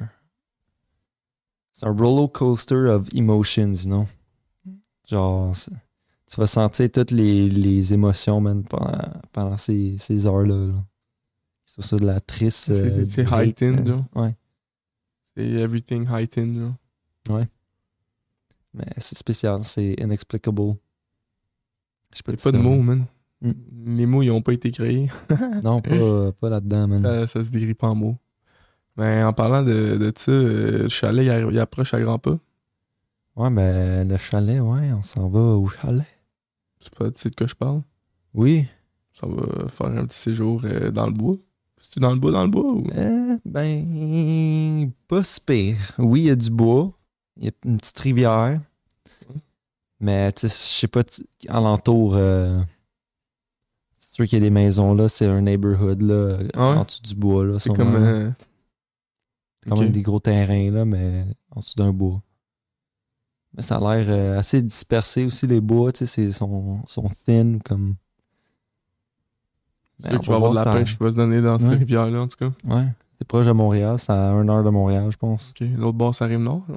C'est 1.72 1.86
un 1.86 1.92
roller 1.92 2.30
coaster 2.32 2.86
of 2.88 3.08
emotions, 3.12 3.72
you 3.84 3.86
know? 3.90 4.06
Genre, 5.08 5.52
tu 6.26 6.40
vas 6.40 6.46
sentir 6.46 6.90
toutes 6.90 7.10
les, 7.10 7.48
les 7.50 7.92
émotions, 7.92 8.40
man, 8.40 8.64
pendant, 8.64 9.12
pendant 9.32 9.58
ces, 9.58 9.96
ces 9.98 10.26
heures-là. 10.26 10.68
là. 10.68 10.84
C'est 11.66 11.82
ça 11.82 11.96
de 11.96 12.06
la 12.06 12.20
triste. 12.20 12.66
C'est- 12.66 12.72
euh, 12.72 13.04
c'est 13.04 13.30
heightened, 13.30 13.88
euh. 13.88 14.00
Ouais. 14.20 14.34
C'est 15.36 15.44
everything 15.50 16.06
heightened. 16.08 16.56
Genre. 17.28 17.44
Mais 18.76 18.86
c'est 18.98 19.16
spécial, 19.16 19.64
c'est 19.64 19.94
inexplicable. 19.94 20.76
Je 22.14 22.20
Il 22.28 22.36
pas, 22.36 22.52
de 22.52 22.58
mots, 22.58 22.82
man. 22.82 23.06
Mm. 23.40 23.52
Les 23.96 24.06
mots, 24.06 24.22
ils 24.22 24.30
ont 24.30 24.42
pas 24.42 24.52
été 24.52 24.70
créés. 24.70 25.08
Non, 25.64 25.80
pas, 25.80 26.32
pas 26.32 26.50
là-dedans, 26.50 26.88
man. 26.88 27.02
ça, 27.02 27.26
ça 27.26 27.44
se 27.44 27.50
décrit 27.50 27.74
pas 27.74 27.88
en 27.88 27.94
mots. 27.94 28.18
Mais 28.96 29.22
en 29.22 29.32
parlant 29.32 29.62
de, 29.62 29.96
de 29.96 30.12
ça, 30.16 30.30
euh, 30.30 30.82
le 30.84 30.88
chalet, 30.88 31.26
il, 31.50 31.58
approche 31.58 31.92
à 31.92 32.00
grands 32.00 32.18
pas. 32.18 32.38
Ouais, 33.36 33.50
mais 33.50 34.04
le 34.04 34.16
chalet, 34.16 34.60
ouais, 34.60 34.92
on 34.92 35.02
s'en 35.02 35.28
va 35.28 35.40
au 35.40 35.66
chalet. 35.68 36.06
C'est 36.80 36.94
pas 36.94 37.10
tu 37.10 37.20
sais 37.20 37.30
de 37.30 37.34
quoi 37.34 37.46
je 37.46 37.54
parle? 37.54 37.82
Oui. 38.32 38.66
Ça 39.12 39.26
va 39.26 39.68
faire 39.68 39.86
un 39.86 40.06
petit 40.06 40.18
séjour 40.18 40.62
euh, 40.64 40.90
dans 40.90 41.06
le 41.06 41.12
bois. 41.12 41.36
C'est 41.78 42.00
dans 42.00 42.12
le 42.12 42.18
bois, 42.18 42.32
dans 42.32 42.44
le 42.44 42.50
bois 42.50 42.72
ou... 42.72 42.84
Euh, 42.96 43.36
ben, 43.44 44.90
pas 45.08 45.24
si 45.24 45.40
pire. 45.40 45.76
Oui, 45.98 46.22
il 46.22 46.26
y 46.26 46.30
a 46.30 46.36
du 46.36 46.50
bois. 46.50 46.95
Il 47.38 47.44
y 47.44 47.48
a 47.48 47.52
une 47.64 47.76
petite 47.78 47.98
rivière. 47.98 48.60
Mais, 50.00 50.30
tu 50.32 50.48
sais, 50.48 50.48
je 50.48 50.80
sais 50.80 50.88
pas, 50.88 51.02
alentour, 51.48 52.14
euh, 52.16 52.62
c'est 53.96 54.14
sûr 54.14 54.26
qu'il 54.26 54.38
y 54.38 54.42
a 54.42 54.44
des 54.44 54.50
maisons 54.50 54.92
là, 54.94 55.08
c'est 55.08 55.26
un 55.26 55.40
neighborhood 55.40 56.02
là, 56.02 56.38
Ah 56.54 56.70
ouais? 56.70 56.76
en 56.76 56.84
dessous 56.84 57.00
du 57.02 57.14
bois 57.14 57.44
là. 57.46 57.58
C'est 57.58 57.74
comme. 57.74 57.94
euh, 57.94 58.30
quand 59.66 59.74
ok. 59.76 59.80
même 59.82 59.92
des 59.92 60.02
gros 60.02 60.20
terrains, 60.20 60.70
là, 60.70 60.84
mais 60.84 61.24
en 61.50 61.60
dessous 61.60 61.74
d'un 61.76 61.92
bois. 61.92 62.22
Mais 63.54 63.62
ça 63.62 63.76
a 63.78 63.96
l'air 63.96 64.06
euh, 64.10 64.38
assez 64.38 64.60
dispersé 64.62 65.24
aussi, 65.24 65.46
les 65.46 65.60
bois, 65.62 65.92
tu 65.92 66.00
sais, 66.00 66.06
c'est- 66.06 66.32
sont, 66.32 66.80
sont 66.86 67.08
thin, 67.24 67.58
comme... 67.64 67.96
C'est 70.02 70.10
Ben, 70.10 70.16
on 70.16 70.20
qu'il 70.20 70.28
va 70.28 70.34
va 70.34 70.34
y 70.34 70.36
avoir 70.36 70.50
de 70.50 70.56
la 70.56 70.64
ça- 70.64 70.72
pêche 70.78 70.96
qui 70.98 71.02
va 71.02 71.10
se 71.10 71.16
donner 71.16 71.40
dans 71.40 71.58
cette 71.58 71.68
Ouais. 71.70 71.76
rivière-là, 71.76 72.20
en 72.20 72.28
tout 72.28 72.36
cas. 72.36 72.52
Ouais, 72.64 72.86
c'est 73.18 73.26
proche 73.26 73.46
de 73.46 73.52
Montréal, 73.52 73.98
c'est 73.98 74.12
à 74.12 74.28
une 74.32 74.50
heure 74.50 74.62
de 74.62 74.68
Montréal, 74.68 75.10
je 75.10 75.16
pense. 75.16 75.50
Ok. 75.58 75.66
L'autre 75.76 75.96
bord, 75.96 76.14
ça 76.14 76.26
arrive 76.26 76.38
nord. 76.40 76.62
là, 76.68 76.76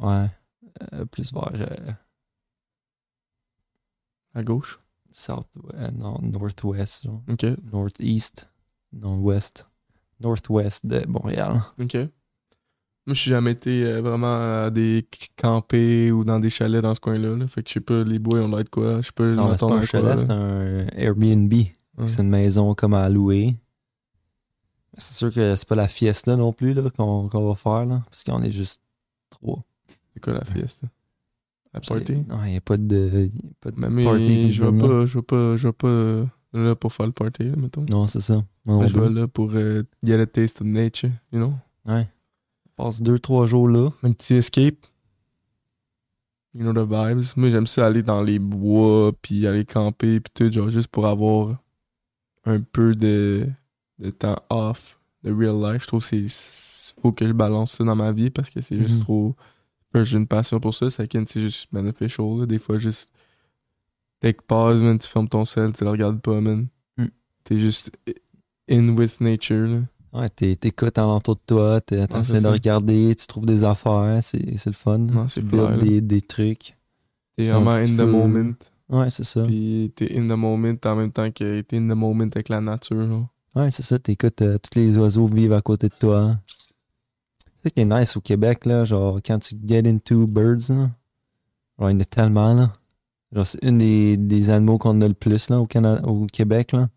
Ouais, 0.00 0.26
Euh, 0.94 1.04
plus 1.04 1.32
vers 1.32 1.50
euh, 1.54 1.92
à 4.34 4.42
gauche. 4.42 4.80
south, 5.10 5.46
euh, 5.74 5.90
non, 5.90 6.18
northwest, 6.22 7.04
genre. 7.04 7.22
Ok. 7.28 7.44
northeast, 7.70 8.48
non-ouest, 8.92 9.66
northwest 10.20 10.86
de 10.86 11.06
Montréal. 11.06 11.60
Ok. 11.80 11.94
Moi, 11.94 13.14
je 13.14 13.20
suis 13.20 13.30
jamais 13.30 13.50
été 13.50 14.00
vraiment 14.00 14.64
à 14.64 14.70
des 14.70 15.06
campés 15.36 16.12
ou 16.12 16.24
dans 16.24 16.38
des 16.38 16.50
chalets 16.50 16.80
dans 16.82 16.94
ce 16.94 17.00
coin-là. 17.00 17.36
là. 17.36 17.48
Fait 17.48 17.62
que 17.62 17.68
je 17.68 17.74
sais 17.74 17.80
pas, 17.80 18.04
les 18.04 18.18
bois, 18.20 18.38
ont 18.40 18.48
l'air 18.48 18.62
de 18.64 18.68
quoi. 18.70 18.98
Je 19.02 19.06
sais 19.06 19.12
pas, 19.12 19.24
Non, 19.24 19.50
mais 19.50 19.58
c'est 19.58 19.66
pas 19.66 19.74
un 19.74 19.84
chalet, 19.84 20.18
c'est 20.20 20.30
un 20.30 20.86
Airbnb. 20.96 21.52
Ouais. 21.52 22.06
C'est 22.06 22.22
une 22.22 22.28
maison 22.30 22.74
comme 22.74 22.94
à 22.94 23.08
louer. 23.08 23.56
C'est 24.96 25.14
sûr 25.14 25.32
que 25.32 25.56
c'est 25.56 25.68
pas 25.68 25.74
la 25.74 25.88
fiesta 25.88 26.36
non 26.36 26.52
plus 26.52 26.74
là, 26.74 26.88
qu'on 26.90 27.28
qu'on 27.28 27.48
va 27.48 27.54
faire, 27.56 27.84
là, 27.86 28.02
parce 28.06 28.22
qu'on 28.24 28.42
est 28.42 28.52
juste 28.52 28.80
trois. 29.30 29.64
C'est 30.12 30.20
quoi 30.20 30.32
la 30.34 30.44
fiesta? 30.44 30.86
La 31.74 31.80
party? 31.80 32.16
Non, 32.28 32.44
il 32.44 32.50
n'y 32.50 32.56
a 32.56 32.60
pas 32.60 32.76
de, 32.76 33.30
a 33.30 33.54
pas 33.60 33.70
de 33.70 33.80
Mais, 33.88 34.04
party 34.04 34.52
je 34.52 34.62
se 34.62 34.66
vais 34.66 34.70
vais 34.70 34.78
pas, 35.22 35.56
je 35.56 35.66
vais 35.68 35.72
pas 35.72 35.86
euh, 35.86 36.26
là 36.52 36.74
pour 36.74 36.92
faire 36.92 37.06
le 37.06 37.12
party, 37.12 37.44
là, 37.44 37.56
mettons. 37.56 37.86
Non, 37.88 38.06
c'est 38.06 38.20
ça. 38.20 38.44
Moi 38.64 38.86
je 38.86 38.98
vais 38.98 39.08
là 39.08 39.26
pour 39.26 39.50
euh, 39.54 39.82
get 40.02 40.20
a 40.20 40.26
taste 40.26 40.60
of 40.60 40.66
nature, 40.66 41.10
you 41.32 41.38
know? 41.38 41.54
Ouais. 41.86 42.06
Passe 42.76 43.00
deux, 43.02 43.18
trois 43.18 43.46
jours 43.46 43.68
là. 43.68 43.90
Un 44.02 44.12
petit 44.12 44.34
escape. 44.34 44.76
You 46.54 46.60
know 46.70 46.72
the 46.74 46.86
vibes. 46.86 47.24
Moi, 47.36 47.48
j'aime 47.50 47.66
ça 47.66 47.86
aller 47.86 48.02
dans 48.02 48.22
les 48.22 48.38
bois, 48.38 49.12
puis 49.22 49.46
aller 49.46 49.64
camper, 49.64 50.20
puis 50.20 50.32
tout, 50.34 50.52
genre 50.52 50.68
juste 50.68 50.88
pour 50.88 51.06
avoir 51.06 51.56
un 52.44 52.60
peu 52.60 52.94
de, 52.94 53.48
de 53.98 54.10
temps 54.10 54.36
off 54.50 54.98
de 55.24 55.32
real 55.32 55.56
life. 55.72 55.82
Je 55.82 55.86
trouve 55.86 56.00
que 56.06 56.28
c'est 56.28 56.94
faut 57.00 57.10
que 57.12 57.26
je 57.26 57.32
balance 57.32 57.72
ça 57.72 57.84
dans 57.84 57.96
ma 57.96 58.12
vie 58.12 58.28
parce 58.28 58.50
que 58.50 58.60
c'est 58.60 58.76
juste 58.76 58.96
Mhm. 58.96 59.00
trop. 59.00 59.34
J'ai 59.94 60.16
une 60.18 60.26
passion 60.26 60.58
pour 60.60 60.74
ça. 60.74 60.88
Second, 60.90 61.24
c'est 61.26 61.40
juste 61.40 61.68
beneficial. 61.72 62.26
là. 62.40 62.46
Des 62.46 62.58
fois, 62.58 62.78
juste 62.78 63.10
take 64.20 64.40
pause, 64.46 64.80
man. 64.80 64.98
Tu 64.98 65.08
fermes 65.08 65.28
ton 65.28 65.44
sel, 65.44 65.72
tu 65.72 65.84
le 65.84 65.90
regardes 65.90 66.20
pas, 66.20 66.40
man. 66.40 66.66
Mm. 66.96 67.06
T'es 67.44 67.58
juste 67.58 67.90
in 68.70 68.88
with 68.96 69.20
nature, 69.20 69.66
là. 69.66 69.80
Ouais, 70.14 70.28
t'es- 70.28 70.56
t'écoutes 70.56 70.98
alentour 70.98 71.36
de 71.36 71.40
toi, 71.46 71.80
t'es- 71.80 72.06
t'essaies 72.06 72.24
c'est 72.24 72.32
de 72.34 72.40
ça. 72.40 72.52
regarder, 72.52 73.14
tu 73.14 73.26
trouves 73.26 73.46
des 73.46 73.64
affaires, 73.64 74.18
c'est 74.22 74.58
c'est 74.58 74.68
le 74.70 74.74
fun. 74.74 74.98
Non, 74.98 75.26
tu 75.26 75.42
clair, 75.42 75.78
des, 75.78 76.00
des 76.02 76.20
trucs. 76.20 76.76
T'es 77.36 77.48
vraiment 77.50 77.70
in 77.70 77.94
the 77.94 77.96
peu- 77.96 78.04
moment. 78.06 78.52
Ouais, 78.90 79.08
c'est 79.08 79.24
ça. 79.24 79.42
Puis 79.44 79.90
t'es 79.96 80.14
in 80.18 80.24
the 80.28 80.36
moment 80.38 80.74
en 80.84 80.96
même 80.96 81.12
temps 81.12 81.30
que 81.30 81.62
t'es 81.62 81.78
in 81.78 81.88
the 81.88 81.96
moment 81.96 82.24
avec 82.24 82.50
la 82.50 82.60
nature. 82.60 82.96
là. 82.96 83.26
Ouais, 83.54 83.70
c'est 83.70 83.82
ça. 83.82 83.98
T'écoutes 83.98 84.42
euh, 84.42 84.58
tous 84.58 84.78
les 84.78 84.98
oiseaux 84.98 85.26
vivent 85.28 85.54
à 85.54 85.62
côté 85.62 85.88
de 85.88 85.94
toi. 85.98 86.36
C'est 87.62 87.68
ça 87.68 87.70
qui 87.70 87.80
est 87.80 87.84
nice 87.84 88.16
au 88.16 88.20
Québec, 88.20 88.64
là. 88.66 88.84
Genre, 88.84 89.20
quand 89.24 89.38
tu 89.38 89.54
get 89.64 89.86
into 89.88 90.26
birds, 90.26 90.68
là, 90.70 90.88
genre, 91.78 91.90
il 91.90 91.92
y 91.92 91.96
en 91.96 92.00
a 92.00 92.04
tellement, 92.04 92.54
là. 92.54 92.72
Genre, 93.32 93.46
c'est 93.46 93.62
une 93.62 93.78
des, 93.78 94.16
des 94.16 94.50
animaux 94.50 94.78
qu'on 94.78 95.00
a 95.00 95.08
le 95.08 95.14
plus, 95.14 95.48
là, 95.48 95.60
au, 95.60 95.66
Cana- 95.66 96.02
au 96.04 96.26
Québec, 96.26 96.72
là. 96.72 96.88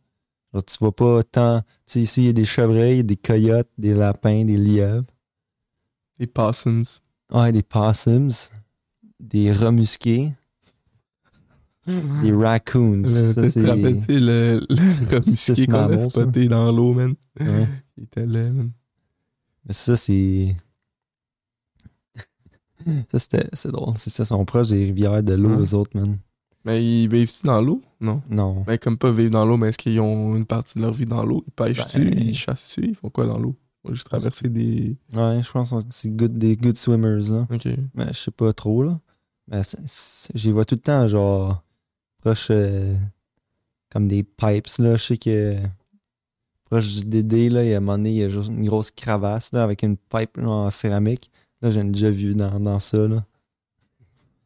Genre, 0.53 0.65
tu 0.65 0.77
vois 0.79 0.95
pas 0.95 1.23
tant. 1.23 1.59
Tu 1.61 1.65
sais, 1.85 2.01
ici, 2.01 2.21
il 2.23 2.25
y 2.25 2.29
a 2.29 2.33
des 2.33 2.45
chevreuils, 2.45 3.03
des 3.03 3.15
coyotes, 3.15 3.69
des 3.77 3.93
lapins, 3.93 4.43
des 4.43 4.57
lièvres. 4.57 5.05
Des 6.19 6.27
possums. 6.27 6.83
Ouais, 7.31 7.51
des 7.51 7.63
possums, 7.63 8.31
des 9.19 9.51
rats 9.51 9.71
musqués, 9.71 10.31
des 11.87 12.33
raccoons. 12.33 13.03
Le, 13.03 13.05
Ça, 13.05 13.31
rappelles-tu 13.67 14.19
le, 14.19 14.65
le 14.69 15.15
remusqué 15.15 15.67
qu'on 15.67 15.73
a 15.89 16.09
spoté 16.09 16.47
dans 16.47 16.71
l'eau, 16.71 16.93
man? 16.93 17.13
Ouais. 17.39 17.67
Il 17.97 18.03
était 18.05 18.25
laid, 18.25 18.51
man. 18.51 18.71
Mais 19.65 19.73
ça, 19.73 19.97
c'est. 19.97 20.55
ça, 23.11 23.19
c'était 23.19 23.49
c'est 23.53 23.71
drôle. 23.71 23.93
C'est 23.97 24.09
ça, 24.09 24.23
ils 24.23 24.27
sont 24.27 24.45
proches 24.45 24.69
des 24.69 24.85
rivières 24.85 25.23
de 25.23 25.33
l'eau, 25.33 25.55
Ouais. 25.55 25.63
eux 25.63 25.73
autres, 25.75 25.97
man. 25.97 26.17
Mais 26.63 26.83
ils 26.83 27.07
vivent-tu 27.07 27.43
dans 27.43 27.61
l'eau? 27.61 27.81
Non. 28.01 28.21
Non. 28.29 28.63
Mais 28.67 28.77
comme 28.79 28.97
pas 28.97 29.11
vivre 29.11 29.29
dans 29.31 29.45
l'eau, 29.45 29.55
mais 29.57 29.69
est-ce 29.69 29.77
qu'ils 29.77 29.99
ont 29.99 30.35
une 30.35 30.45
partie 30.45 30.79
de 30.79 30.83
leur 30.83 30.93
vie 30.93 31.05
dans 31.05 31.23
l'eau? 31.23 31.43
Ils 31.47 31.51
pêchent-tu? 31.53 31.99
Ben- 32.09 32.19
Ils 32.19 32.35
chassent-tu? 32.35 32.89
Ils 32.89 32.95
font 32.95 33.09
quoi 33.09 33.27
dans 33.27 33.37
l'eau? 33.37 33.55
Ils 33.87 34.03
traverser 34.03 34.49
des... 34.49 34.97
Ouais, 35.13 35.43
je 35.43 35.51
pense 35.51 35.69
que 35.69 35.75
c'est 35.91 36.09
good, 36.09 36.35
des 36.39 36.57
good 36.57 36.75
swimmers, 36.75 37.29
là. 37.31 37.47
Ok. 37.51 37.67
Mais 37.93 38.07
je 38.07 38.13
sais 38.17 38.31
pas 38.31 38.51
trop, 38.51 38.81
là. 38.81 38.99
Mais 39.47 39.61
j'y 40.33 40.51
vois 40.51 40.65
tout 40.65 40.73
le 40.73 40.79
temps, 40.79 41.07
genre, 41.07 41.63
proche, 42.21 42.47
euh, 42.49 42.95
comme 43.91 44.07
des 44.07 44.23
pipes, 44.23 44.67
là. 44.79 44.95
Je 44.95 45.03
sais 45.03 45.17
que 45.17 45.55
proche 46.81 46.95
du 46.95 47.05
DD, 47.05 47.49
là, 47.49 47.63
il 47.63 47.69
y 47.69 47.73
a 47.73 47.77
un 47.77 47.79
moment 47.79 47.97
donné, 47.97 48.09
il 48.11 48.15
y 48.17 48.23
a 48.23 48.29
juste 48.29 48.49
une 48.49 48.65
grosse 48.65 48.91
cravasse, 48.91 49.51
là, 49.53 49.63
avec 49.63 49.83
une 49.83 49.97
pipe 49.97 50.37
là, 50.37 50.47
en 50.47 50.69
céramique. 50.71 51.31
Là, 51.61 51.69
j'ai 51.69 51.83
déjà 51.83 52.09
vu 52.11 52.35
dans, 52.35 52.59
dans 52.59 52.79
ça, 52.79 53.07
là. 53.07 53.25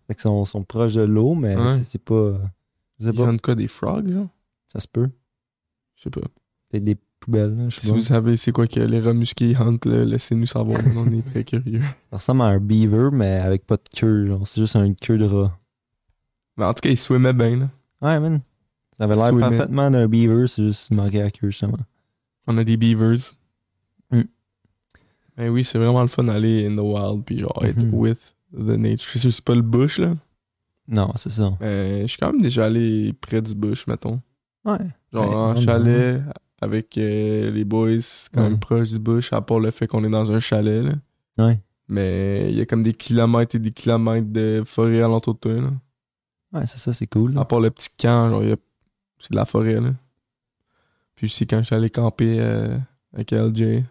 Fait 0.07 0.15
qu'ils 0.15 0.21
sont, 0.23 0.43
sont 0.45 0.63
proches 0.63 0.93
de 0.95 1.01
l'eau, 1.03 1.35
mais 1.35 1.55
Ouais. 1.55 1.73
c'est 1.85 2.01
pas. 2.03 2.39
Je 2.99 3.05
sais 3.05 3.11
Ils 3.13 3.17
pas, 3.17 3.37
quoi, 3.37 3.55
des 3.55 3.67
frogs, 3.67 4.11
genre? 4.11 4.27
ça 4.71 4.79
se 4.79 4.87
peut. 4.87 5.09
Je 5.95 6.03
sais 6.03 6.09
pas. 6.09 6.21
Peut-être 6.69 6.83
des 6.83 6.97
poubelles, 7.19 7.55
là, 7.57 7.69
Si 7.69 7.87
pas. 7.87 7.93
vous 7.93 8.01
savez 8.01 8.37
c'est 8.37 8.51
quoi 8.51 8.67
que 8.67 8.79
les 8.79 8.99
remusqués 9.01 9.55
huntent, 9.55 9.85
là, 9.85 10.05
laissez-nous 10.05 10.45
savoir. 10.47 10.79
On 10.95 11.11
est 11.11 11.21
très 11.23 11.43
curieux. 11.43 11.81
Ça 12.11 12.17
ressemble 12.17 12.41
à 12.41 12.45
un 12.45 12.59
beaver, 12.59 13.09
mais 13.11 13.33
avec 13.39 13.65
pas 13.65 13.77
de 13.77 13.83
queue, 13.95 14.27
genre. 14.27 14.47
C'est 14.47 14.61
juste 14.61 14.75
une 14.75 14.95
queue 14.95 15.17
de 15.17 15.25
rat. 15.25 15.57
Mais 16.57 16.65
en 16.65 16.73
tout 16.73 16.81
cas, 16.81 16.89
ils 16.89 16.97
swimmaient 16.97 17.33
bien, 17.33 17.57
là. 17.57 17.69
Ouais, 18.01 18.19
man. 18.19 18.41
Ça 18.97 19.05
avait 19.05 19.15
l'air 19.15 19.37
parfaitement 19.39 19.89
d'un 19.91 20.07
beaver, 20.07 20.47
c'est 20.47 20.63
juste 20.65 20.87
qu'il 20.87 20.97
manquait 20.97 21.21
la 21.23 21.31
queue, 21.31 21.49
justement. 21.51 21.77
On 22.49 22.57
a 22.57 22.63
des 22.63 22.75
beavers. 22.77 23.33
Mm. 24.11 24.21
Mais 25.37 25.49
oui, 25.49 25.63
c'est 25.63 25.77
vraiment 25.77 26.01
le 26.01 26.07
fun 26.07 26.23
d'aller 26.23 26.65
in 26.67 26.75
the 26.75 26.79
wild 26.79 27.23
puis 27.23 27.37
genre 27.39 27.63
être 27.63 27.83
Mhm. 27.85 27.93
with 27.93 28.35
the 28.53 28.77
nature. 28.77 29.19
Sûr 29.21 29.31
c'est 29.31 29.43
pas 29.45 29.55
le 29.55 29.61
bush 29.61 29.99
là. 29.99 30.15
Non, 30.87 31.11
c'est 31.15 31.29
ça. 31.29 31.55
Mais 31.61 32.01
je 32.01 32.07
suis 32.07 32.17
quand 32.17 32.33
même 32.33 32.41
déjà 32.41 32.65
allé 32.65 33.13
près 33.13 33.41
du 33.41 33.53
bush, 33.53 33.85
mettons. 33.87 34.19
Ouais. 34.65 34.79
Genre 35.13 35.31
en 35.35 35.55
ouais, 35.55 35.61
chalet 35.61 36.21
avec 36.61 36.97
euh, 36.97 37.51
les 37.51 37.63
boys, 37.63 37.99
quand 38.33 38.41
Ouais. 38.43 38.49
même 38.49 38.59
proche 38.59 38.89
du 38.89 38.99
bush, 38.99 39.31
à 39.31 39.39
part 39.41 39.59
le 39.59 39.69
fait 39.71 39.87
qu'on 39.87 40.03
est 40.03 40.09
dans 40.09 40.31
un 40.31 40.39
chalet 40.39 40.83
là. 40.83 40.93
Ouais. 41.37 41.59
Mais 41.87 42.47
il 42.51 42.57
y 42.57 42.61
a 42.61 42.65
comme 42.65 42.83
des 42.83 42.93
kilomètres 42.93 43.55
et 43.55 43.59
des 43.59 43.71
kilomètres 43.71 44.27
de 44.31 44.63
forêt 44.65 45.01
alentour 45.01 45.35
de 45.35 45.39
toi 45.39 45.53
là. 45.53 45.69
Ouais, 46.51 46.65
c'est 46.65 46.79
ça, 46.79 46.91
c'est 46.93 47.05
cool. 47.07 47.33
là. 47.35 47.41
À 47.41 47.45
part 47.45 47.59
le 47.59 47.69
petit 47.69 47.89
camp, 47.97 48.29
genre, 48.31 48.41
c'est 49.19 49.31
de 49.31 49.35
la 49.35 49.45
forêt, 49.45 49.79
là. 49.79 49.93
Puis 51.19 51.25
aussi, 51.25 51.45
quand 51.45 51.59
je 51.59 51.65
suis 51.65 51.75
allé 51.75 51.89
camper 51.89 52.37
euh, 52.39 52.77
avec 53.13 53.31
LJ, 53.33 53.83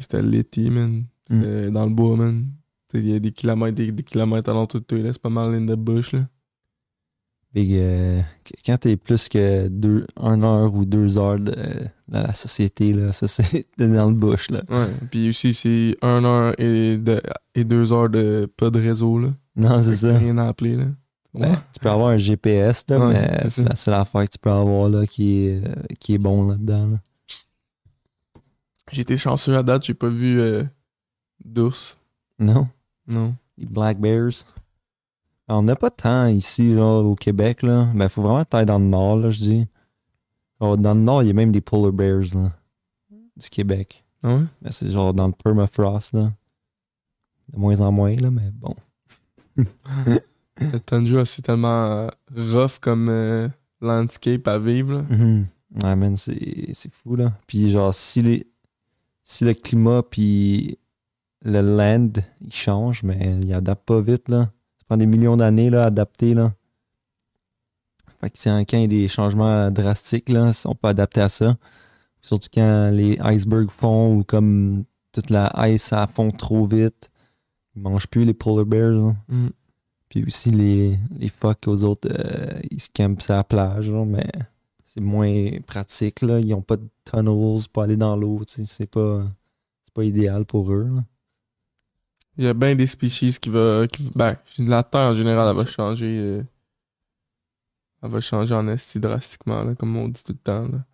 c'était 0.00 0.22
litty, 0.22 0.70
man. 0.70 1.04
C'était 1.28 1.70
dans 1.72 1.84
le 1.86 1.92
bois, 1.92 2.16
man. 2.16 2.46
Il 2.94 3.08
y 3.10 3.14
a 3.16 3.18
des 3.18 3.32
kilomètres, 3.32 3.74
des, 3.74 3.90
des 3.90 4.04
kilomètres 4.04 4.50
alentour 4.50 4.80
de 4.80 4.84
toi, 4.86 4.98
là. 4.98 5.12
C'est 5.12 5.20
pas 5.20 5.30
mal 5.30 5.52
in 5.54 5.66
the 5.66 5.76
bush, 5.76 6.12
là. 6.12 6.28
Big, 7.52 7.72
euh, 7.74 8.20
qu- 8.44 8.54
quand 8.64 8.78
t'es 8.78 8.96
plus 8.96 9.28
que 9.28 9.66
deux, 9.66 10.06
un 10.16 10.42
heure 10.44 10.72
ou 10.74 10.84
deux 10.84 11.18
heures 11.18 11.40
de, 11.40 11.50
de 11.52 11.86
la 12.08 12.32
société, 12.34 12.92
là, 12.92 13.12
ça 13.12 13.26
c'est 13.26 13.66
dans 13.78 14.08
le 14.10 14.14
bush, 14.14 14.48
là. 14.50 14.62
Ouais. 14.70 14.86
Puis 15.10 15.30
aussi, 15.30 15.52
c'est 15.54 15.96
un 16.02 16.24
heure 16.24 16.54
et, 16.60 16.98
de, 16.98 17.20
et 17.56 17.64
deux 17.64 17.92
heures 17.92 18.08
de 18.10 18.48
pas 18.56 18.70
de 18.70 18.80
réseau, 18.80 19.18
là. 19.18 19.30
Non, 19.56 19.82
c'est 19.82 19.96
ça. 19.96 20.16
Rien 20.16 20.38
à 20.38 20.46
appeler, 20.46 20.76
là. 20.76 20.86
Ben, 21.34 21.54
tu 21.72 21.80
peux 21.80 21.88
avoir 21.90 22.08
un 22.08 22.18
GPS, 22.18 22.84
là, 22.88 22.98
Ouais, 22.98 23.12
mais 23.14 23.48
c'est 23.48 23.66
la 23.66 23.74
seule 23.74 23.94
affaire 23.94 24.24
que 24.24 24.30
tu 24.32 24.38
peux 24.38 24.50
avoir 24.50 24.88
là, 24.90 25.06
qui, 25.06 25.46
est, 25.46 25.66
euh, 25.66 25.74
qui 25.98 26.14
est 26.14 26.18
bon 26.18 26.46
là-dedans. 26.46 26.86
là. 26.88 26.98
J'ai 28.90 29.02
été 29.02 29.16
chanceux 29.16 29.56
à 29.56 29.62
date, 29.62 29.84
j'ai 29.86 29.94
pas 29.94 30.08
vu 30.08 30.38
euh, 30.40 30.64
d'ours. 31.44 31.96
Non? 32.38 32.68
Non. 33.06 33.34
Les 33.56 33.64
Black 33.64 33.98
Bears. 33.98 34.44
On 35.48 35.62
n'a 35.62 35.76
pas 35.76 35.90
tant 35.90 36.26
ici, 36.26 36.74
genre, 36.74 37.04
au 37.04 37.14
Québec, 37.14 37.62
là. 37.62 37.88
Mais 37.94 38.08
faut 38.10 38.22
vraiment 38.22 38.40
être 38.42 38.64
dans 38.64 38.78
le 38.78 38.84
nord, 38.84 39.16
là, 39.16 39.30
je 39.30 39.38
dis. 39.40 39.66
Genre, 40.60 40.76
dans 40.76 40.94
le 40.94 41.00
nord, 41.00 41.22
il 41.22 41.28
y 41.28 41.30
a 41.30 41.34
même 41.34 41.52
des 41.52 41.60
Polar 41.62 41.92
Bears, 41.92 42.34
là. 42.34 42.52
Du 43.36 43.48
Québec. 43.48 44.04
Ah 44.22 44.36
ouais? 44.36 44.42
Mais 44.60 44.72
c'est 44.72 44.90
genre 44.90 45.14
dans 45.14 45.26
le 45.26 45.32
permafrost, 45.32 46.12
là. 46.12 46.32
De 47.52 47.58
moins 47.58 47.80
en 47.80 47.90
moins, 47.90 48.14
là, 48.16 48.30
mais 48.30 48.50
bon. 48.52 48.74
Le 50.72 50.80
Tundra, 50.80 51.24
c'est 51.24 51.42
tellement 51.42 51.84
euh, 51.86 52.08
rough 52.36 52.78
comme 52.80 53.08
euh, 53.08 53.48
landscape 53.80 54.46
à 54.48 54.58
vivre, 54.58 54.94
là. 54.94 55.02
Mhm. 55.10 55.46
Ouais, 55.82 55.96
man, 55.96 56.16
c'est 56.16 56.70
c'est 56.74 56.92
fou, 56.92 57.16
là. 57.16 57.32
Puis 57.46 57.70
genre, 57.70 57.94
si, 57.94 58.20
les, 58.22 58.46
si 59.24 59.44
le 59.44 59.54
climat 59.54 60.02
puis 60.02 60.78
le 61.44 61.60
land, 61.60 62.10
il 62.40 62.52
change, 62.52 63.02
mais 63.02 63.38
il 63.40 63.52
adapte 63.54 63.86
pas 63.86 64.00
vite, 64.00 64.28
là. 64.28 64.50
Ça 64.78 64.84
prend 64.86 64.96
des 64.96 65.06
millions 65.06 65.36
d'années, 65.36 65.70
là, 65.70 65.84
à 65.84 65.86
adapter, 65.86 66.34
là. 66.34 66.52
Fait 68.20 68.30
que 68.30 68.38
c'est 68.38 68.50
un- 68.50 68.64
quand 68.64 68.76
il 68.76 68.82
y 68.82 68.84
a 68.84 68.88
des 68.88 69.08
changements 69.08 69.70
drastiques, 69.70 70.28
là, 70.28 70.48
ils 70.48 70.54
sont 70.54 70.74
pas 70.74 70.90
adaptés 70.90 71.20
à 71.22 71.28
ça. 71.28 71.56
Surtout 72.20 72.48
quand 72.54 72.90
les 72.92 73.18
icebergs 73.24 73.70
fondent 73.70 74.20
ou 74.20 74.24
comme 74.24 74.84
toute 75.10 75.28
la 75.30 75.50
ice, 75.68 75.82
ça 75.84 76.06
fond 76.06 76.30
trop 76.30 76.66
vite. 76.66 77.10
Ils 77.74 77.82
mangent 77.82 78.06
plus 78.06 78.24
les 78.24 78.34
polar 78.34 78.64
bears, 78.66 78.92
là. 78.92 79.16
Mm. 79.28 79.48
Puis 80.12 80.26
aussi 80.26 80.50
les, 80.50 80.98
les 81.18 81.30
phoques 81.30 81.66
aux 81.68 81.84
autres, 81.84 82.10
euh, 82.12 82.60
ils 82.70 82.82
se 82.82 82.90
campent 82.94 83.22
sur 83.22 83.32
la 83.32 83.44
plage, 83.44 83.86
genre, 83.86 84.04
mais 84.04 84.30
c'est 84.84 85.00
moins 85.00 85.58
pratique. 85.66 86.20
Là. 86.20 86.38
Ils 86.38 86.52
ont 86.52 86.60
pas 86.60 86.76
de 86.76 86.86
tunnels 87.10 87.66
pour 87.72 87.82
aller 87.82 87.96
dans 87.96 88.14
l'eau. 88.14 88.42
C'est 88.46 88.90
pas, 88.90 89.24
c'est 89.82 89.94
pas 89.94 90.04
idéal 90.04 90.44
pour 90.44 90.70
eux. 90.70 90.86
là. 90.94 91.02
Il 92.36 92.44
y 92.44 92.46
a 92.46 92.52
bien 92.52 92.76
des 92.76 92.86
species 92.86 93.38
qui 93.40 93.48
va. 93.48 93.86
Qui, 93.88 94.10
ben, 94.14 94.36
la 94.58 94.82
Terre 94.82 95.12
en 95.12 95.14
général, 95.14 95.48
elle 95.48 95.56
va 95.56 95.64
changer. 95.64 96.18
euh, 96.18 96.42
elle 98.02 98.10
va 98.10 98.20
changer 98.20 98.52
en 98.52 98.68
esti 98.68 99.00
drastiquement, 99.00 99.64
là, 99.64 99.74
comme 99.74 99.96
on 99.96 100.08
dit 100.08 100.22
tout 100.22 100.32
le 100.32 100.38
temps. 100.38 100.68
Là. 100.68 100.84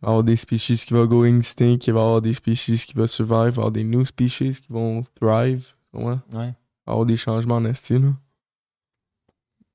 Il 0.00 0.06
va 0.06 0.08
y 0.08 0.10
avoir 0.10 0.24
des 0.24 0.36
species 0.36 0.78
qui 0.78 0.94
vont 0.94 1.04
go 1.04 1.26
extinct, 1.26 1.86
il 1.86 1.92
va 1.92 2.00
y 2.00 2.02
avoir 2.02 2.22
des 2.22 2.32
species 2.32 2.78
qui 2.78 2.94
vont 2.94 3.06
survive, 3.06 3.34
il 3.34 3.36
va 3.36 3.46
y 3.48 3.58
avoir 3.58 3.72
des 3.72 3.84
new 3.84 4.06
species 4.06 4.54
qui 4.54 4.72
vont 4.72 5.02
thrive. 5.20 5.66
Ouais. 5.92 6.16
Y 6.32 6.61
avoir 6.86 7.06
des 7.06 7.16
changements 7.16 7.56
en 7.56 7.64
esti, 7.64 7.98
là. 7.98 8.12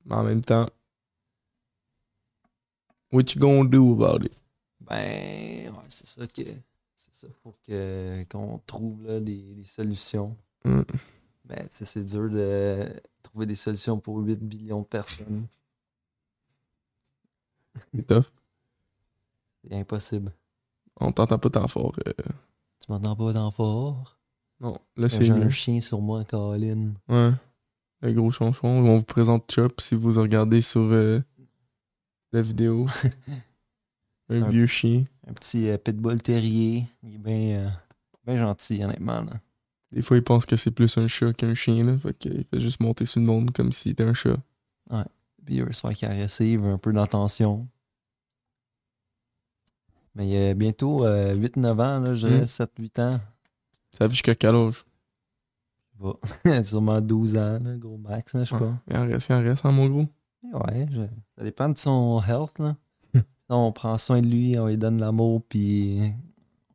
Mais 0.05 0.16
en 0.16 0.24
même 0.24 0.41
temps. 0.41 0.68
What 3.12 3.24
you 3.36 3.39
gonna 3.39 3.70
do 3.70 3.93
about 3.93 4.26
it? 4.26 4.34
Ben, 4.82 5.70
ouais, 5.70 5.86
c'est 5.89 6.08
ça 6.08 6.28
que. 6.28 6.41
C'est 6.93 7.14
ça, 7.14 7.28
faut 7.43 7.55
que, 7.66 8.24
qu'on 8.30 8.60
trouve 8.66 9.03
là, 9.05 9.20
des, 9.20 9.53
des 9.55 9.66
solutions. 9.66 10.36
Mm. 10.66 10.82
Ben, 11.45 11.68
c'est 11.72 12.03
dur 12.03 12.30
de 12.30 12.89
trouver 13.24 13.45
des 13.45 13.55
solutions 13.55 13.99
pour 13.99 14.18
8 14.18 14.43
billions 14.43 14.82
de 14.82 14.86
personnes. 14.88 15.47
C'est 17.93 18.05
tough. 18.08 18.26
C'est 19.64 19.76
impossible. 19.76 20.32
On 20.99 21.12
t'entend 21.12 21.38
pas 21.39 21.49
tant 21.49 21.68
fort. 21.68 21.95
euh. 22.08 22.14
Tu 22.80 22.91
m'entends 22.91 23.16
pas 23.16 23.34
dans 23.34 23.51
fort? 23.51 24.16
Non, 24.60 24.80
là 24.95 25.08
c'est 25.10 25.24
J'ai 25.24 25.32
un 25.32 25.49
chien 25.49 25.82
sur 25.82 26.01
moi, 26.01 26.24
Colin. 26.26 26.93
Ouais. 27.08 27.32
Le 28.01 28.14
gros 28.14 28.32
chanchon. 28.32 28.68
On 28.68 28.97
vous 28.97 29.03
présente 29.03 29.51
Chop 29.51 29.80
si 29.82 29.95
vous 29.95 30.14
regardez 30.14 30.62
sur 30.62 30.82
euh, 30.82 31.20
la 32.32 32.41
vidéo. 32.41 32.88
Un 34.30 34.43
un- 34.43 34.49
vieux 34.49 34.68
chien. 34.68 35.05
Un 35.26 35.34
petit 35.34 35.70
euh, 35.70 35.78
pitbull 35.78 36.22
terrier. 36.22 36.84
Il 37.03 37.16
est 37.16 37.18
bien 37.18 37.80
bien 38.26 38.38
gentil, 38.38 38.84
honnêtement. 38.84 39.22
Là. 39.22 39.32
Des 39.93 40.01
fois, 40.01 40.18
il 40.18 40.24
pense 40.24 40.45
que 40.45 40.58
c'est 40.58 40.72
plus 40.72 40.97
un 40.97 41.08
chat 41.08 41.32
qu'un 41.32 41.53
chien, 41.55 41.86
là. 41.86 41.97
Fait 41.97 42.12
qu'il 42.18 42.43
fait 42.43 42.60
juste 42.60 42.82
monter 42.82 43.05
sur 43.05 43.22
le 43.22 43.26
monde 43.26 43.51
comme 43.51 43.72
s'il 43.72 43.93
était 43.93 44.03
un 44.03 44.14
chat. 44.14 44.36
Puis 45.45 45.55
il 45.55 45.64
veut 45.64 45.72
se 45.72 45.80
faire 45.80 45.95
caresser, 45.95 46.45
il 46.47 46.60
veut 46.60 46.72
un 46.72 46.78
peu 46.78 46.91
d'attention. 46.91 47.70
Mais 50.14 50.28
il 50.28 50.36
a 50.49 50.53
bientôt 50.55 51.05
euh, 51.05 51.34
8-9 51.36 51.72
ans, 51.82 51.99
là, 52.01 52.16
je 52.16 52.28
dirais, 52.28 52.41
Mm. 52.41 52.45
7-8 52.47 52.99
ans. 53.01 53.20
Ça 53.92 54.06
vit 54.08 54.14
jusqu'à 54.14 54.36
quel 54.36 54.56
âge? 54.56 54.86
Je 56.00 56.06
sais 56.08 56.14
pas. 56.44 56.64
Sûrement 56.64 57.02
12 57.02 57.36
ans, 57.38 57.60
là, 57.60 57.76
gros 57.78 57.98
max, 57.98 58.34
là, 58.34 58.44
je 58.44 58.50
sais 58.50 58.56
Ouais. 58.56 58.62
pas. 58.62 58.78
Il 58.90 58.98
en 58.98 59.08
reste, 59.08 59.30
il 59.30 59.34
en 59.34 59.42
reste, 59.42 59.66
hein, 59.66 59.72
mon 59.72 59.88
gros? 59.90 60.06
Ouais, 60.44 60.88
je- 60.92 61.02
ça 61.38 61.44
dépend 61.44 61.70
de 61.70 61.78
son 61.78 62.22
health. 62.28 62.60
Là. 62.60 62.76
on 63.50 63.72
prend 63.72 63.98
soin 63.98 64.22
de 64.22 64.28
lui, 64.28 64.58
on 64.60 64.68
lui 64.68 64.78
donne 64.78 65.00
l'amour, 65.00 65.42
puis 65.48 66.00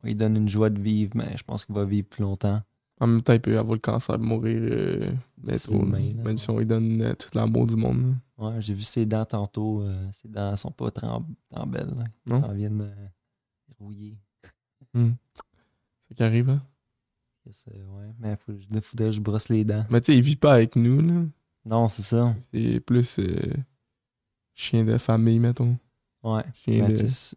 on 0.03 0.07
lui 0.07 0.15
donne 0.15 0.35
une 0.37 0.49
joie 0.49 0.69
de 0.69 0.79
vivre, 0.81 1.11
mais 1.15 1.37
je 1.37 1.43
pense 1.43 1.65
qu'il 1.65 1.73
va 1.75 1.85
vivre 1.85 2.07
plus 2.07 2.21
longtemps. 2.23 2.61
En 2.99 3.07
même 3.07 3.21
temps, 3.21 3.33
il 3.33 3.41
peut 3.41 3.57
avoir 3.57 3.73
le 3.73 3.79
cancer 3.79 4.17
de 4.17 4.23
mourir 4.23 4.59
euh, 4.61 5.11
bientôt. 5.37 5.85
là. 5.85 5.99
Même 6.23 6.37
si 6.37 6.49
on 6.49 6.59
lui 6.59 6.65
donne 6.65 7.01
euh, 7.01 7.13
tout 7.15 7.29
l'amour 7.33 7.67
du 7.67 7.75
monde. 7.75 8.01
là. 8.37 8.45
Ouais, 8.49 8.61
j'ai 8.61 8.73
vu 8.73 8.83
ses 8.83 9.05
dents 9.05 9.25
tantôt. 9.25 9.81
euh, 9.81 10.09
ses 10.11 10.27
dents 10.27 10.55
sont 10.55 10.71
pas 10.71 10.91
tant, 10.91 11.25
belles. 11.67 11.93
Là. 11.97 12.03
Non? 12.25 12.41
Ça 12.41 12.53
viennent 12.53 12.81
euh, 12.81 13.07
rouiller. 13.79 14.17
Hmm. 14.93 15.11
C'est 16.07 16.13
qui 16.15 16.23
arrive, 16.23 16.49
hein? 16.49 16.61
Ouais, 17.45 18.13
mais 18.19 18.35
faut, 18.37 18.53
il 18.53 18.81
faudrait 18.81 19.07
que 19.07 19.11
je 19.15 19.21
brosse 19.21 19.49
les 19.49 19.63
dents. 19.63 19.85
Mais 19.89 20.01
tu 20.01 20.11
sais, 20.13 20.17
il 20.17 20.23
vit 20.23 20.35
pas 20.35 20.53
avec 20.53 20.75
nous, 20.75 21.01
là. 21.01 21.21
Non, 21.65 21.87
c'est 21.87 22.01
ça. 22.01 22.35
C'est 22.53 22.79
plus 22.79 23.19
euh, 23.19 23.53
chien 24.53 24.83
de 24.83 24.97
famille, 24.97 25.39
mettons. 25.39 25.77
Ouais. 26.23 26.43
Chien 26.53 26.87
de... 26.89 26.95
c'est- 26.95 27.35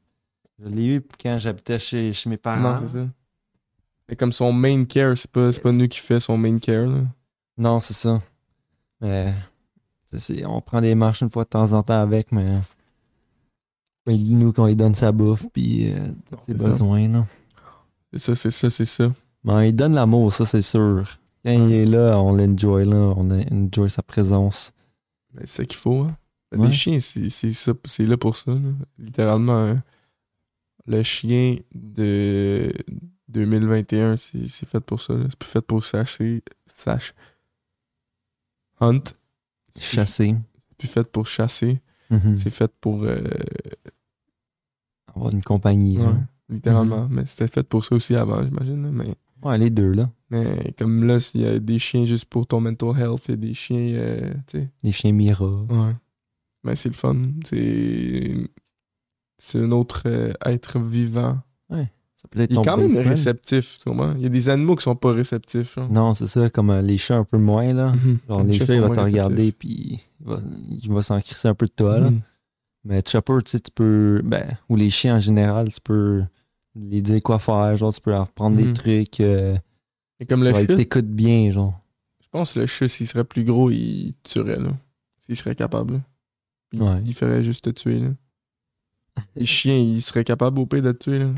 je 0.58 0.68
l'ai 0.68 0.86
eu 0.96 1.02
quand 1.20 1.36
j'habitais 1.38 1.78
chez, 1.78 2.12
chez 2.12 2.30
mes 2.30 2.36
parents. 2.38 2.80
Non, 2.80 2.86
c'est 2.88 2.98
ça. 2.98 3.08
Mais 4.08 4.16
comme 4.16 4.32
son 4.32 4.52
main 4.52 4.84
care, 4.84 5.16
c'est 5.18 5.30
pas, 5.30 5.50
pas 5.52 5.72
nous 5.72 5.88
qui 5.88 5.98
fait 5.98 6.20
son 6.20 6.38
main 6.38 6.58
care, 6.58 6.86
là. 6.86 7.02
Non, 7.58 7.78
c'est 7.80 7.94
ça. 7.94 8.22
Mais 9.00 9.34
on 10.46 10.60
prend 10.60 10.80
des 10.80 10.94
marches 10.94 11.20
une 11.22 11.30
fois 11.30 11.44
de 11.44 11.50
temps 11.50 11.72
en 11.72 11.82
temps 11.82 12.00
avec, 12.00 12.32
mais 12.32 12.60
mais 14.06 14.16
nous, 14.16 14.52
qu'on 14.52 14.66
lui 14.66 14.76
donne 14.76 14.94
sa 14.94 15.10
bouffe, 15.12 15.46
puis 15.52 15.92
euh, 15.92 16.12
tous 16.30 16.38
ses 16.46 16.54
besoins. 16.54 17.08
Là. 17.08 17.26
C'est 18.12 18.18
ça, 18.20 18.34
c'est 18.36 18.50
ça, 18.52 18.70
c'est 18.70 18.84
ça. 18.84 19.12
Mais 19.46 19.66
lui 19.66 19.72
donne 19.72 19.94
l'amour, 19.94 20.32
ça, 20.32 20.44
c'est 20.46 20.62
sûr. 20.62 21.18
Quand 21.44 21.52
il 21.52 21.72
est 21.72 21.86
là, 21.86 22.18
on 22.20 22.32
l'enjoy, 22.36 22.84
là. 22.84 23.14
On 23.16 23.30
enjoy 23.30 23.88
sa 23.90 24.02
présence. 24.02 24.72
Mais 25.32 25.42
c'est 25.46 25.62
ça 25.62 25.64
qu'il 25.64 25.78
faut, 25.78 26.02
hein. 26.02 26.16
Ouais. 26.52 26.66
Les 26.68 26.72
chiens, 26.72 26.98
c'est 27.00 28.00
là 28.06 28.16
pour 28.16 28.36
ça, 28.36 28.52
là. 28.52 28.60
Littéralement, 28.98 29.64
hein. 29.66 29.82
le 30.86 31.02
chien 31.02 31.56
de 31.74 32.72
2021, 33.28 34.16
c'est 34.16 34.48
fait 34.66 34.80
pour 34.80 35.00
ça. 35.00 35.14
C'est 35.28 35.36
plus 35.38 35.48
fait 35.48 35.60
pour 35.60 35.82
chasser, 35.82 36.42
sache. 36.66 37.14
Hunt, 38.80 39.02
Chasser. 39.78 40.34
c'est 40.68 40.76
plus 40.78 40.88
fait 40.88 41.10
pour 41.10 41.26
chasser, 41.26 41.80
Mhm. 42.10 42.36
c'est 42.36 42.50
fait 42.50 42.72
pour 42.80 43.02
euh, 43.04 43.18
Avoir 45.14 45.32
une 45.32 45.42
compagnie. 45.42 45.98
ouais, 45.98 46.04
là. 46.04 46.14
littéralement. 46.48 47.08
Mais 47.10 47.24
c'était 47.26 47.48
fait 47.48 47.62
pour 47.66 47.84
ça 47.84 47.94
aussi 47.96 48.14
avant, 48.14 48.42
j'imagine. 48.42 48.90
Mais, 48.90 49.14
Ouais, 49.42 49.58
les 49.58 49.70
deux, 49.70 49.92
là. 49.92 50.10
mais 50.30 50.74
comme 50.78 51.04
là, 51.04 51.20
s'il 51.20 51.42
y 51.42 51.46
a 51.46 51.58
des 51.58 51.78
chiens 51.78 52.06
juste 52.06 52.24
pour 52.24 52.46
ton 52.46 52.60
mental 52.60 52.90
health, 52.98 53.24
il 53.28 53.30
y 53.30 53.34
a 53.34 53.36
des 53.36 53.54
chiens, 53.54 53.88
euh, 53.94 54.32
tu 54.46 54.58
sais. 54.60 54.70
Les 54.82 54.92
chiens 54.92 55.12
Mira. 55.12 55.46
Ouais. 55.46 55.92
Mais 56.64 56.76
c'est 56.76 56.88
le 56.88 56.94
fun. 56.94 57.16
C'est. 57.48 58.36
C'est 59.38 59.60
un 59.60 59.70
autre 59.72 60.04
euh, 60.06 60.32
être 60.44 60.78
vivant. 60.78 61.38
Ça 62.16 62.28
peut 62.30 62.40
être 62.40 62.50
Il 62.50 62.58
est 62.58 62.64
quand 62.64 62.78
même 62.78 62.96
réceptif, 62.96 63.76
tu 63.76 63.90
comprends? 63.90 64.14
Il 64.16 64.22
y 64.22 64.26
a 64.26 64.30
des 64.30 64.48
animaux 64.48 64.74
qui 64.74 64.82
sont 64.82 64.96
pas 64.96 65.12
réceptifs. 65.12 65.74
genre. 65.74 65.90
Non, 65.90 66.14
c'est 66.14 66.26
ça, 66.26 66.48
comme 66.48 66.70
euh, 66.70 66.80
les 66.80 66.96
chats 66.96 67.18
un 67.18 67.24
peu 67.24 67.36
moins, 67.36 67.74
là. 67.74 67.92
Mhm. 67.92 68.18
Genre, 68.26 68.42
les 68.42 68.58
chats 68.58 68.66
chats, 68.66 68.74
il 68.74 68.80
va 68.80 68.86
moins 68.86 68.96
te 68.96 69.00
regarder, 69.02 69.52
puis 69.52 70.00
il 70.20 70.26
va, 70.26 70.40
il 70.82 70.90
va 70.90 71.02
s'en 71.02 71.20
crisser 71.20 71.48
un 71.48 71.54
peu 71.54 71.66
de 71.66 71.72
toi, 71.76 71.98
là. 71.98 72.10
Mhm. 72.10 72.20
Mais 72.84 73.02
Chopper, 73.06 73.38
tu 73.44 73.50
sais, 73.50 73.60
tu 73.60 73.70
peux. 73.70 74.22
Ben, 74.24 74.46
ou 74.70 74.76
les 74.76 74.88
chiens 74.88 75.16
en 75.16 75.20
général, 75.20 75.68
tu 75.68 75.80
peux 75.80 76.24
les 76.76 77.00
dire 77.02 77.22
quoi 77.22 77.38
faire. 77.38 77.76
Genre, 77.76 77.92
tu 77.92 78.00
peux 78.00 78.10
leur 78.10 78.22
apprendre 78.22 78.56
des 78.56 78.64
Mhm. 78.64 78.72
trucs. 78.74 79.20
Euh, 79.20 79.56
Et 80.20 80.26
comme 80.26 80.42
le 80.44 80.50
genre, 80.50 80.60
ils 80.60 80.66
chat, 80.66 80.76
t'écoutent 80.76 81.04
bien, 81.10 81.50
genre. 81.50 81.78
je 82.22 82.28
pense 82.30 82.54
que 82.54 82.60
le 82.60 82.66
chat, 82.66 82.88
s'il 82.88 83.06
serait 83.06 83.24
plus 83.24 83.44
gros, 83.44 83.70
il 83.70 84.14
tuerait, 84.22 84.58
là. 84.60 84.70
S'il 85.26 85.36
serait 85.36 85.54
capable. 85.54 85.94
là. 85.94 86.00
Puis 86.70 86.80
Ouais. 86.80 87.02
Il 87.06 87.14
ferait 87.14 87.42
juste 87.44 87.64
te 87.64 87.70
tuer, 87.70 88.00
là. 88.00 88.08
Les 89.34 89.46
chiens, 89.46 89.76
ils 89.78 90.02
seraient 90.02 90.24
capables 90.24 90.58
au 90.58 90.66
pire 90.66 90.82
de 90.82 90.92
te 90.92 91.04
tuer, 91.04 91.18
là. 91.20 91.28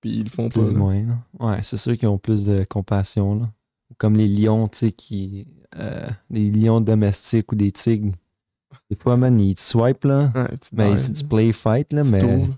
Puis 0.00 0.18
ils 0.18 0.24
le 0.24 0.30
font 0.30 0.48
Plus 0.48 0.66
pas. 0.72 0.78
moins, 0.78 1.02
là. 1.04 1.18
Ouais, 1.40 1.62
c'est 1.62 1.76
sûr 1.76 1.96
qu'ils 1.98 2.08
ont 2.08 2.18
plus 2.18 2.44
de 2.44 2.64
compassion, 2.64 3.34
là. 3.40 3.50
Comme 3.96 4.16
les 4.16 4.28
lions, 4.28 4.68
tu 4.68 4.78
sais, 4.78 4.92
qui. 4.92 5.46
euh, 5.78 6.06
les 6.30 6.50
lions 6.50 6.80
domestiques 6.80 7.52
ou 7.52 7.54
des 7.54 7.70
tigres. 7.72 8.12
Des 8.90 8.96
fois, 8.96 9.16
man, 9.18 9.38
ils 9.40 9.54
te 9.54 9.60
swipent, 9.60 10.04
là. 10.04 10.30
Ouais, 10.34 10.46
Mais 10.72 10.88
barres, 10.90 10.98
c'est 10.98 11.12
du 11.12 11.24
play 11.24 11.52
fight, 11.52 11.92
là. 11.92 12.02
Mais. 12.04 12.48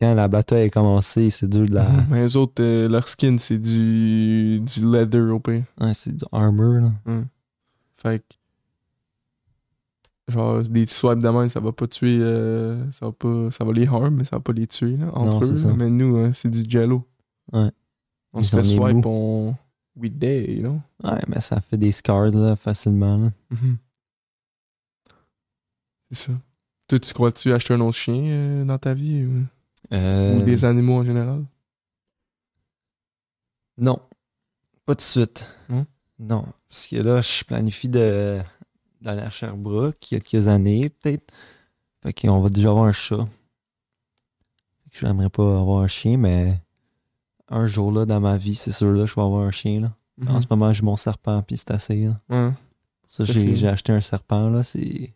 Quand 0.00 0.14
la 0.14 0.28
bataille 0.28 0.66
a 0.66 0.70
commencé, 0.70 1.30
c'est 1.30 1.48
dur 1.48 1.66
de 1.66 1.74
la. 1.74 1.88
Mhm. 1.88 2.06
Mais 2.10 2.20
les 2.22 2.36
autres, 2.36 2.62
euh, 2.62 2.88
leur 2.88 3.08
skin, 3.08 3.36
c'est 3.38 3.58
du, 3.58 4.60
du 4.60 4.80
leather 4.90 5.34
au 5.34 5.40
pire. 5.40 5.64
Ouais, 5.80 5.94
c'est 5.94 6.14
du 6.16 6.24
armor, 6.32 6.74
là. 7.06 7.22
Fait 7.96 8.20
que. 8.20 8.34
Genre, 10.32 10.60
des 10.62 10.82
petits 10.84 10.94
swipes 10.94 11.20
de 11.20 11.28
main, 11.30 11.48
ça 11.48 11.58
va 11.58 11.72
pas 11.72 11.86
tuer. 11.86 12.18
euh, 12.20 12.84
ça 12.92 13.06
va 13.06 13.12
pas. 13.12 13.50
Ça 13.50 13.64
va 13.64 13.72
les 13.72 13.86
harm, 13.86 14.14
mais 14.16 14.24
ça 14.24 14.36
va 14.36 14.40
pas 14.40 14.52
les 14.52 14.66
tuer, 14.66 14.96
là, 14.98 15.10
entre 15.14 15.40
Non, 15.46 15.52
eux. 15.52 15.56
ça. 15.56 15.68
Mais 15.74 15.88
nous, 15.88 16.16
hein, 16.18 16.32
c'est 16.34 16.50
du 16.50 16.68
jello. 16.68 17.04
Ouais. 17.52 17.70
On 18.34 18.40
Ils 18.40 18.44
se 18.44 18.54
fait 18.56 18.62
swipe, 18.64 19.06
on. 19.06 19.54
We 19.96 20.10
day, 20.12 20.54
you 20.56 20.60
know? 20.60 20.80
Ouais, 21.02 21.18
mais 21.26 21.40
ça 21.40 21.60
fait 21.60 21.76
des 21.78 21.90
scars, 21.92 22.26
là, 22.30 22.54
facilement, 22.56 23.16
là. 23.16 23.30
Mhm. 23.50 23.76
C'est 26.10 26.26
ça. 26.26 26.32
Toi, 26.88 26.98
tu 27.00 27.12
crois-tu 27.14 27.52
acheter 27.52 27.74
un 27.74 27.80
autre 27.80 27.96
chien 27.96 28.22
euh, 28.24 28.64
dans 28.64 28.78
ta 28.78 28.94
vie 28.94 29.24
ou, 29.24 29.44
Euh, 29.92 30.36
ou 30.38 30.42
des 30.42 30.64
animaux 30.64 30.94
en 30.98 31.04
général? 31.04 31.44
Non. 33.76 33.98
Pas 34.86 34.94
de 34.94 35.00
suite. 35.00 35.46
Non? 35.68 35.86
Non. 36.18 36.44
Parce 36.68 36.86
que 36.86 36.96
là, 36.96 37.20
je 37.20 37.44
planifie 37.44 37.88
de 37.88 38.38
d'aller 39.00 39.22
à 39.22 39.30
Sherbrooke 39.30 39.96
quelques 40.00 40.48
années, 40.48 40.88
peut-être. 40.88 41.32
Fait 42.02 42.12
qu'on 42.12 42.40
va 42.40 42.48
déjà 42.48 42.70
avoir 42.70 42.84
un 42.86 42.92
chat. 42.92 43.24
Fait 44.84 44.90
que 44.90 44.98
J'aimerais 44.98 45.30
pas 45.30 45.60
avoir 45.60 45.82
un 45.82 45.88
chien, 45.88 46.16
mais 46.16 46.60
un 47.48 47.66
jour 47.68 47.92
là 47.92 48.04
dans 48.06 48.20
ma 48.20 48.36
vie, 48.36 48.56
c'est 48.56 48.72
sûr 48.72 48.90
là, 48.92 49.06
je 49.06 49.14
vais 49.14 49.22
avoir 49.22 49.42
un 49.46 49.50
chien. 49.52 49.80
Là. 49.80 49.92
Mhm. 50.16 50.28
En 50.30 50.40
ce 50.40 50.46
moment, 50.50 50.72
j'ai 50.72 50.82
mon 50.82 50.96
serpent, 50.96 51.42
puis 51.42 51.56
c'est 51.56 51.70
assez. 51.70 52.06
Là. 52.06 52.16
Ouais. 52.28 52.52
Pour 53.02 53.12
ça, 53.12 53.24
j'ai 53.24 53.68
acheté 53.68 53.92
un 53.92 54.00
serpent. 54.00 54.48
là. 54.50 54.64
C'est. 54.64 55.14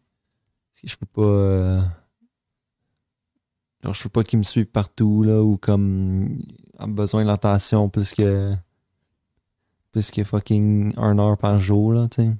Je 0.84 0.96
peux 0.96 1.06
pas. 1.06 1.22
euh, 1.22 1.80
Genre, 3.82 3.94
je 3.94 4.04
veux 4.04 4.10
pas 4.10 4.22
qu'il 4.22 4.38
me 4.38 4.44
suive 4.44 4.66
partout, 4.66 5.22
là, 5.22 5.42
ou 5.42 5.56
comme. 5.56 6.38
a 6.78 6.86
besoin 6.86 7.24
d'attention 7.24 7.88
plus 7.88 8.12
que. 8.12 8.54
Plus 9.92 10.10
que 10.10 10.24
fucking 10.24 10.94
un 10.96 11.18
heure 11.18 11.36
par 11.36 11.58
jour, 11.58 11.92
là, 11.92 12.08
tu 12.10 12.22
sais. 12.22 12.30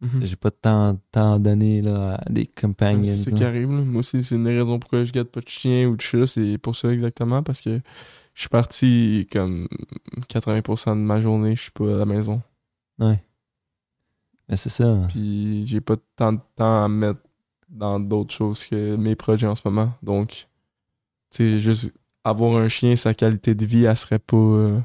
Mhm. 0.00 0.24
J'ai 0.24 0.36
pas 0.36 0.50
de 0.50 0.54
temps, 0.54 0.96
temps 1.10 1.34
à 1.34 1.38
donner, 1.38 1.82
là, 1.82 2.14
à 2.14 2.30
des. 2.30 2.48
C'est 2.56 3.30
là. 3.30 3.36
qui 3.36 3.44
arrive. 3.44 3.70
là. 3.72 3.82
Moi 3.82 4.00
aussi, 4.00 4.22
c'est 4.22 4.36
une 4.36 4.44
des 4.44 4.56
raisons 4.56 4.78
pourquoi 4.78 5.04
je 5.04 5.12
garde 5.12 5.28
pas 5.28 5.40
de 5.40 5.48
chien 5.48 5.88
ou 5.88 5.96
de 5.96 6.00
chat. 6.00 6.26
C'est 6.26 6.58
pour 6.58 6.76
ça 6.76 6.92
exactement. 6.92 7.42
Parce 7.42 7.60
que 7.60 7.80
je 8.34 8.40
suis 8.40 8.48
parti 8.48 9.26
comme 9.32 9.66
80% 10.28 10.90
de 10.90 10.94
ma 10.94 11.20
journée, 11.20 11.56
je 11.56 11.62
suis 11.62 11.70
pas 11.72 11.96
à 11.96 11.98
la 11.98 12.06
maison. 12.06 12.40
Ouais. 13.00 13.20
Mais 14.48 14.56
c'est 14.56 14.68
ça. 14.68 15.06
Puis 15.08 15.66
j'ai 15.66 15.80
pas 15.80 15.96
tant 16.14 16.34
de 16.34 16.40
temps 16.54 16.84
à 16.84 16.88
mettre 16.88 17.20
dans 17.68 18.00
d'autres 18.00 18.32
choses 18.32 18.64
que 18.64 18.96
mes 18.96 19.16
projets 19.16 19.46
en 19.46 19.56
ce 19.56 19.62
moment. 19.64 19.92
Donc, 20.02 20.47
sais, 21.36 21.58
juste 21.58 21.92
avoir 22.24 22.56
un 22.56 22.68
chien, 22.68 22.96
sa 22.96 23.14
qualité 23.14 23.54
de 23.54 23.64
vie, 23.66 23.84
elle 23.84 23.96
serait 23.96 24.18
pas 24.18 24.36
euh, 24.36 24.80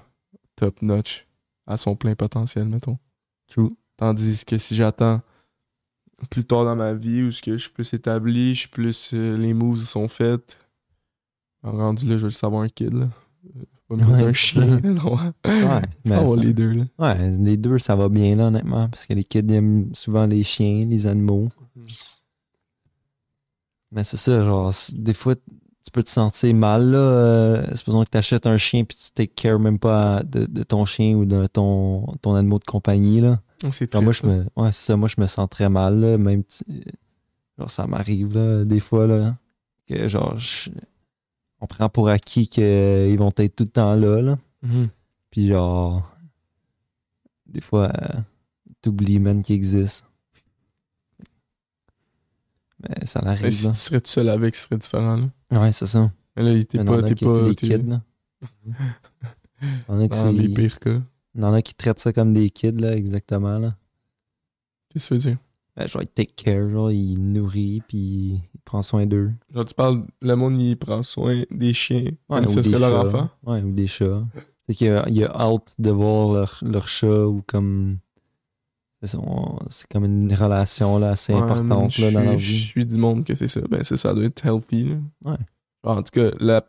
top 0.55 0.81
notch 0.81 1.25
à 1.65 1.77
son 1.77 1.95
plein 1.95 2.15
potentiel, 2.15 2.65
mettons. 2.67 2.97
True. 3.47 3.75
Tandis 3.97 4.43
que 4.45 4.57
si 4.57 4.75
j'attends 4.75 5.21
plus 6.29 6.45
tard 6.45 6.63
dans 6.65 6.75
ma 6.75 6.93
vie 6.93 7.23
où 7.23 7.31
ce 7.31 7.41
que 7.41 7.53
je 7.53 7.63
suis 7.63 7.71
plus 7.71 7.93
établi, 7.93 8.53
je 8.55 8.59
suis 8.61 8.69
plus 8.69 9.11
euh, 9.13 9.37
les 9.37 9.53
moves 9.53 9.77
sont 9.79 10.07
faites. 10.07 10.59
Rendu 11.63 12.05
là, 12.07 12.17
je 12.17 12.23
veux 12.23 12.29
juste 12.29 12.43
avoir 12.43 12.63
un 12.63 12.69
kid 12.69 12.93
là. 12.93 13.09
Pas 13.87 13.95
Ouais, 13.95 14.23
un 14.23 14.27
c'est 14.29 14.33
chien. 14.33 14.61
ça. 14.61 14.87
là, 14.87 14.93
non. 14.93 15.15
Ouais. 15.15 15.81
mais 16.05 16.27
ça- 16.27 16.35
les 16.41 16.53
deux 16.53 16.71
là. 16.71 16.83
ouais, 16.99 17.31
les 17.37 17.57
deux, 17.57 17.77
ça 17.79 17.95
va 17.95 18.09
bien, 18.09 18.35
là, 18.35 18.47
honnêtement. 18.47 18.87
Parce 18.89 19.05
que 19.05 19.13
les 19.13 19.23
kids 19.25 19.51
aiment 19.53 19.93
souvent 19.93 20.25
les 20.25 20.43
chiens, 20.43 20.85
les 20.85 21.05
animaux. 21.07 21.49
Mhm. 21.75 21.85
Mais 23.91 24.03
c'est 24.03 24.17
ça, 24.17 24.43
genre, 24.43 24.73
des 24.93 25.13
fois, 25.13 25.35
peux 25.93 26.03
te 26.03 26.09
sentir 26.09 26.53
mal, 26.55 26.91
là. 26.91 26.97
Euh, 26.97 27.75
supposons 27.75 28.03
que 28.03 28.09
tu 28.09 28.17
achètes 28.17 28.45
un 28.47 28.57
chien 28.57 28.83
puis 28.83 28.97
tu 28.97 29.11
take 29.11 29.33
care 29.33 29.59
même 29.59 29.79
pas 29.79 30.21
de, 30.23 30.45
de 30.45 30.63
ton 30.63 30.85
chien 30.85 31.15
ou 31.15 31.23
de 31.25 31.47
ton, 31.47 32.05
ton 32.21 32.35
animal 32.35 32.59
de 32.59 32.65
compagnie, 32.65 33.21
là. 33.21 33.39
Oh, 33.63 33.71
C'est 33.71 33.93
moi, 33.95 34.11
je 34.11 34.25
me, 34.27 34.45
ouais, 34.57 34.71
c'est 34.73 34.85
ça, 34.87 34.97
moi, 34.97 35.07
je 35.07 35.21
me 35.21 35.27
sens 35.27 35.47
très 35.49 35.69
mal, 35.69 35.99
là, 35.99 36.17
même, 36.17 36.43
genre, 37.57 37.71
ça 37.71 37.87
m'arrive, 37.87 38.33
là, 38.35 38.65
des 38.65 38.81
fois, 38.81 39.07
là, 39.07 39.37
que, 39.87 40.07
genre, 40.09 40.37
je- 40.37 40.69
on 41.61 41.65
prend 41.67 41.87
pour 41.87 42.09
acquis 42.09 42.47
qu'ils 42.49 43.17
vont 43.17 43.31
être 43.37 43.55
tout 43.55 43.63
le 43.63 43.69
temps 43.69 43.95
là, 43.95 44.21
là, 44.21 44.37
Mhm. 44.63 44.89
puis 45.31 45.47
genre, 45.47 46.09
des 47.45 47.61
fois, 47.61 47.89
euh, 47.89 48.19
t'oublies 48.81 49.19
même 49.19 49.41
qu'ils 49.43 49.55
existent. 49.55 50.05
Mais 52.89 53.05
ça 53.05 53.19
Mais 53.21 53.27
l'arrive, 53.27 53.51
si 53.51 53.65
là. 53.65 53.71
tu 53.71 53.77
serais 53.77 54.01
tout 54.01 54.09
seul 54.09 54.29
avec, 54.29 54.55
ce 54.55 54.63
serait 54.63 54.77
différent. 54.77 55.17
Là. 55.17 55.61
Ouais, 55.61 55.71
c'est 55.71 55.87
ça. 55.87 56.11
Mais 56.35 56.43
là, 56.43 56.63
t'es 56.63 56.83
pas, 56.83 57.03
t'es 57.03 57.15
pas 57.15 57.43
des 57.43 57.55
kids, 57.55 57.77
là. 57.83 58.01
Il 59.61 59.67
y 59.87 59.91
en 59.91 59.99
a 60.01 60.07
qui 60.09 60.19
dans 60.19 60.31
les 60.31 60.49
pires 60.49 60.79
cas. 60.79 61.01
il 61.35 61.41
y 61.41 61.43
en 61.45 61.53
a 61.53 61.61
qui 61.61 61.73
traitent 61.73 61.99
ça 61.99 62.11
comme 62.11 62.33
des 62.33 62.49
kids, 62.49 62.71
là, 62.71 62.95
exactement, 62.95 63.57
là. 63.59 63.75
Qu'est-ce 64.89 65.09
que 65.09 65.15
tu 65.15 65.21
veux 65.21 65.31
dire? 65.31 65.37
Ben, 65.75 65.87
genre, 65.87 66.03
il 66.03 66.07
take 66.07 66.33
care, 66.35 66.69
genre, 66.69 66.91
il 66.91 67.17
nourrit, 67.17 67.81
puis 67.87 68.41
il 68.53 68.59
prend 68.63 68.81
soin 68.81 69.05
d'eux. 69.05 69.31
Genre, 69.53 69.65
tu 69.65 69.73
parles, 69.73 70.05
le 70.21 70.35
monde, 70.35 70.57
il 70.57 70.77
prend 70.77 71.01
soin 71.01 71.43
des 71.49 71.73
chiens. 71.73 72.11
Ouais, 72.29 72.43
comme 72.43 72.47
si 72.47 72.69
leur 72.69 73.07
enfant? 73.07 73.29
Ouais, 73.43 73.61
ou 73.61 73.71
des 73.71 73.87
chats. 73.87 74.23
C'est 74.67 74.75
qu'il 74.75 74.87
y 74.87 74.89
a, 74.91 75.07
il 75.09 75.17
y 75.17 75.23
a 75.23 75.31
hâte 75.31 75.73
de 75.79 75.89
voir 75.89 76.33
leur, 76.33 76.59
leur 76.61 76.87
chat 76.87 77.25
ou 77.25 77.41
comme. 77.45 77.97
C'est 79.05 79.87
comme 79.91 80.05
une 80.05 80.33
relation 80.33 80.97
là, 80.97 81.11
assez 81.11 81.33
Ouais, 81.33 81.41
importante 81.41 81.97
là, 81.97 82.11
dans 82.11 82.37
suis- 82.37 82.53
vie. 82.53 82.59
Je 82.59 82.67
suis 82.67 82.85
du 82.85 82.95
monde 82.95 83.25
que 83.25 83.35
c'est 83.35 83.47
ça. 83.47 83.61
Ben, 83.69 83.83
ça, 83.83 83.97
ça 83.97 84.13
doit 84.13 84.23
être 84.25 84.45
healthy. 84.45 84.89
Là. 84.89 84.95
Ouais. 85.31 85.37
En 85.83 86.01
tout 86.01 86.11
cas, 86.13 86.31
la- 86.39 86.65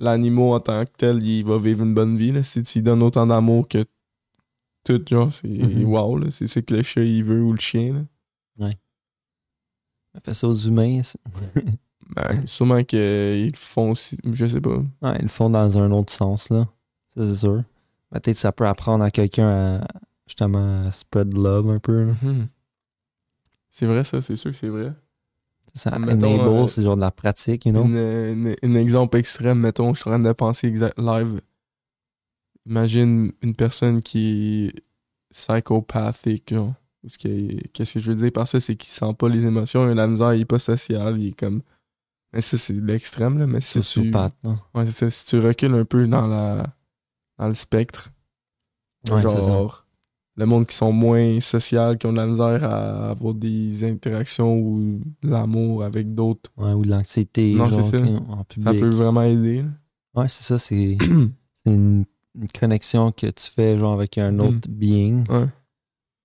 l'animal 0.00 0.54
en 0.54 0.60
tant 0.60 0.84
que 0.84 0.90
tel, 0.96 1.22
il 1.22 1.44
va 1.44 1.58
vivre 1.58 1.84
une 1.84 1.94
bonne 1.94 2.16
vie. 2.18 2.32
Là. 2.32 2.42
Si 2.42 2.62
tu 2.62 2.78
lui 2.78 2.82
donnes 2.82 3.02
autant 3.02 3.26
d'amour 3.26 3.68
que 3.68 3.84
tout, 4.84 5.00
genre, 5.08 5.32
c'est 5.32 5.46
Mhm. 5.48 5.84
wow. 5.84 6.30
C'est 6.30 6.46
ce 6.46 6.60
que 6.60 6.74
le 6.74 6.82
chat, 6.82 7.02
il 7.02 7.22
veut 7.24 7.42
ou 7.42 7.52
le 7.52 7.58
chien. 7.60 7.92
Là. 7.94 8.70
On 10.14 10.20
fait 10.24 10.34
ça 10.34 10.48
aux 10.48 10.54
humains. 10.54 11.00
Ben, 12.14 12.46
sûrement 12.46 12.82
qu'ils 12.84 13.50
le 13.50 13.56
font 13.56 13.90
aussi. 13.90 14.16
Je 14.24 14.46
sais 14.46 14.60
pas. 14.60 14.76
Ouais, 15.02 15.16
ils 15.18 15.22
le 15.24 15.28
font 15.28 15.50
dans 15.50 15.76
un 15.78 15.90
autre 15.90 16.12
sens, 16.12 16.48
là. 16.50 16.66
Ça, 17.14 17.26
c'est 17.26 17.36
sûr. 17.36 17.62
Peut-être 18.10 18.24
que 18.26 18.32
ça 18.34 18.52
peut 18.52 18.66
apprendre 18.66 19.04
à 19.04 19.10
quelqu'un 19.10 19.48
à 19.82 19.86
justement 20.26 20.90
spread 20.90 21.34
love 21.34 21.70
un 21.70 21.78
peu. 21.78 22.04
Mhm. 22.22 22.48
C'est 23.70 23.86
vrai, 23.86 24.04
ça. 24.04 24.22
C'est 24.22 24.36
sûr 24.36 24.52
que 24.52 24.56
c'est 24.56 24.68
vrai. 24.68 24.92
Ça 25.74 25.98
Mettons, 25.98 26.40
enable, 26.40 26.54
euh, 26.64 26.66
c'est 26.68 26.82
genre 26.82 26.96
de 26.96 27.02
la 27.02 27.10
pratique, 27.10 27.66
you 27.66 27.72
know? 27.72 27.84
Un 27.84 28.74
exemple 28.74 29.18
extrême, 29.18 29.58
mettons, 29.60 29.92
je 29.92 30.00
suis 30.00 30.08
en 30.08 30.12
train 30.12 30.20
de 30.20 30.32
penser 30.32 30.66
exact 30.68 30.98
live. 30.98 31.40
Imagine 32.66 33.32
une 33.42 33.54
personne 33.54 34.00
qui 34.00 34.66
est 34.74 34.80
psychopathique, 35.30 36.52
genre. 36.52 36.74
Qui- 37.18 37.60
Qu'est-ce 37.72 37.94
que 37.94 38.00
je 38.00 38.10
veux 38.10 38.16
dire 38.16 38.32
par 38.32 38.48
ça, 38.48 38.58
c'est 38.58 38.74
qu'il 38.74 38.88
sent 38.90 39.14
pas 39.16 39.28
les 39.28 39.44
émotions, 39.44 39.86
il 39.86 39.92
a 39.92 39.94
la 39.94 40.08
misère, 40.08 40.34
il 40.34 40.40
est 40.40 40.44
pas 40.44 40.58
social, 40.58 41.20
il 41.20 41.28
est 41.28 41.38
comme. 41.38 41.62
Mais 42.32 42.40
ça, 42.40 42.58
c'est 42.58 42.72
l'extrême, 42.72 43.38
là. 43.38 43.46
Mais 43.46 43.60
si 43.60 43.78
tu, 44.02 44.10
ouais, 44.74 44.86
c'est 44.86 44.90
ça, 44.90 45.10
si 45.10 45.24
tu 45.26 45.38
recules 45.38 45.74
un 45.74 45.84
peu 45.84 46.06
dans 46.08 46.26
la 46.26 46.66
dans 47.38 47.48
le 47.48 47.54
spectre, 47.54 48.10
Ouais, 49.08 49.22
genre 49.22 49.85
le 50.36 50.44
monde 50.46 50.66
qui 50.66 50.76
sont 50.76 50.92
moins 50.92 51.40
social, 51.40 51.96
qui 51.98 52.06
ont 52.06 52.12
de 52.12 52.18
la 52.18 52.26
misère 52.26 52.62
à 52.64 53.10
avoir 53.10 53.32
des 53.34 53.82
interactions 53.84 54.58
ou 54.58 55.00
de 55.22 55.30
l'amour 55.30 55.82
avec 55.84 56.14
d'autres, 56.14 56.50
Ouais, 56.56 56.72
ou 56.72 56.84
de 56.84 56.90
l'anxiété, 56.90 57.54
Non, 57.54 57.68
c'est 57.70 57.82
ça. 57.84 57.98
en 57.98 58.38
ça 58.38 58.44
public. 58.44 58.80
peut 58.80 58.90
vraiment 58.90 59.22
aider. 59.22 59.62
là. 59.62 60.22
Ouais, 60.22 60.28
c'est 60.28 60.44
ça, 60.44 60.58
c'est 60.58 60.96
une, 61.66 62.04
une 62.34 62.48
connexion 62.58 63.12
que 63.12 63.26
tu 63.28 63.50
fais 63.50 63.78
genre 63.78 63.94
avec 63.94 64.18
un 64.18 64.38
autre 64.38 64.68
being. 64.68 65.24
Ouais. 65.30 65.46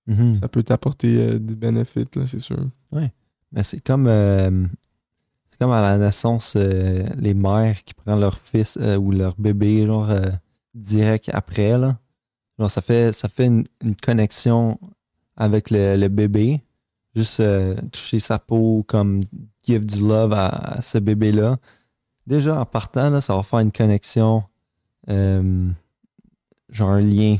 Mhm. 0.06 0.34
ça 0.34 0.48
peut 0.48 0.62
t'apporter 0.64 1.16
euh, 1.16 1.38
des 1.38 1.54
bénéfices, 1.54 2.06
là, 2.16 2.26
c'est 2.26 2.40
sûr. 2.40 2.58
Mais 2.90 3.62
c'est 3.62 3.80
comme 3.80 4.06
euh, 4.08 4.64
c'est 5.48 5.58
comme 5.58 5.70
à 5.70 5.80
la 5.80 5.96
naissance, 5.98 6.54
euh, 6.56 7.04
les 7.18 7.34
mères 7.34 7.84
qui 7.84 7.94
prennent 7.94 8.18
leur 8.20 8.36
fils 8.38 8.78
euh, 8.80 8.96
ou 8.96 9.10
leur 9.12 9.34
bébé 9.38 9.86
genre 9.86 10.08
direct 10.74 11.30
après 11.32 11.76
là. 11.78 11.98
Ça 12.68 12.80
fait 12.80 13.12
ça 13.12 13.28
fait 13.28 13.46
une, 13.46 13.64
connexion 14.02 14.78
avec 15.36 15.70
le, 15.70 16.08
bébé. 16.08 16.60
Juste 17.14 17.40
euh, 17.40 17.76
toucher 17.92 18.20
sa 18.20 18.38
peau, 18.38 18.84
comme 18.86 19.22
give 19.62 19.84
du 19.84 20.00
love 20.00 20.32
à, 20.32 20.80
ce 20.80 20.98
bébé-là. 20.98 21.58
Déjà 22.26 22.60
en 22.60 22.64
partant, 22.64 23.10
là, 23.10 23.20
ça 23.20 23.36
va 23.36 23.42
faire 23.42 23.58
une 23.58 23.72
connexion, 23.72 24.44
euh, 25.08 25.68
genre 26.70 26.90
un 26.90 27.00
lien. 27.00 27.36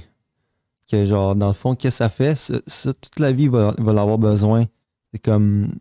Que 0.91 1.07
genre, 1.07 1.35
dans 1.37 1.49
le 1.49 1.55
fond, 1.55 1.75
qu'est-ce 1.75 1.97
que 1.97 2.05
ça 2.05 2.09
fait? 2.09 2.35
Ça, 2.37 2.93
toute 2.93 3.19
la 3.19 3.33
vie 3.33 3.49
va, 3.49 3.75
va 3.79 3.93
l'avoir 3.93 4.19
besoin. 4.19 4.67
C'est 5.13 5.21
comme. 5.21 5.73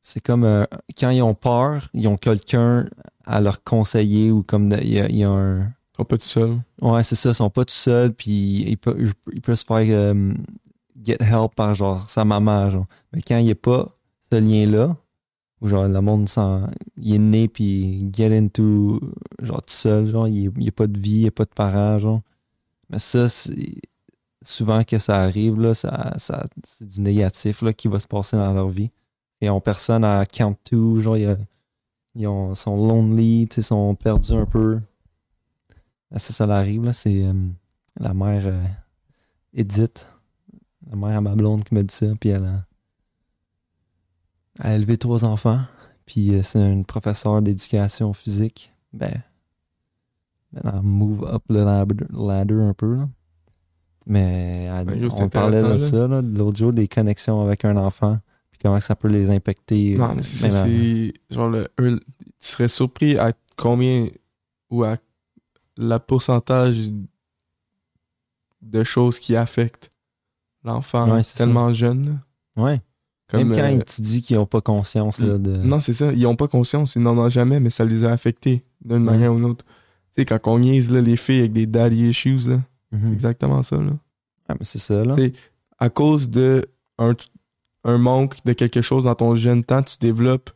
C'est 0.00 0.20
comme 0.20 0.44
euh, 0.44 0.64
quand 0.98 1.10
ils 1.10 1.22
ont 1.22 1.34
peur, 1.34 1.88
ils 1.94 2.08
ont 2.08 2.16
quelqu'un 2.16 2.88
à 3.24 3.40
leur 3.40 3.62
conseiller 3.62 4.32
ou 4.32 4.42
comme 4.42 4.72
il 4.80 5.16
y 5.16 5.24
a 5.24 5.30
un. 5.30 5.72
Ils 5.92 5.96
sont 5.98 6.04
pas 6.04 6.16
tout 6.16 6.24
seuls. 6.24 6.58
Ouais, 6.80 7.04
c'est 7.04 7.16
ça, 7.16 7.30
ils 7.30 7.34
sont 7.34 7.50
pas 7.50 7.64
tout 7.64 7.74
seuls, 7.74 8.14
puis 8.14 8.64
ils 8.66 8.76
peuvent, 8.76 9.12
ils 9.32 9.56
se 9.56 9.64
faire 9.64 9.84
euh, 9.88 10.34
get 11.04 11.18
help 11.20 11.54
par 11.54 11.74
genre 11.74 12.08
sa 12.08 12.24
maman. 12.24 12.70
Genre. 12.70 12.86
Mais 13.12 13.22
quand 13.22 13.36
il 13.38 13.44
n'y 13.44 13.50
a 13.50 13.56
pas 13.56 13.88
ce 14.30 14.38
lien-là, 14.38 14.96
où 15.60 15.68
genre 15.68 15.86
le 15.86 16.00
monde 16.00 16.28
il 16.96 17.14
est 17.14 17.18
né 17.18 17.48
puis 17.48 18.08
get 18.12 18.36
into 18.36 19.00
genre 19.40 19.62
tout 19.62 19.74
seul, 19.74 20.08
genre 20.08 20.28
il 20.28 20.50
n'y 20.50 20.68
a 20.68 20.72
pas 20.72 20.86
de 20.86 20.98
vie, 20.98 21.10
il 21.10 21.22
n'y 21.22 21.28
a 21.28 21.30
pas 21.30 21.44
de 21.44 21.50
parents, 21.50 21.98
genre. 21.98 22.22
Mais 22.90 22.98
ça, 22.98 23.28
c'est 23.28 23.80
souvent 24.42 24.84
que 24.84 24.98
ça 24.98 25.20
arrive, 25.20 25.60
là, 25.60 25.74
ça, 25.74 26.14
ça, 26.18 26.46
c'est 26.64 26.86
du 26.86 27.00
négatif 27.00 27.62
là, 27.62 27.72
qui 27.72 27.88
va 27.88 28.00
se 28.00 28.06
passer 28.06 28.36
dans 28.36 28.52
leur 28.52 28.68
vie. 28.68 28.90
Ils 29.40 29.50
ont 29.50 29.60
personne 29.60 30.04
à 30.04 30.24
count 30.26 30.56
to, 30.64 31.00
genre 31.00 31.16
ils 31.16 32.26
ont, 32.26 32.54
sont 32.54 32.76
lonely, 32.76 33.48
sais, 33.50 33.62
sont 33.62 33.94
perdus 33.94 34.32
un 34.32 34.46
peu. 34.46 34.80
Ah, 36.14 36.18
Ça, 36.18 36.32
ça 36.32 36.46
l'arrive, 36.46 36.84
là. 36.84 36.92
C'est 36.92 37.24
euh, 37.24 37.32
la 37.98 38.12
mère 38.14 38.42
euh, 38.46 38.62
Edith, 39.54 40.06
la 40.90 40.96
mère 40.96 41.16
à 41.16 41.20
ma 41.20 41.34
blonde 41.34 41.64
qui 41.64 41.74
m'a 41.74 41.82
dit 41.82 41.94
ça. 41.94 42.06
Puis 42.20 42.30
elle 42.30 42.44
a, 42.44 42.64
elle 44.60 44.70
a 44.72 44.74
élevé 44.76 44.96
trois 44.96 45.24
enfants. 45.24 45.60
Puis 46.06 46.34
euh, 46.34 46.42
c'est 46.42 46.60
une 46.60 46.84
professeure 46.84 47.40
d'éducation 47.42 48.12
physique. 48.12 48.72
Ben, 48.92 49.22
maintenant, 50.52 50.82
move 50.82 51.24
up 51.24 51.42
the 51.48 51.52
ladder, 51.54 52.04
ladder 52.12 52.54
un 52.54 52.74
peu, 52.74 52.96
là. 52.96 53.08
Mais 54.04 54.64
elle- 54.64 54.84
Ben, 54.86 55.00
c'est 55.10 55.22
on 55.22 55.28
parlait 55.28 55.62
de 55.62 55.78
ça, 55.78 56.08
là, 56.08 56.22
de 56.22 56.36
l'autre 56.38 56.58
jour, 56.58 56.72
des 56.72 56.88
connexions 56.88 57.40
avec 57.40 57.64
un 57.64 57.76
enfant. 57.76 58.18
Puis 58.50 58.58
comment 58.62 58.80
ça 58.80 58.96
peut 58.96 59.08
les 59.08 59.30
impacter. 59.30 59.96
Non, 59.96 60.14
mais 60.14 60.22
c'est 60.24 60.50
c'est. 60.50 61.14
Genre, 61.30 61.48
le, 61.48 61.68
tu 61.78 62.00
serais 62.40 62.68
surpris 62.68 63.16
à 63.16 63.32
combien 63.56 64.08
ou 64.70 64.82
à 64.82 64.96
la 65.82 65.98
pourcentage 65.98 66.90
de 68.62 68.84
choses 68.84 69.18
qui 69.18 69.34
affectent 69.36 69.90
l'enfant 70.64 71.10
Ouais, 71.12 71.22
tellement 71.36 71.72
jeune. 71.72 72.20
Ouais. 72.56 72.80
Comme, 73.28 73.48
Même 73.48 73.56
quand 73.56 73.78
euh, 73.80 73.82
tu 73.94 74.00
dis 74.02 74.22
qu'ils 74.22 74.36
n'ont 74.36 74.46
pas 74.46 74.60
conscience 74.60 75.18
là, 75.18 75.38
de. 75.38 75.50
Non, 75.56 75.80
c'est 75.80 75.94
ça. 75.94 76.12
Ils 76.12 76.26
ont 76.26 76.36
pas 76.36 76.48
conscience. 76.48 76.94
Ils 76.96 77.02
n'en 77.02 77.16
ont 77.16 77.30
jamais, 77.30 77.60
mais 77.60 77.70
ça 77.70 77.84
les 77.84 78.04
a 78.04 78.12
affectés 78.12 78.62
d'une 78.84 78.98
Ouais. 78.98 79.12
manière 79.12 79.32
ou 79.32 79.36
d'une 79.36 79.46
autre. 79.46 79.64
Tu 80.14 80.20
sais, 80.20 80.24
quand 80.26 80.38
on 80.46 80.58
niaise 80.58 80.90
là, 80.90 81.00
les 81.00 81.16
filles 81.16 81.40
avec 81.40 81.52
des 81.52 81.66
daddy 81.66 82.08
issues, 82.10 82.48
là, 82.48 82.60
c'est 82.92 82.98
Mhm. 82.98 83.12
exactement 83.14 83.62
ça. 83.62 83.76
Là. 83.76 83.92
Ah, 84.48 84.54
mais 84.58 84.64
c'est 84.66 84.78
ça, 84.78 85.02
là. 85.04 85.16
À 85.78 85.88
cause 85.88 86.28
de 86.28 86.66
un, 86.98 87.14
un 87.84 87.98
manque 87.98 88.36
de 88.44 88.52
quelque 88.52 88.82
chose 88.82 89.04
dans 89.04 89.14
ton 89.14 89.34
jeune 89.34 89.64
temps, 89.64 89.82
tu 89.82 89.96
développes 89.98 90.50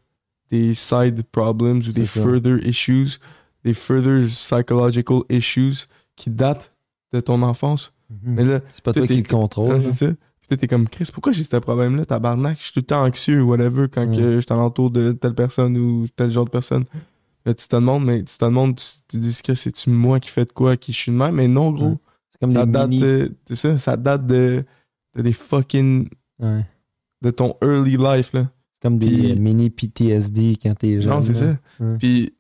des 0.51 0.75
side 0.75 1.23
problems 1.33 1.79
ou 1.79 1.93
des 1.93 2.07
ça. 2.07 2.21
further 2.23 2.59
issues, 2.65 3.19
des 3.67 3.75
further 3.75 4.25
psychological 4.27 5.21
issues 5.29 5.87
qui 6.17 6.31
datent 6.31 6.73
de 7.13 7.21
ton 7.21 7.43
enfance. 7.43 7.93
Mhm. 8.09 8.19
Mais 8.35 8.45
là, 8.45 8.61
C'est 8.71 8.83
pas 8.85 8.93
toi, 8.93 9.07
toi 9.07 9.15
qui 9.17 9.23
le 9.23 9.29
contrôle. 9.29 9.79
Puis 10.49 10.57
t'es 10.57 10.69
comme 10.69 10.89
Chris, 10.89 11.09
pourquoi 11.13 11.33
j'ai 11.33 11.43
ce 11.43 11.57
problème-là, 11.57 12.05
tabarnak? 12.07 12.57
Je 12.59 12.65
suis 12.65 12.73
tout 12.73 12.79
le 12.81 12.87
temps 12.87 13.03
anxieux 13.05 13.43
ou 13.43 13.49
whatever 13.51 13.89
quand 13.89 14.07
que 14.09 14.37
je 14.37 14.41
suis 14.41 14.53
alentour 14.53 14.91
de 14.93 15.11
telle 15.11 15.35
personne 15.35 15.77
ou 15.77 16.07
tel 16.15 16.31
genre 16.31 16.45
de 16.45 16.51
personne. 16.51 16.85
Là, 17.45 17.53
tu 17.55 17.67
te 17.67 17.75
demandes, 17.77 18.05
mais 18.05 18.23
tu 18.23 18.39
te 18.39 18.45
demandes, 18.45 18.77
tu 18.77 18.85
te 19.09 19.17
dis 19.17 19.41
que 19.43 19.55
c'est-tu 19.57 19.91
moi 19.91 20.21
qui 20.21 20.31
fais 20.31 20.45
de 20.45 20.53
quoi, 20.53 20.77
qui 20.77 20.93
je 20.93 20.99
suis 20.99 21.13
de 21.13 21.17
même? 21.17 21.35
Mais 21.35 21.49
non, 21.49 21.73
gros. 21.73 21.99
C'est 22.31 22.39
comme 22.39 22.53
ça 22.53 22.65
des 22.65 22.73
date 22.73 22.89
mini. 22.91 23.01
de, 23.03 23.55
ça, 23.55 23.79
ça 23.79 23.97
date 23.97 24.27
de, 24.27 24.65
de 25.17 25.23
des 25.23 25.33
fucking, 25.33 26.09
Ouais. 26.39 26.65
de 27.23 27.31
ton 27.31 27.57
early 27.63 27.97
life, 27.97 28.33
là. 28.33 28.49
C'est 28.73 28.83
comme 28.83 28.99
des 28.99 29.35
mini 29.37 29.71
PTSD 29.71 30.59
quand 30.63 30.75
t'es 30.75 31.01
jeune. 31.01 31.11
non, 31.13 31.23
c'est 31.23 31.35
ça. 31.35 31.57
Ouais. 31.81 31.97
Puis, 31.99 32.35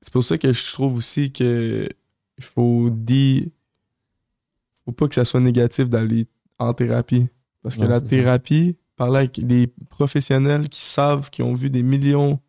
c'est 0.00 0.12
pour 0.12 0.24
ça 0.24 0.38
que 0.38 0.52
je 0.52 0.72
trouve 0.72 0.94
aussi 0.96 1.32
que 1.32 1.88
il 2.38 2.44
faut 2.44 2.88
dire, 2.90 3.46
faut 4.84 4.92
pas 4.92 5.08
que 5.08 5.14
ça 5.14 5.24
soit 5.24 5.40
négatif 5.40 5.88
d'aller 5.88 6.26
en 6.58 6.72
thérapie. 6.72 7.28
Parce 7.62 7.76
que 7.76 7.82
Non, 7.82 7.88
la 7.88 7.98
c'est 7.98 8.04
ça. 8.04 8.10
thérapie, 8.10 8.76
parler 8.96 9.18
avec 9.18 9.44
des 9.44 9.66
professionnels 9.90 10.68
qui 10.68 10.80
savent, 10.82 11.30
qui 11.30 11.42
ont 11.42 11.54
vu 11.54 11.68
des 11.70 11.82
millions 11.82 12.40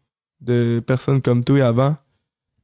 de 0.42 0.82
personnes 0.86 1.22
comme 1.22 1.44
toi 1.44 1.66
avant, 1.66 1.98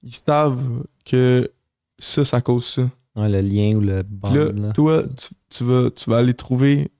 ils 0.03 0.13
savent 0.13 0.85
que 1.03 1.49
ça, 1.97 2.23
ça 2.23 2.41
cause 2.41 2.65
ça. 2.65 2.91
Ouais, 3.15 3.29
le 3.29 3.41
lien 3.41 3.75
ou 3.75 3.81
le 3.81 4.03
bond, 4.03 4.33
là, 4.33 4.51
là. 4.51 4.73
toi, 4.73 5.03
tu, 5.17 5.33
tu 5.49 5.63
vas, 5.63 5.89
tu 5.89 6.09
vas 6.09 6.17
aller 6.17 6.33
trouver 6.33 6.91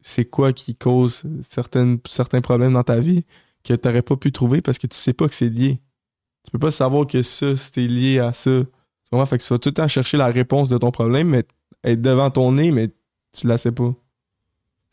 c'est 0.00 0.26
quoi 0.26 0.52
qui 0.52 0.74
cause 0.76 1.22
certaines, 1.48 1.98
certains 2.06 2.42
problèmes 2.42 2.74
dans 2.74 2.82
ta 2.82 3.00
vie 3.00 3.24
que 3.62 3.72
tu 3.72 3.88
n'aurais 3.88 4.02
pas 4.02 4.16
pu 4.16 4.30
trouver 4.32 4.60
parce 4.60 4.76
que 4.78 4.86
tu 4.86 4.96
sais 4.96 5.14
pas 5.14 5.26
que 5.28 5.34
c'est 5.34 5.48
lié. 5.48 5.80
Tu 6.44 6.50
peux 6.50 6.58
pas 6.58 6.70
savoir 6.70 7.06
que 7.06 7.22
ça, 7.22 7.56
c'était 7.56 7.86
lié 7.86 8.18
à 8.18 8.32
ça. 8.32 8.50
Tu 8.50 9.10
comprends? 9.10 9.26
Fait 9.26 9.38
que 9.38 9.42
tu 9.44 9.52
vas 9.52 9.58
tout 9.58 9.68
le 9.70 9.74
temps 9.74 9.88
chercher 9.88 10.16
la 10.16 10.26
réponse 10.26 10.68
de 10.68 10.78
ton 10.78 10.90
problème, 10.90 11.28
mais 11.28 11.44
être 11.82 12.02
devant 12.02 12.30
ton 12.30 12.52
nez, 12.52 12.70
mais 12.70 12.88
tu 13.32 13.46
la 13.46 13.58
sais 13.58 13.72
pas. 13.72 13.94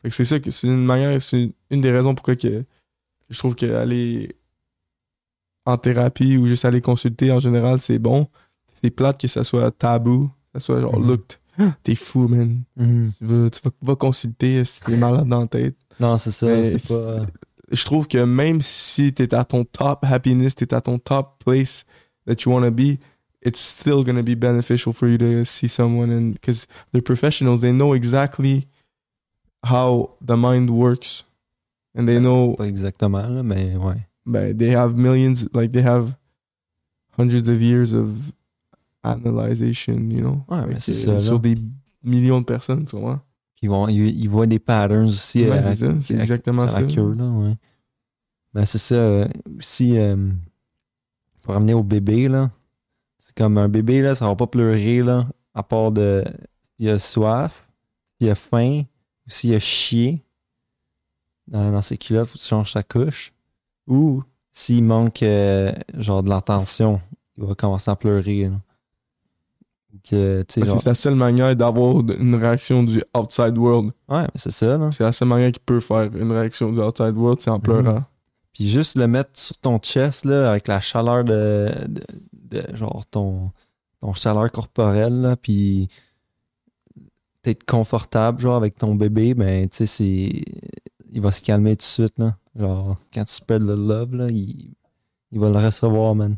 Fait 0.01 0.09
que 0.09 0.15
c'est 0.15 0.23
ça 0.23 0.39
que 0.39 0.49
c'est 0.49 0.67
une 0.67 0.83
manière, 0.85 1.21
c'est 1.21 1.51
une 1.69 1.81
des 1.81 1.91
raisons 1.91 2.15
pourquoi 2.15 2.35
que, 2.35 2.47
que 2.47 2.63
je 3.29 3.37
trouve 3.37 3.55
qu'aller 3.55 4.35
en 5.65 5.77
thérapie 5.77 6.37
ou 6.37 6.47
juste 6.47 6.65
aller 6.65 6.81
consulter 6.81 7.31
en 7.31 7.39
général, 7.39 7.79
c'est 7.81 7.99
bon. 7.99 8.27
C'est 8.73 8.89
plate 8.89 9.19
que 9.19 9.27
ça 9.27 9.43
soit 9.43 9.69
tabou, 9.71 10.27
que 10.53 10.59
ça 10.59 10.65
soit 10.65 10.81
genre, 10.81 10.97
Mhm. 10.99 11.07
look, 11.07 11.39
t'es 11.83 11.95
fou, 11.95 12.27
man. 12.27 12.63
Tu 13.19 13.25
vas, 13.25 13.49
tu 13.49 13.59
vas, 13.63 13.71
va 13.81 13.95
consulter 13.95 14.63
si 14.65 14.81
t'es 14.81 14.97
malade 14.97 15.27
dans 15.27 15.41
la 15.41 15.47
tête. 15.47 15.75
Non, 15.99 16.17
c'est 16.17 16.31
ça. 16.31 16.47
C'est 16.63 16.87
pas. 16.87 17.25
Je 17.71 17.85
trouve 17.85 18.07
que 18.07 18.23
même 18.23 18.61
si 18.61 19.13
t'es 19.13 19.33
à 19.33 19.43
ton 19.45 19.63
top 19.63 20.03
happiness, 20.03 20.55
t'es 20.55 20.73
à 20.73 20.81
ton 20.81 20.99
top 20.99 21.43
place 21.43 21.85
that 22.25 22.43
you 22.45 22.51
want 22.51 22.63
to 22.63 22.71
be, 22.71 22.99
it's 23.41 23.59
still 23.59 24.03
going 24.03 24.17
to 24.17 24.23
be 24.23 24.35
beneficial 24.35 24.93
for 24.93 25.07
you 25.07 25.17
to 25.17 25.45
see 25.45 25.67
someone 25.67 26.11
and 26.11 26.33
because 26.33 26.67
they're 26.91 27.01
professionals, 27.01 27.61
they 27.61 27.71
know 27.71 27.93
exactly 27.93 28.67
how 29.63 30.11
the 30.21 30.35
mind 30.35 30.69
works. 30.69 31.23
And 31.95 32.05
they 32.07 32.19
know 32.19 32.55
Pas 32.57 32.67
exactement, 32.67 33.27
là, 33.27 33.43
mais 33.43 33.75
ouais. 33.75 34.05
ben, 34.25 34.57
they 34.57 34.69
have 34.71 34.95
millions, 34.95 35.47
like 35.53 35.73
they 35.73 35.81
have 35.81 36.15
hundreds 37.17 37.49
of 37.49 37.61
years 37.61 37.93
of 37.93 38.31
analyzation, 39.03 40.09
you 40.09 40.21
know. 40.21 40.43
Ouais, 40.47 40.61
mais 40.67 40.73
Like, 40.75 40.81
c'est 40.81 41.07
euh, 41.09 41.19
ça. 41.19 41.25
Sur 41.25 41.39
des 41.39 41.55
millions 42.03 42.39
de 42.39 42.45
personnes, 42.45 42.85
tu 42.85 42.95
vois. 42.97 43.21
Ils, 43.61 43.69
vont, 43.69 43.87
ils, 43.87 44.19
ils 44.19 44.27
voient 44.29 44.47
des 44.47 44.59
patterns 44.59 45.05
aussi. 45.05 45.43
Ouais, 45.43 45.57
euh, 45.57 45.61
c'est 45.73 45.75
ça, 45.75 46.01
c'est 46.01 46.17
à- 46.17 46.21
exactement 46.21 46.63
à 46.63 46.65
la 46.65 46.71
ça. 46.71 46.83
queue, 46.83 47.13
là, 47.13 47.25
ouais. 47.29 47.55
Ben, 48.53 48.65
c'est 48.65 48.77
ça. 48.79 48.95
euh, 48.95 49.27
aussi, 49.59 49.97
euh, 49.97 50.17
pour 51.43 51.53
ramener 51.53 51.73
au 51.73 51.83
bébé, 51.83 52.27
là, 52.27 52.49
c'est 53.19 53.35
comme 53.35 53.57
un 53.57 53.69
bébé, 53.69 54.01
là, 54.01 54.15
ça 54.15 54.25
va 54.27 54.35
pas 54.35 54.47
pleurer, 54.47 55.01
là, 55.03 55.27
à 55.53 55.63
part 55.63 55.91
de 55.91 56.23
s'il 56.77 56.89
a 56.89 56.99
soif, 56.99 57.67
s'il 58.19 58.29
a 58.29 58.35
faim, 58.35 58.83
ou 59.27 59.29
s'il 59.29 59.53
a 59.53 59.59
chié 59.59 60.23
dans, 61.47 61.71
dans 61.71 61.81
ses 61.81 61.97
culottes, 61.97 62.29
faut 62.29 62.37
que 62.37 62.41
tu 62.43 62.47
changes 62.47 62.71
sa 62.71 62.83
couche. 62.83 63.31
Ou 63.87 64.23
s'il 64.51 64.83
manque, 64.83 65.23
euh, 65.23 65.71
genre, 65.97 66.23
de 66.23 66.29
l'attention, 66.29 66.99
il 67.37 67.45
va 67.45 67.55
commencer 67.55 67.89
à 67.91 67.95
pleurer, 67.95 68.49
là. 68.49 68.59
Que, 70.09 70.43
genre- 70.57 70.81
c'est 70.81 70.89
la 70.89 70.95
seule 70.95 71.15
manière 71.15 71.55
d'avoir 71.55 71.99
une 71.99 72.35
réaction 72.35 72.81
du 72.83 73.03
outside 73.17 73.57
world. 73.57 73.91
Ouais, 74.09 74.21
mais 74.23 74.29
c'est 74.35 74.51
ça, 74.51 74.77
là. 74.77 74.89
C'est 74.91 75.03
la 75.03 75.11
seule 75.11 75.27
manière 75.27 75.51
qu'il 75.51 75.61
peut 75.63 75.79
faire 75.79 76.09
une 76.15 76.31
réaction 76.31 76.71
du 76.71 76.79
outside 76.79 77.15
world, 77.15 77.39
c'est 77.39 77.49
en 77.51 77.55
Mhm. 77.57 77.61
pleurant. 77.61 78.03
Puis 78.53 78.67
juste 78.69 78.97
le 78.97 79.07
mettre 79.07 79.31
sur 79.33 79.57
ton 79.57 79.77
chest, 79.79 80.25
là, 80.25 80.51
avec 80.51 80.67
la 80.67 80.79
chaleur 80.81 81.23
de, 81.23 81.69
de, 81.87 82.01
de- 82.33 82.75
genre 82.75 83.05
ton, 83.11 83.51
ton 83.99 84.13
chaleur 84.13 84.51
corporelle, 84.51 85.21
là, 85.21 85.35
puis 85.35 85.87
t'être 87.41 87.65
confortable, 87.65 88.39
genre, 88.41 88.55
avec 88.55 88.77
ton 88.77 88.95
bébé, 88.95 89.33
ben, 89.33 89.67
tu 89.69 89.77
sais, 89.77 89.85
c'est. 89.85 90.43
Il 91.13 91.21
va 91.21 91.31
se 91.31 91.41
calmer 91.41 91.71
tout 91.75 91.79
de 91.79 91.81
suite, 91.83 92.13
là. 92.19 92.35
Genre, 92.57 92.95
quand 93.13 93.23
tu 93.25 93.33
spread 93.33 93.61
le 93.63 93.75
love, 93.75 94.15
là, 94.15 94.27
il, 94.29 94.73
il 95.31 95.39
va 95.39 95.49
le 95.49 95.57
recevoir, 95.57 96.15
man. 96.15 96.35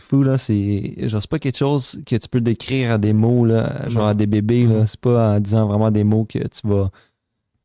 C'est 0.00 0.06
fou, 0.06 0.22
là, 0.22 0.38
c'est. 0.38 1.08
Genre, 1.08 1.20
c'est 1.20 1.30
pas 1.30 1.38
quelque 1.38 1.58
chose 1.58 2.00
que 2.06 2.16
tu 2.16 2.28
peux 2.28 2.40
décrire 2.40 2.92
à 2.92 2.98
des 2.98 3.12
mots, 3.12 3.44
là, 3.44 3.88
genre 3.90 4.08
à 4.08 4.14
des 4.14 4.26
bébés, 4.26 4.66
là. 4.66 4.80
Mhm. 4.80 4.86
C'est 4.86 5.00
pas 5.00 5.36
en 5.36 5.40
disant 5.40 5.66
vraiment 5.68 5.90
des 5.90 6.04
mots 6.04 6.24
que 6.24 6.38
tu 6.38 6.66
vas 6.68 6.90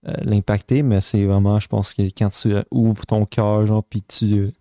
euh, 0.08 0.14
l'impacter, 0.24 0.84
mais 0.84 1.02
c'est 1.02 1.24
vraiment, 1.26 1.60
je 1.60 1.68
pense 1.68 1.94
que 1.94 2.04
quand 2.04 2.30
tu 2.30 2.54
euh, 2.54 2.62
ouvres 2.72 3.06
ton 3.06 3.26
cœur, 3.26 3.66
genre, 3.66 3.84
puis 3.84 4.02
tu, 4.04 4.26
euh, 4.34 4.52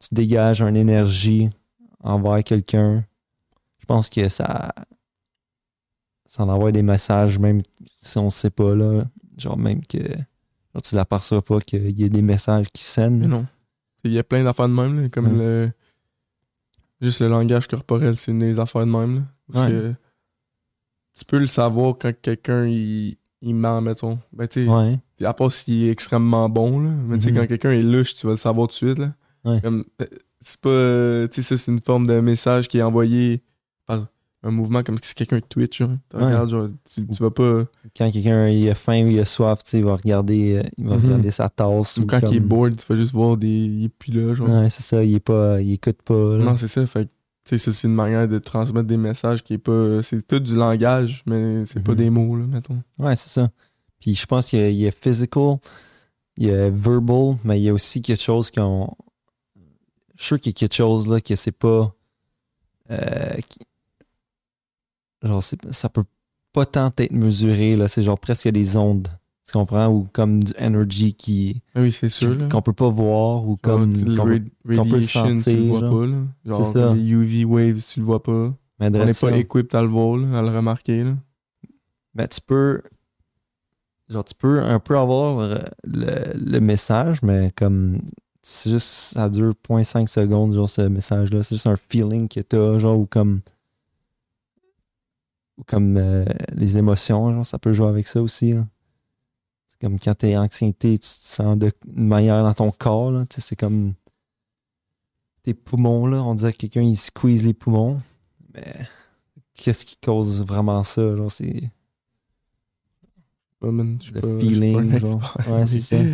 tu 0.00 0.08
dégages 0.12 0.60
une 0.62 0.76
énergie 0.76 1.48
envers 2.00 2.44
quelqu'un, 2.44 3.04
je 3.80 3.86
pense 3.86 4.08
que 4.08 4.28
ça, 4.28 4.72
ça 6.26 6.42
en 6.44 6.48
envoie 6.48 6.72
des 6.72 6.82
messages, 6.82 7.38
même 7.38 7.62
si 8.02 8.18
on 8.18 8.26
ne 8.26 8.30
sait 8.30 8.50
pas, 8.50 8.74
là, 8.74 9.04
genre, 9.38 9.56
même 9.58 9.84
que 9.86 9.98
genre, 9.98 10.82
tu 10.82 10.94
l'aperçois 10.94 11.42
pas 11.42 11.58
qu'il 11.60 11.98
y 11.98 12.04
a 12.04 12.08
des 12.08 12.22
messages 12.22 12.66
qui 12.72 12.82
Mais 12.82 13.04
sènent. 13.04 13.26
non. 13.26 13.46
Il 14.04 14.12
y 14.12 14.18
a 14.18 14.22
plein 14.24 14.44
d'affaires 14.44 14.68
de 14.68 14.74
même, 14.74 15.00
là, 15.02 15.08
comme 15.08 15.38
Ouais. 15.38 15.38
le. 15.38 15.72
Juste 17.00 17.20
le 17.20 17.28
langage 17.28 17.66
corporel, 17.66 18.16
c'est 18.16 18.30
une 18.32 18.38
des 18.40 18.58
affaires 18.58 18.86
de 18.86 18.90
même. 18.90 19.16
Là, 19.16 19.22
parce 19.52 19.66
Ouais. 19.66 19.72
que 19.72 19.94
tu 21.18 21.24
peux 21.24 21.38
le 21.38 21.46
savoir 21.46 21.96
quand 21.98 22.12
quelqu'un 22.22 22.66
il, 22.66 23.16
il 23.42 23.54
ment, 23.54 23.80
mettons. 23.80 24.18
Ben, 24.32 24.46
tu 24.48 24.64
sais, 24.64 24.70
Ouais, 24.70 24.98
à 25.22 25.34
part 25.34 25.52
s'il 25.52 25.84
est 25.84 25.90
extrêmement 25.90 26.48
bon, 26.48 26.80
là. 26.80 26.90
Mais 27.06 27.18
tu 27.18 27.24
sais, 27.24 27.30
Mhm. 27.32 27.38
quand 27.38 27.46
quelqu'un 27.46 27.70
est 27.72 27.82
louche, 27.82 28.14
tu 28.14 28.26
vas 28.26 28.32
le 28.32 28.38
savoir 28.38 28.66
tout 28.68 28.72
de 28.72 28.76
suite, 28.76 28.98
là. 28.98 29.14
Ouais. 29.44 29.60
Comme, 29.60 29.84
euh, 30.00 30.06
c'est 30.40 30.60
pas. 30.60 31.28
tu 31.28 31.42
sais, 31.42 31.56
ça, 31.56 31.62
c'est 31.62 31.70
une 31.70 31.80
forme 31.80 32.06
de 32.06 32.18
message 32.20 32.66
qui 32.68 32.78
est 32.78 32.82
envoyé 32.82 33.42
un 34.46 34.50
mouvement 34.50 34.82
comme 34.82 34.98
si 35.02 35.14
quelqu'un 35.14 35.40
Twitch, 35.40 35.78
genre. 35.78 35.90
Tu 36.10 36.16
Ouais. 36.16 36.24
regardes, 36.26 36.50
genre, 36.50 36.68
tu, 36.92 37.06
tu 37.06 37.22
vas 37.22 37.30
pas. 37.30 37.64
quand 37.96 38.10
quelqu'un 38.10 38.48
il 38.48 38.68
a 38.68 38.74
faim 38.74 39.04
ou 39.04 39.08
il 39.08 39.18
a 39.18 39.24
soif, 39.24 39.62
tu 39.64 39.70
sais, 39.70 39.78
il 39.78 39.84
va 39.84 39.96
regarder, 39.96 40.56
euh, 40.58 40.62
il 40.78 40.86
va 40.86 40.96
Mhm. 40.96 41.04
regarder 41.04 41.30
sa 41.30 41.48
tasse. 41.48 41.96
Ou 41.98 42.06
quand 42.06 42.20
il 42.30 42.36
est 42.36 42.40
bored, 42.40 42.76
tu 42.76 42.84
vas 42.86 42.94
juste 42.96 43.12
voir 43.12 43.36
des. 43.36 43.48
Il 43.48 43.84
est 43.84 43.88
plus 43.88 44.12
là, 44.12 44.34
genre. 44.34 44.48
Ouais, 44.48 44.68
c'est 44.70 44.82
ça, 44.82 45.02
il 45.02 45.14
est 45.14 45.20
pas, 45.20 45.60
il 45.62 45.72
écoute 45.72 46.02
pas. 46.04 46.36
là. 46.36 46.44
Non, 46.44 46.56
c'est 46.56 46.68
ça. 46.68 46.86
Fait 46.86 47.08
tu 47.46 47.58
sais, 47.58 47.72
c'est 47.72 47.86
une 47.88 47.94
manière 47.94 48.26
de 48.26 48.38
transmettre 48.38 48.86
des 48.86 48.96
messages 48.96 49.42
qui 49.44 49.54
est 49.54 49.58
pas. 49.58 50.02
C'est 50.02 50.26
tout 50.26 50.38
du 50.40 50.54
langage, 50.56 51.22
mais 51.26 51.66
c'est 51.66 51.82
pas 51.82 51.92
Mhm. 51.92 51.98
des 51.98 52.10
mots, 52.10 52.36
là, 52.36 52.44
mettons. 52.46 52.78
Ouais, 52.98 53.16
c'est 53.16 53.28
ça. 53.28 53.50
Puis 54.00 54.14
je 54.14 54.24
pense 54.26 54.46
qu'il 54.48 54.58
y 54.58 54.62
a- 54.62 54.68
il 54.70 54.76
y, 54.76 54.86
a 54.86 54.90
physical, 54.92 55.56
il 56.36 56.46
y 56.46 56.50
a 56.50 56.68
verbal, 56.70 57.36
mais 57.44 57.58
il 57.60 57.64
y 57.64 57.68
a 57.68 57.74
aussi 57.74 58.00
quelque 58.02 58.22
chose 58.22 58.50
qu'on. 58.50 58.94
Je 60.14 60.20
suis 60.22 60.26
sûr 60.28 60.40
qu'il 60.40 60.52
y 60.52 60.54
a 60.54 60.58
quelque 60.58 60.74
chose 60.74 61.08
là 61.08 61.20
que 61.20 61.34
c'est 61.36 61.52
pas. 61.52 61.94
euh, 62.90 63.34
qui- 63.48 63.60
Genre, 65.24 65.42
c'est- 65.42 65.72
ça 65.72 65.88
peut 65.88 66.04
pas 66.52 66.66
tant 66.66 66.92
être 66.98 67.12
mesuré, 67.12 67.76
là. 67.76 67.88
C'est 67.88 68.02
genre 68.02 68.18
presque 68.18 68.48
des 68.48 68.76
ondes. 68.76 69.08
Tu 69.46 69.52
comprends? 69.52 69.88
Ou 69.88 70.06
comme 70.12 70.42
du 70.42 70.52
energy 70.58 71.12
qui. 71.14 71.60
Ah 71.74 71.80
oui, 71.82 71.92
c'est 71.92 72.08
sûr, 72.08 72.36
qu'on 72.48 72.62
peut 72.62 72.72
pas 72.72 72.88
voir 72.88 73.44
ou 73.44 73.58
Genre, 73.64 73.78
comme. 73.80 73.92
le 73.92 74.16
qu'on- 74.16 74.24
qu'on 74.76 74.84
peut 74.84 74.94
radiation, 74.94 75.24
tu 75.26 75.28
le 75.34 75.42
sentir, 75.42 75.64
vois 75.66 75.80
genre. 75.80 75.90
pas, 76.00 76.06
là. 76.06 76.16
Genre, 76.46 76.66
C'est 76.74 76.80
ça. 76.80 76.94
les 76.94 77.00
UV 77.10 77.44
waves, 77.44 77.82
tu 77.82 78.00
le 78.00 78.06
vois 78.06 78.22
pas. 78.22 78.54
mais 78.80 78.86
On 78.86 78.90
n'est 78.90 79.12
pas 79.12 79.36
equipped 79.36 79.74
à 79.74 79.82
le 79.82 79.88
voir, 79.88 80.16
là, 80.16 80.38
à 80.38 80.42
le 80.42 80.48
remarquer, 80.48 81.04
là. 81.04 81.14
Ben, 82.14 82.26
tu 82.28 82.40
peux. 82.40 82.80
Genre, 84.08 84.24
tu 84.24 84.34
peux 84.34 84.62
un 84.62 84.78
peu 84.80 84.98
avoir 84.98 85.38
euh, 85.40 85.58
le, 85.84 86.32
le 86.34 86.60
message, 86.60 87.22
mais 87.22 87.50
comme. 87.56 88.00
C'est 88.42 88.70
juste. 88.70 88.86
Ça 89.14 89.28
dure 89.30 89.54
0.5 89.68 90.06
secondes, 90.08 90.52
genre, 90.52 90.68
ce 90.68 90.82
message-là. 90.82 91.42
C'est 91.42 91.54
juste 91.56 91.66
un 91.66 91.76
feeling 91.76 92.28
que 92.28 92.40
t'as, 92.40 92.78
genre, 92.78 92.98
ou 92.98 93.06
comme. 93.06 93.40
Ou 95.58 95.62
comme 95.64 95.96
euh, 95.96 96.24
les 96.52 96.78
émotions, 96.78 97.30
genre, 97.30 97.46
ça 97.46 97.58
peut 97.58 97.72
jouer 97.72 97.88
avec 97.88 98.06
ça 98.08 98.20
aussi, 98.22 98.52
là. 98.52 98.66
C'est 99.68 99.78
comme 99.80 99.98
quand 99.98 100.14
t'es 100.14 100.36
anxiété, 100.36 100.92
tu 100.98 101.08
te 101.08 101.14
sens 101.14 101.56
de- 101.58 101.72
d'une 101.86 102.06
manière 102.08 102.42
dans 102.42 102.54
ton 102.54 102.70
corps, 102.70 103.10
là. 103.12 103.24
Tu 103.26 103.36
sais, 103.36 103.40
c'est 103.40 103.56
comme. 103.56 103.94
Tes 105.42 105.54
poumons, 105.54 106.06
là. 106.06 106.22
On 106.22 106.34
dirait 106.34 106.52
que 106.52 106.58
quelqu'un, 106.58 106.82
il 106.82 106.96
squeeze 106.96 107.44
les 107.44 107.54
poumons. 107.54 108.00
Mais. 108.54 108.74
Qu'est-ce 109.54 109.84
qui 109.84 109.96
cause 109.96 110.44
vraiment 110.44 110.82
ça, 110.82 111.14
genre, 111.16 111.30
c'est. 111.30 111.62
Man, 113.60 113.98
je 114.02 114.12
Le 114.12 114.20
pas- 114.20 114.40
feeling, 114.40 114.98
genre. 114.98 115.36
Ouais, 115.48 115.64
c'est 115.66 115.80
ça. 115.80 115.96
je 115.96 116.04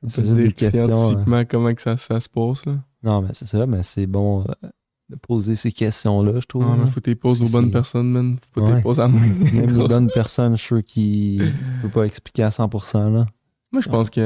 peux 0.00 0.08
pas 0.08 0.50
dire 0.50 0.70
scientifiquement 0.72 1.42
comment 1.48 1.74
que 1.74 1.82
ça, 1.82 1.96
ça 1.96 2.18
se 2.20 2.28
passe, 2.28 2.64
là. 2.66 2.78
Non, 3.02 3.20
mais 3.22 3.28
c'est 3.32 3.46
ça, 3.46 3.64
mais 3.66 3.82
c'est 3.84 4.06
bon 4.08 4.42
euh, 4.42 4.68
de 5.08 5.16
poser 5.16 5.54
ces 5.56 5.70
questions-là, 5.72 6.40
je 6.40 6.46
trouve. 6.46 6.64
Ah, 6.66 6.74
mais 6.76 6.84
là. 6.84 6.86
faut 6.88 7.00
que 7.00 7.10
tu 7.10 7.16
poses 7.16 7.40
aux 7.40 7.46
que 7.46 7.52
bonnes 7.52 7.70
personnes, 7.70 8.10
man. 8.10 8.36
Faut 8.52 8.60
pas 8.60 8.72
Ouais. 8.74 8.82
poses 8.82 9.00
à. 9.00 9.08
Même 9.08 9.52
les 9.52 9.86
bonnes 9.88 10.10
personnes, 10.12 10.52
je 10.56 10.60
suis 10.62 10.66
sûr 10.68 10.84
qu'ils 10.84 11.38
ne 11.42 11.82
peuvent 11.82 11.90
pas 11.92 12.04
expliquer 12.04 12.42
à 12.44 12.50
100%. 12.50 13.12
Là. 13.12 13.26
Moi, 13.72 13.82
je 13.82 13.88
pense 13.88 14.10
qu'on 14.10 14.20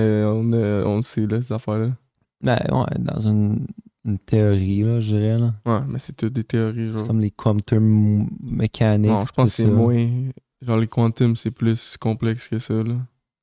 on 0.54 1.02
sait, 1.02 1.26
là, 1.26 1.42
ces 1.42 1.52
affaires-là. 1.52 1.90
Ben, 2.42 2.58
ouais, 2.72 2.98
dans 2.98 3.20
une, 3.20 3.66
une 4.06 4.18
théorie, 4.18 4.82
là, 4.82 5.00
je 5.00 5.16
dirais. 5.16 5.38
Là. 5.38 5.52
Ouais, 5.66 5.80
mais 5.88 5.98
c'est 5.98 6.16
toutes 6.16 6.32
des 6.32 6.44
théories, 6.44 6.88
genre. 6.90 7.00
C'est 7.00 7.06
comme 7.06 7.20
les 7.20 7.30
quantum 7.30 8.28
mechanics. 8.42 9.10
Non, 9.10 9.20
je 9.22 9.32
pense 9.32 9.44
que 9.50 9.50
c'est 9.50 9.64
ça. 9.64 9.70
moins. 9.70 10.08
Genre, 10.62 10.76
les 10.78 10.86
quantum, 10.88 11.36
c'est 11.36 11.50
plus 11.50 11.96
complexe 11.98 12.48
que 12.48 12.58
ça, 12.58 12.74
là. 12.74 12.94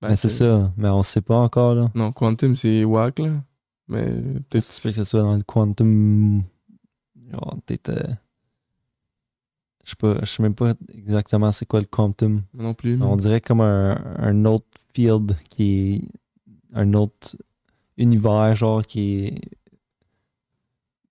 Ben, 0.01 0.09
Ben, 0.09 0.15
c'est 0.15 0.29
ça, 0.29 0.71
mais 0.77 0.89
on 0.89 1.01
sait 1.03 1.21
pas 1.21 1.37
encore. 1.37 1.73
Là. 1.75 1.91
Non, 1.95 2.11
quantum, 2.11 2.55
c'est 2.55 2.83
whack, 2.83 3.19
là. 3.19 3.29
Mais 3.87 4.05
peut-être. 4.49 4.63
Ça 4.63 4.89
que 4.89 4.95
ce 4.95 5.03
soit 5.03 5.21
dans 5.21 5.35
le 5.35 5.43
quantum. 5.43 6.41
Genre, 7.31 7.57
peut-être. 7.65 7.89
euh, 7.89 8.13
Je 9.83 9.89
sais 9.91 9.95
pas, 9.97 10.15
je 10.21 10.25
sais 10.25 10.43
même 10.43 10.55
pas 10.55 10.73
exactement 10.93 11.51
c'est 11.51 11.65
quoi 11.65 11.79
le 11.79 11.85
quantum. 11.85 12.41
Non 12.53 12.73
plus. 12.73 13.01
On 13.01 13.15
dirait 13.15 13.41
comme 13.41 13.61
un, 13.61 13.95
un 14.17 14.45
autre 14.45 14.65
field 14.93 15.35
qui 15.49 15.95
est 15.95 16.01
un 16.73 16.93
autre 16.93 17.35
univers, 17.97 18.55
genre, 18.55 18.85
qui 18.85 19.25
est 19.25 19.41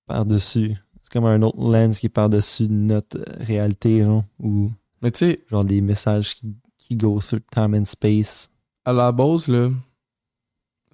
par-dessus. 0.07 0.75
C'est 1.03 1.13
comme 1.13 1.25
un 1.27 1.43
autre 1.43 1.59
lens 1.59 1.99
qui 2.01 2.07
est 2.07 2.11
par-dessus 2.11 2.69
notre 2.69 3.19
réalité, 3.41 4.03
genre, 4.03 4.25
ou 4.41 4.71
Mais 5.03 5.11
tu 5.11 5.19
sais, 5.21 5.45
genre 5.49 5.65
des 5.65 5.81
messages 5.81 6.35
qui, 6.35 6.55
qui 6.79 6.97
go 6.97 7.21
through 7.21 7.43
time 7.51 7.75
and 7.75 7.85
space. 7.85 8.51
à 8.85 8.93
la 8.93 9.11
base, 9.13 9.49
là, 9.49 9.71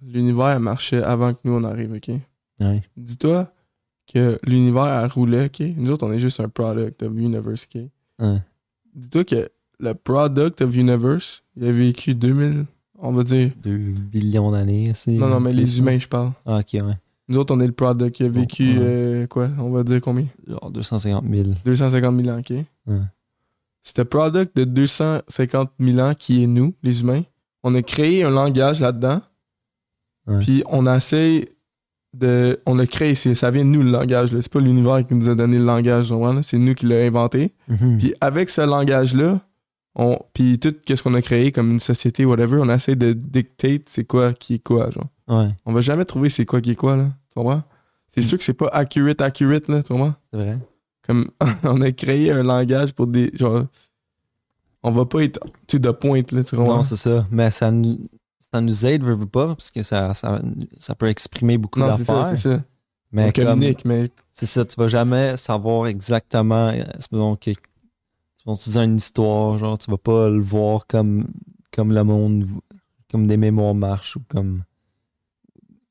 l'univers 0.03 0.59
marchait 0.61 1.03
avant 1.03 1.33
que 1.35 1.41
nous 1.45 1.53
on 1.55 1.65
arrive, 1.65 1.93
ok? 1.93 2.11
Ouais. 2.61 2.83
Dis-toi 2.97 3.53
que 4.07 4.39
l'univers 4.45 5.13
roulait, 5.15 5.47
ok? 5.47 5.61
Nous 5.77 5.91
autres, 5.91 6.07
on 6.07 6.13
est 6.13 6.19
juste 6.19 6.41
un 6.41 6.49
product 6.49 7.03
of 7.03 7.13
universe, 7.17 7.67
ok? 7.75 7.83
Dis-toi 8.95 9.25
que 9.25 9.49
le 9.81 9.95
product 9.95 10.63
of 10.63 10.77
universe, 10.77 11.43
il 11.57 11.67
a 11.67 11.73
vécu 11.73 12.15
2000, 12.15 12.67
on 12.99 13.13
va 13.13 13.25
dire. 13.25 13.51
Deux 13.63 13.77
billions 13.77 14.51
d'années, 14.51 14.93
c'est. 14.95 15.13
Non, 15.13 15.29
non, 15.29 15.41
mais 15.41 15.53
les 15.53 15.79
humains, 15.79 15.99
je 15.99 16.09
parle. 16.09 16.33
Ah, 16.47 16.59
ok, 16.59 16.75
ouais. 16.75 16.95
Nous 17.29 17.39
autres, 17.39 17.55
on 17.55 17.61
est 17.61 17.67
le 17.67 17.73
product 17.73 18.17
qui 18.17 18.25
a 18.25 18.29
vécu, 18.29 18.79
ouais. 18.79 18.85
euh, 18.85 19.27
quoi? 19.27 19.49
On 19.59 19.71
va 19.71 19.83
dire 19.85 20.01
combien? 20.01 20.27
Genre 20.47 20.71
250 20.71 21.25
000. 21.29 21.45
250 21.65 22.25
000 22.25 22.37
ans, 22.37 22.41
ok? 22.41 22.53
C'est 23.83 23.99
un 23.99 24.05
product 24.05 24.57
de 24.57 24.65
250 24.65 25.71
000 25.81 25.99
ans 25.99 26.15
qui 26.17 26.43
est 26.45 26.47
nous, 26.47 26.75
les 26.83 27.01
humains. 27.01 27.23
On 27.63 27.75
a 27.75 27.83
créé 27.83 28.25
un 28.25 28.31
langage 28.31 28.81
là-dedans. 28.81 29.21
Puis 30.41 30.63
on 30.69 30.87
essaie 30.87 31.49
de. 32.15 32.61
On 32.67 32.79
a 32.79 32.87
créé, 32.87 33.15
ça 33.15 33.51
vient 33.51 33.65
de 33.65 33.71
nous 33.71 33.83
le 33.83 33.91
langage. 33.91 34.31
C'est 34.31 34.53
pas 34.53 34.61
l'univers 34.61 35.05
qui 35.07 35.15
nous 35.15 35.29
a 35.29 35.35
donné 35.35 35.59
le 35.59 35.65
langage, 35.65 36.09
tu 36.09 36.15
c'est 36.43 36.59
nous 36.59 36.75
qui 36.75 36.87
l'avons 36.87 37.07
inventé. 37.07 37.53
Mhm. 37.69 37.99
Puis 37.99 38.15
avec 38.21 38.51
ce 38.51 38.61
langage-là, 38.63 39.41
on, 39.95 40.19
puis 40.33 40.59
tout 40.59 40.75
ce 40.89 41.03
qu'on 41.03 41.15
a 41.15 41.23
créé 41.23 41.53
comme 41.53 41.71
une 41.71 41.81
société, 41.81 42.25
whatever, 42.25 42.59
on 42.63 42.69
essaie 42.71 42.97
de 42.97 43.13
dictate 43.13 43.83
c'est 43.87 44.05
quoi 44.05 44.33
qui 44.33 44.55
est 44.55 44.63
quoi, 44.63 44.91
genre. 44.91 45.09
Ouais, 45.29 45.49
On 45.67 45.73
va 45.73 45.81
jamais 45.81 46.05
trouver 46.05 46.29
c'est 46.29 46.45
quoi 46.47 46.61
qui 46.61 46.73
est 46.73 46.77
quoi, 46.77 46.97
là. 46.97 47.05
Tu 47.31 47.35
comprends? 47.35 47.63
C'est 48.15 48.21
Mm. 48.21 48.25
sûr 48.25 48.39
que 48.39 48.45
c'est 48.45 48.53
pas 48.55 48.69
accurate, 48.73 49.21
accurate, 49.21 49.69
là, 49.69 49.83
tu 49.83 49.93
comprends? 49.93 50.15
c'est 50.33 50.39
vrai. 50.39 50.59
Comme 51.07 51.31
on 51.65 51.81
a 51.81 51.93
créé 51.93 52.31
un 52.31 52.43
langage 52.43 52.93
pour 52.95 53.07
des. 53.07 53.31
Genre. 53.35 53.65
On 54.85 54.91
va 54.91 55.05
pas 55.05 55.23
être 55.23 55.39
to 55.69 55.79
the 55.79 55.93
point, 55.93 56.23
là, 56.33 56.43
tu 56.45 56.57
comprends? 56.57 56.77
Non, 56.79 56.83
c'est 56.83 56.97
ça. 56.97 57.25
Mais 57.31 57.51
ça 57.53 57.71
nous, 57.71 57.99
ça 58.53 58.61
nous 58.61 58.87
aide, 58.87 59.03
veux 59.03 59.27
pas, 59.27 59.49
parce 59.49 59.71
que 59.71 59.83
ça, 59.83 60.15
ça, 60.15 60.41
ça 60.79 60.95
peut 60.95 61.09
exprimer 61.09 61.59
beaucoup 61.59 61.81
Non, 61.81 61.97
c'est 61.97 62.05
ça, 62.05 62.13
d'affaires. 62.15 62.39
c'est 62.39 62.49
ça. 62.57 62.65
Mais 63.13 63.29
on 63.29 63.33
comme, 63.33 63.45
communique, 63.45 63.85
mais. 63.85 64.11
c'est 64.33 64.47
ça, 64.47 64.65
tu 64.65 64.75
vas 64.79 64.89
jamais 64.89 65.37
savoir 65.37 65.87
exactement. 65.87 66.69
euh, 66.69 66.83
que 66.83 67.03
supposons 67.03 67.37
que 67.37 67.51
tu 68.63 68.71
dis 68.71 68.79
une 68.79 68.97
histoire, 68.97 69.59
genre, 69.59 69.79
tu 69.79 69.91
vas 69.91 69.99
pas 69.99 70.29
le 70.29 70.41
voir 70.41 70.87
comme, 70.87 71.29
comme 71.73 71.93
le 71.93 72.05
monde, 72.05 72.47
comme 73.11 73.27
des 73.27 73.37
mémoires 73.37 73.75
marchent 73.75 74.17
ou 74.17 74.23
comme, 74.29 74.65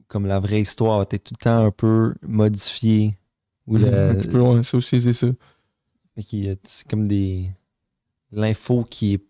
comme 0.08 0.26
la 0.26 0.40
vraie 0.40 0.62
histoire. 0.62 0.98
va 0.98 1.04
être 1.10 1.24
tout 1.24 1.34
le 1.40 1.44
temps 1.44 1.66
un 1.66 1.72
peu 1.72 2.14
modifiée. 2.28 3.18
Ou 3.68 3.78
le- 3.78 4.12
un 4.12 4.16
petit 4.16 4.28
peu 4.28 4.40
loin, 4.40 4.64
ça 4.64 4.78
aussi, 4.78 5.00
c'est 5.02 5.14
ça. 5.14 5.28
C'est 6.18 6.88
comme 6.90 7.08
des. 7.08 7.50
L'info 8.32 8.84
qui 8.90 9.14
est. 9.16 9.24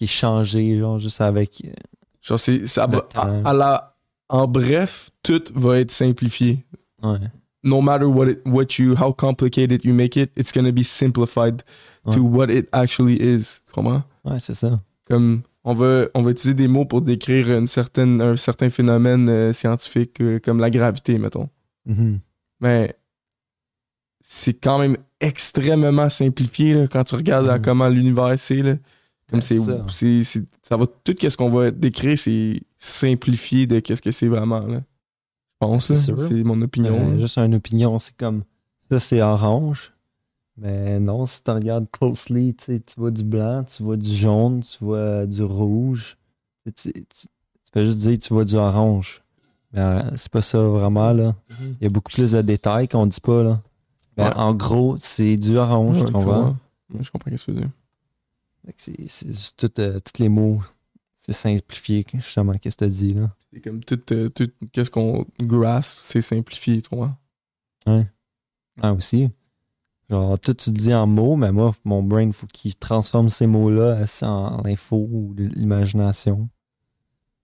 qui 0.00 0.04
est 0.04 0.06
changée, 0.06 0.78
genre, 0.78 0.98
juste 0.98 1.20
avec. 1.20 1.62
euh, 1.66 1.70
Genre, 2.22 2.40
c'est, 2.40 2.66
ça 2.66 2.88
à, 3.14 3.48
à 3.50 3.52
la, 3.52 3.96
en 4.30 4.46
bref, 4.48 5.10
tout 5.22 5.42
va 5.54 5.78
être 5.80 5.90
simplifié. 5.90 6.64
Ouais. 7.02 7.18
No 7.62 7.82
matter 7.82 8.06
what 8.06 8.28
it, 8.30 8.40
what 8.46 8.78
you, 8.78 8.94
how 8.98 9.12
complicated 9.12 9.84
you 9.84 9.92
make 9.92 10.16
it, 10.16 10.30
it's 10.36 10.52
gonna 10.52 10.72
be 10.72 10.82
simplified 10.82 11.62
to 12.12 12.22
what 12.22 12.48
it 12.50 12.66
actually 12.72 13.16
is. 13.20 13.60
Comprends? 13.72 14.02
Ouais, 14.24 14.40
c'est 14.40 14.54
ça. 14.54 14.78
Comme, 15.06 15.42
on 15.64 15.74
va, 15.74 16.06
on 16.14 16.22
va 16.22 16.30
utiliser 16.30 16.54
des 16.54 16.68
mots 16.68 16.86
pour 16.86 17.02
décrire 17.02 17.50
une 17.58 17.66
certaine, 17.66 18.22
un 18.22 18.36
certain 18.36 18.70
phénomène 18.70 19.28
euh, 19.28 19.52
scientifique, 19.52 20.20
euh, 20.22 20.38
comme 20.38 20.58
la 20.60 20.70
gravité, 20.70 21.18
mettons. 21.18 21.50
Mhm. 21.84 22.20
Mais 22.60 22.94
c'est 24.22 24.54
quand 24.54 24.78
même 24.78 24.96
extrêmement 25.20 26.08
simplifié 26.08 26.74
là, 26.74 26.86
quand 26.86 27.04
tu 27.04 27.14
regardes 27.14 27.48
à 27.48 27.56
Mhm. 27.58 27.62
comment 27.64 27.88
l'univers 27.88 28.34
c'est. 28.38 28.62
Comme 29.30 29.42
c'est, 29.42 29.58
c'est 29.58 29.64
ça. 29.64 29.86
c'est, 29.88 30.24
c'est- 30.24 30.44
ça 30.62 30.76
va 30.76 30.86
tout 30.86 31.14
ce 31.20 31.36
qu'on 31.36 31.48
va 31.50 31.70
décrire, 31.70 32.18
c'est 32.18 32.60
simplifié 32.78 33.66
de 33.66 33.80
qu'est-ce 33.80 34.02
que 34.02 34.10
c'est 34.10 34.28
vraiment. 34.28 34.60
Là. 34.60 34.78
Je 34.78 35.66
pense, 35.66 35.92
C'est 35.92 36.12
là. 36.12 36.28
c'est 36.28 36.42
mon 36.42 36.60
opinion. 36.62 37.10
Euh, 37.10 37.18
juste 37.18 37.38
une 37.38 37.54
opinion, 37.54 37.98
c'est 37.98 38.16
comme. 38.16 38.42
Ça, 38.90 38.98
c'est 39.00 39.22
orange. 39.22 39.92
Mais 40.56 40.98
non, 41.00 41.26
si 41.26 41.42
tu 41.42 41.50
regardes 41.50 41.90
closely, 41.90 42.54
tu 42.54 42.80
vois 42.96 43.10
du 43.10 43.22
blanc, 43.24 43.64
tu 43.64 43.82
vois 43.82 43.96
du 43.96 44.14
jaune, 44.14 44.60
tu 44.60 44.84
vois 44.84 45.24
du 45.26 45.42
rouge. 45.42 46.16
Tu, 46.66 46.72
tu- 46.72 46.92
tu- 46.92 47.26
tu 47.26 47.72
peux 47.72 47.84
juste 47.86 47.98
dire 47.98 48.18
tu 48.18 48.34
vois 48.34 48.44
du 48.44 48.56
orange. 48.56 49.22
Mais 49.72 49.80
euh, 49.80 50.02
c'est 50.16 50.30
pas 50.30 50.42
ça 50.42 50.58
vraiment, 50.60 51.12
là. 51.12 51.34
Mhm. 51.48 51.76
Il 51.80 51.84
y 51.84 51.86
a 51.86 51.90
beaucoup 51.90 52.12
plus 52.12 52.32
de 52.32 52.42
détails 52.42 52.88
qu'on 52.88 53.06
dit 53.06 53.20
pas, 53.20 53.42
là. 53.42 53.62
Mais 54.16 54.28
en 54.34 54.52
gros, 54.54 54.96
c'est 54.98 55.36
du 55.36 55.56
orange, 55.56 55.98
Ouais, 55.98 56.00
tu 56.04 56.06
je 56.08 56.12
comprends? 56.12 56.24
comprends. 56.42 56.56
Ouais, 56.92 57.04
je 57.04 57.10
comprends 57.10 57.30
ce 57.30 57.36
que 57.36 57.44
tu 57.44 57.50
veux 57.52 57.60
dire. 57.60 57.70
Fait 58.64 58.72
que 58.72 58.82
C'est 59.08 59.56
tout, 59.56 59.70
euh, 59.80 59.98
tous 60.00 60.22
les 60.22 60.28
mots. 60.28 60.62
C'est 61.14 61.32
simplifié, 61.32 62.04
justement, 62.14 62.54
qu'est-ce 62.54 62.76
que 62.78 62.84
tu 62.86 62.90
dis, 62.90 63.14
là? 63.14 63.34
C'est 63.52 63.60
comme 63.60 63.82
tout, 63.84 64.00
euh, 64.12 64.28
tout 64.30 64.48
qu'est-ce 64.72 64.90
qu'on 64.90 65.26
grasp, 65.38 65.98
c'est 66.00 66.22
simplifié, 66.22 66.80
tu 66.80 66.94
vois. 66.96 67.16
Ah, 68.80 68.92
aussi. 68.94 69.28
Genre, 70.08 70.38
tout 70.38 70.54
tu 70.54 70.70
dis 70.70 70.94
en 70.94 71.06
mots, 71.06 71.36
mais 71.36 71.52
moi, 71.52 71.74
mon 71.84 72.02
brain, 72.02 72.32
faut 72.32 72.46
qu'il 72.46 72.74
transforme 72.74 73.28
ces 73.28 73.46
mots-là 73.46 74.04
en- 74.22 74.26
en 74.26 74.64
info 74.64 74.96
ou 75.10 75.34
l'imagination. 75.36 76.48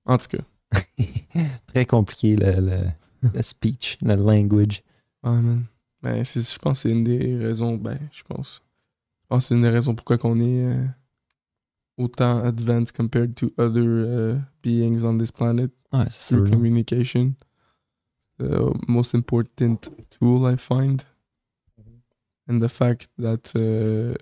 En 0.04 0.16
tout 0.18 0.28
cas. 0.28 0.42
Très 1.66 1.86
compliqué, 1.86 2.36
le, 2.36 2.52
le, 2.60 2.78
le 3.32 3.42
speech, 3.42 3.98
le 4.02 4.14
language. 4.14 4.82
Ouais, 5.22 5.30
man. 5.40 5.64
Ben, 6.02 6.24
je 6.24 6.58
pense 6.58 6.82
que 6.82 6.88
c'est 6.88 6.92
une 6.94 7.04
des 7.04 7.36
raisons, 7.36 7.76
ben, 7.76 7.98
je 8.12 8.22
pense. 8.22 8.62
Je 9.22 9.26
pense 9.28 9.44
que 9.44 9.48
c'est 9.48 9.54
une 9.54 9.62
des 9.62 9.68
raisons 9.70 9.94
pourquoi 9.94 10.18
qu'on 10.18 10.38
est 10.40 10.64
euh, 10.64 10.86
autant 11.98 12.46
advanced 12.46 12.94
compared 12.94 13.36
to 13.36 13.50
other 13.58 14.04
uh, 14.04 14.38
beings 14.62 15.02
on 15.04 15.18
this 15.18 15.30
planet 15.30 15.70
Ouais, 15.92 16.06
c'est 16.10 16.34
sûr. 16.34 16.36
through 16.38 16.44
là. 16.44 16.50
communication. 16.50 17.34
The 18.38 18.72
most 18.86 19.14
important 19.14 19.88
tool 20.10 20.44
I 20.46 20.56
find. 20.56 21.04
And 22.48 22.60
the 22.60 22.68
fact 22.68 23.08
that 23.18 23.50
uh, 23.56 24.14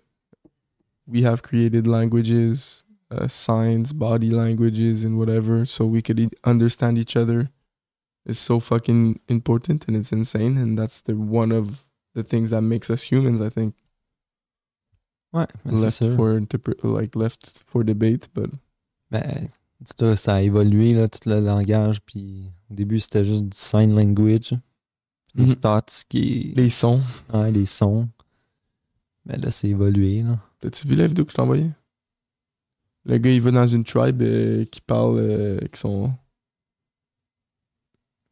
we 1.07 1.23
have 1.23 1.43
created 1.43 1.87
languages, 1.87 2.85
uh, 3.11 3.29
signs, 3.29 3.93
body 3.93 4.31
languages, 4.31 5.05
and 5.05 5.19
whatever, 5.19 5.67
so 5.67 5.85
we 5.85 6.01
could 6.01 6.19
e- 6.21 6.31
understand 6.45 6.97
each 6.97 7.17
other 7.17 7.51
is 8.25 8.39
so 8.39 8.61
fucking 8.61 9.21
important 9.29 9.85
and 9.87 9.97
it's 9.97 10.13
insane. 10.13 10.57
And 10.57 10.79
that's 10.79 11.03
the 11.03 11.15
one 11.15 11.53
of 11.53 11.85
the 12.15 12.23
things 12.23 12.51
that 12.51 12.63
makes 12.63 12.89
us 12.89 13.03
humans, 13.03 13.41
I 13.43 13.51
think. 13.51 13.75
Ouais, 15.35 15.47
mais 15.65 15.77
c'est 15.77 15.85
left 15.85 15.97
sûr. 15.97 16.15
for 16.15 16.95
like 16.97 17.17
left 17.17 17.65
for 17.67 17.85
debate, 17.85 18.29
but 18.35 18.51
Ben, 19.11 19.47
ça 20.17 20.37
a 20.37 20.43
évolué, 20.43 20.95
là, 20.95 21.09
tout 21.09 21.29
le 21.29 21.41
langage. 21.41 22.01
Puis 22.03 22.51
au 22.71 22.75
début, 22.75 23.01
c'était 23.01 23.25
juste 23.25 23.45
du 23.45 23.57
sign 23.57 23.95
language. 23.95 24.55
Mhm. 25.35 25.57
thoughts 25.57 26.05
qui. 26.09 26.53
les 26.57 26.69
sons. 26.71 27.03
Ouais, 27.33 27.51
des 27.51 27.67
sons. 27.67 28.09
Mais 29.27 29.37
là, 29.37 29.51
c'est 29.51 29.69
évolué, 29.69 30.23
là. 30.23 30.39
T'as-tu 30.61 30.87
vu 30.87 30.95
la 30.95 31.07
vidéo 31.09 31.25
que 31.25 31.33
je 31.33 31.37
t'ai 31.37 31.43
envoyée? 31.43 31.71
Le 33.05 33.19
gars, 33.19 33.31
il 33.31 33.41
va 33.41 33.51
dans 33.51 33.67
une 33.67 33.85
tribe 33.85 34.23
euh, 34.23 34.65
qui 34.67 34.81
parle, 34.81 35.19
euh, 35.19 35.59
qui 35.73 35.81
sont... 35.81 36.13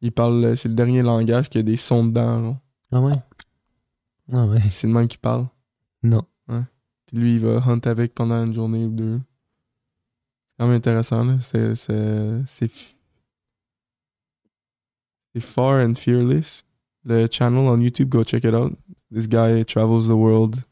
Il 0.01 0.11
parle, 0.11 0.43
euh, 0.43 0.55
c'est 0.55 0.69
le 0.69 0.75
dernier 0.75 1.01
langage 1.01 1.49
qui 1.49 1.57
a 1.57 1.63
des 1.63 1.77
sons 1.77 2.05
dedans, 2.05 2.41
genre. 2.41 2.57
Ah 2.91 3.01
ouais? 3.01 3.13
Ah 4.31 4.45
ouais. 4.45 4.61
C'est 4.71 4.87
le 4.87 4.93
même 4.93 5.07
qui 5.07 5.17
parle. 5.17 5.47
Non. 6.01 6.25
Lui, 7.13 7.35
il 7.35 7.39
va 7.39 7.63
hunt 7.65 7.79
avec 7.85 8.13
pendant 8.13 8.43
une 8.43 8.53
journée 8.53 8.85
ou 8.85 8.89
deux. 8.89 9.19
C'est 9.19 10.57
quand 10.59 10.67
même 10.67 10.77
intéressant, 10.77 11.23
là. 11.23 11.37
C'est... 11.41 11.75
C'est... 11.75 12.69
Far 15.39 15.79
and 15.85 15.95
Fearless. 15.95 16.63
Le 17.05 17.27
channel 17.29 17.67
on 17.67 17.79
YouTube, 17.79 18.09
go 18.09 18.23
check 18.23 18.43
it 18.43 18.53
out. 18.53 18.77
This 19.11 19.27
guy 19.27 19.63
travels 19.63 20.07
the 20.07 20.15
world 20.15 20.63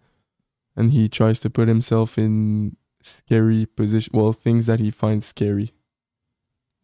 and 0.76 0.92
he 0.92 1.10
tries 1.10 1.40
to 1.42 1.50
put 1.50 1.68
himself 1.68 2.18
in 2.18 2.72
scary 3.04 3.66
position, 3.66 4.12
well, 4.14 4.34
things 4.34 4.68
that 4.68 4.80
he 4.80 4.92
finds 4.92 5.26
scary. 5.26 5.74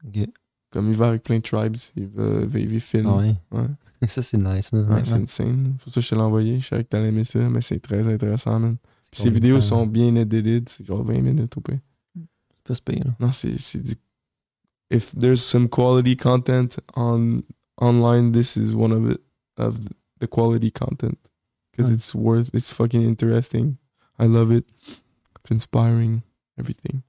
Ok. 0.06 0.28
Comme 0.72 0.90
il 0.90 0.96
va 0.96 1.08
avec 1.10 1.24
plein 1.24 1.38
de 1.38 1.44
tribes, 1.44 1.78
il 1.96 2.08
va, 2.08 2.42
il 2.54 2.74
il 2.74 2.82
filme. 2.82 3.08
Ah 3.08 3.18
ouais? 3.18 3.36
Ouais. 3.52 3.68
Ça, 4.08 4.22
c'est 4.22 4.38
nice, 4.38 4.72
là. 4.74 4.82
Ouais, 4.82 5.04
c'est 5.04 5.14
insane. 5.14 5.76
Pour 5.82 5.94
ça 5.94 6.02
que 6.02 6.06
je 6.06 6.10
te 6.10 6.16
l'ai 6.16 6.22
envoyé. 6.22 6.60
Je 6.60 6.68
savais 6.68 6.84
que 6.84 6.90
t'allais 6.90 7.10
aimer 7.10 7.24
ça, 7.24 7.50
mais 7.50 7.62
c'est 7.62 7.80
très 7.80 8.06
intéressant, 8.14 8.60
man. 8.60 8.78
De 9.14 9.30
vidéos 9.30 9.62
sont 9.62 9.86
bien 9.88 10.16
edited, 10.16 10.68
c'est 10.70 10.86
genre 10.86 11.04
20 11.04 11.22
minutes 11.22 11.56
au 11.58 11.62
pire. 11.62 11.80
C'est 12.16 12.64
pas 12.64 12.76
super, 12.76 12.96
là. 13.06 13.16
Non, 13.20 13.32
c'est 13.32 13.58
c'est 13.60 13.82
du. 13.82 13.96
If 14.92 15.14
there's 15.16 15.42
some 15.42 15.68
quality 15.70 16.16
content 16.16 16.78
on 16.96 17.42
online, 17.80 18.32
this 18.32 18.56
is 18.56 18.74
one 18.74 18.92
of 18.92 19.10
it 19.12 19.22
of 19.58 19.78
the, 20.20 20.28
quality 20.28 20.72
content 20.72 21.18
because 21.72 21.90
Ouais. 21.90 21.96
it's 21.96 22.14
worth. 22.14 22.50
It's 22.54 22.72
fucking 22.72 23.02
interesting. 23.02 23.76
I 24.20 24.26
love 24.28 24.52
it. 24.52 24.66
It's 25.42 25.52
inspiring. 25.52 26.22
Everything. 26.58 27.02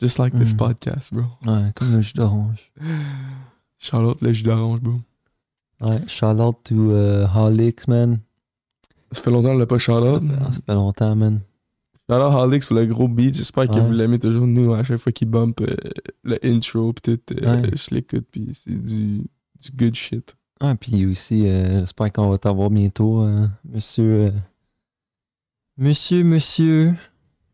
Just 0.00 0.18
like 0.18 0.34
this 0.38 0.52
Mm. 0.52 0.56
podcast, 0.58 1.12
bro. 1.12 1.24
Ouais, 1.46 1.72
comme 1.74 1.92
le 1.92 2.00
jus 2.00 2.12
d'orange. 2.14 2.70
Charlotte, 3.78 4.20
le 4.20 4.32
jus 4.32 4.42
d'orange, 4.42 4.80
bro. 4.80 5.00
Ouais, 5.80 6.06
shout 6.08 6.38
out 6.40 6.62
to 6.64 6.90
uh, 6.94 7.26
Holix, 7.34 7.86
man. 7.88 8.20
Ça 9.16 9.22
fait 9.22 9.30
longtemps 9.30 9.48
qu'on 9.52 9.58
l'a 9.58 9.66
pas 9.66 9.78
Charlotte. 9.78 10.22
Ça 10.22 10.44
fait, 10.46 10.52
ça 10.54 10.60
fait 10.66 10.74
longtemps, 10.74 11.16
man. 11.16 11.40
Alors, 12.08 12.36
Alex 12.40 12.66
pour 12.66 12.76
le 12.76 12.86
gros 12.86 13.08
beat. 13.08 13.34
J'espère 13.36 13.68
que 13.68 13.80
vous 13.80 13.90
l'aimez 13.92 14.18
toujours. 14.20 14.46
Nous, 14.46 14.72
à 14.72 14.84
chaque 14.84 14.98
fois 14.98 15.10
qu'il 15.12 15.28
bump 15.28 15.60
euh, 15.60 15.74
le 16.22 16.38
intro, 16.44 16.92
tout, 17.02 17.10
euh, 17.10 17.62
Ouais. 17.62 17.70
je 17.74 17.94
l'écoute, 17.94 18.26
puis 18.30 18.50
c'est 18.54 18.70
du, 18.80 19.18
du 19.60 19.70
good 19.74 19.94
shit. 19.96 20.36
Ah, 20.60 20.74
puis 20.78 21.04
aussi, 21.06 21.46
euh, 21.48 21.80
j'espère 21.80 22.12
qu'on 22.12 22.28
va 22.30 22.38
t'avoir 22.38 22.70
bientôt, 22.70 23.26
monsieur. 23.64 24.32
Monsieur, 25.76 26.22
monsieur. 26.24 26.94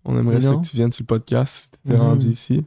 On 0.04 0.18
aimerait 0.18 0.42
ça 0.42 0.54
que 0.56 0.66
tu 0.66 0.76
viennes 0.76 0.92
sur 0.92 1.02
le 1.02 1.06
podcast 1.06 1.70
si 1.74 1.80
t'es 1.88 1.94
Mhm. 1.94 2.00
rendu 2.00 2.26
ici. 2.28 2.64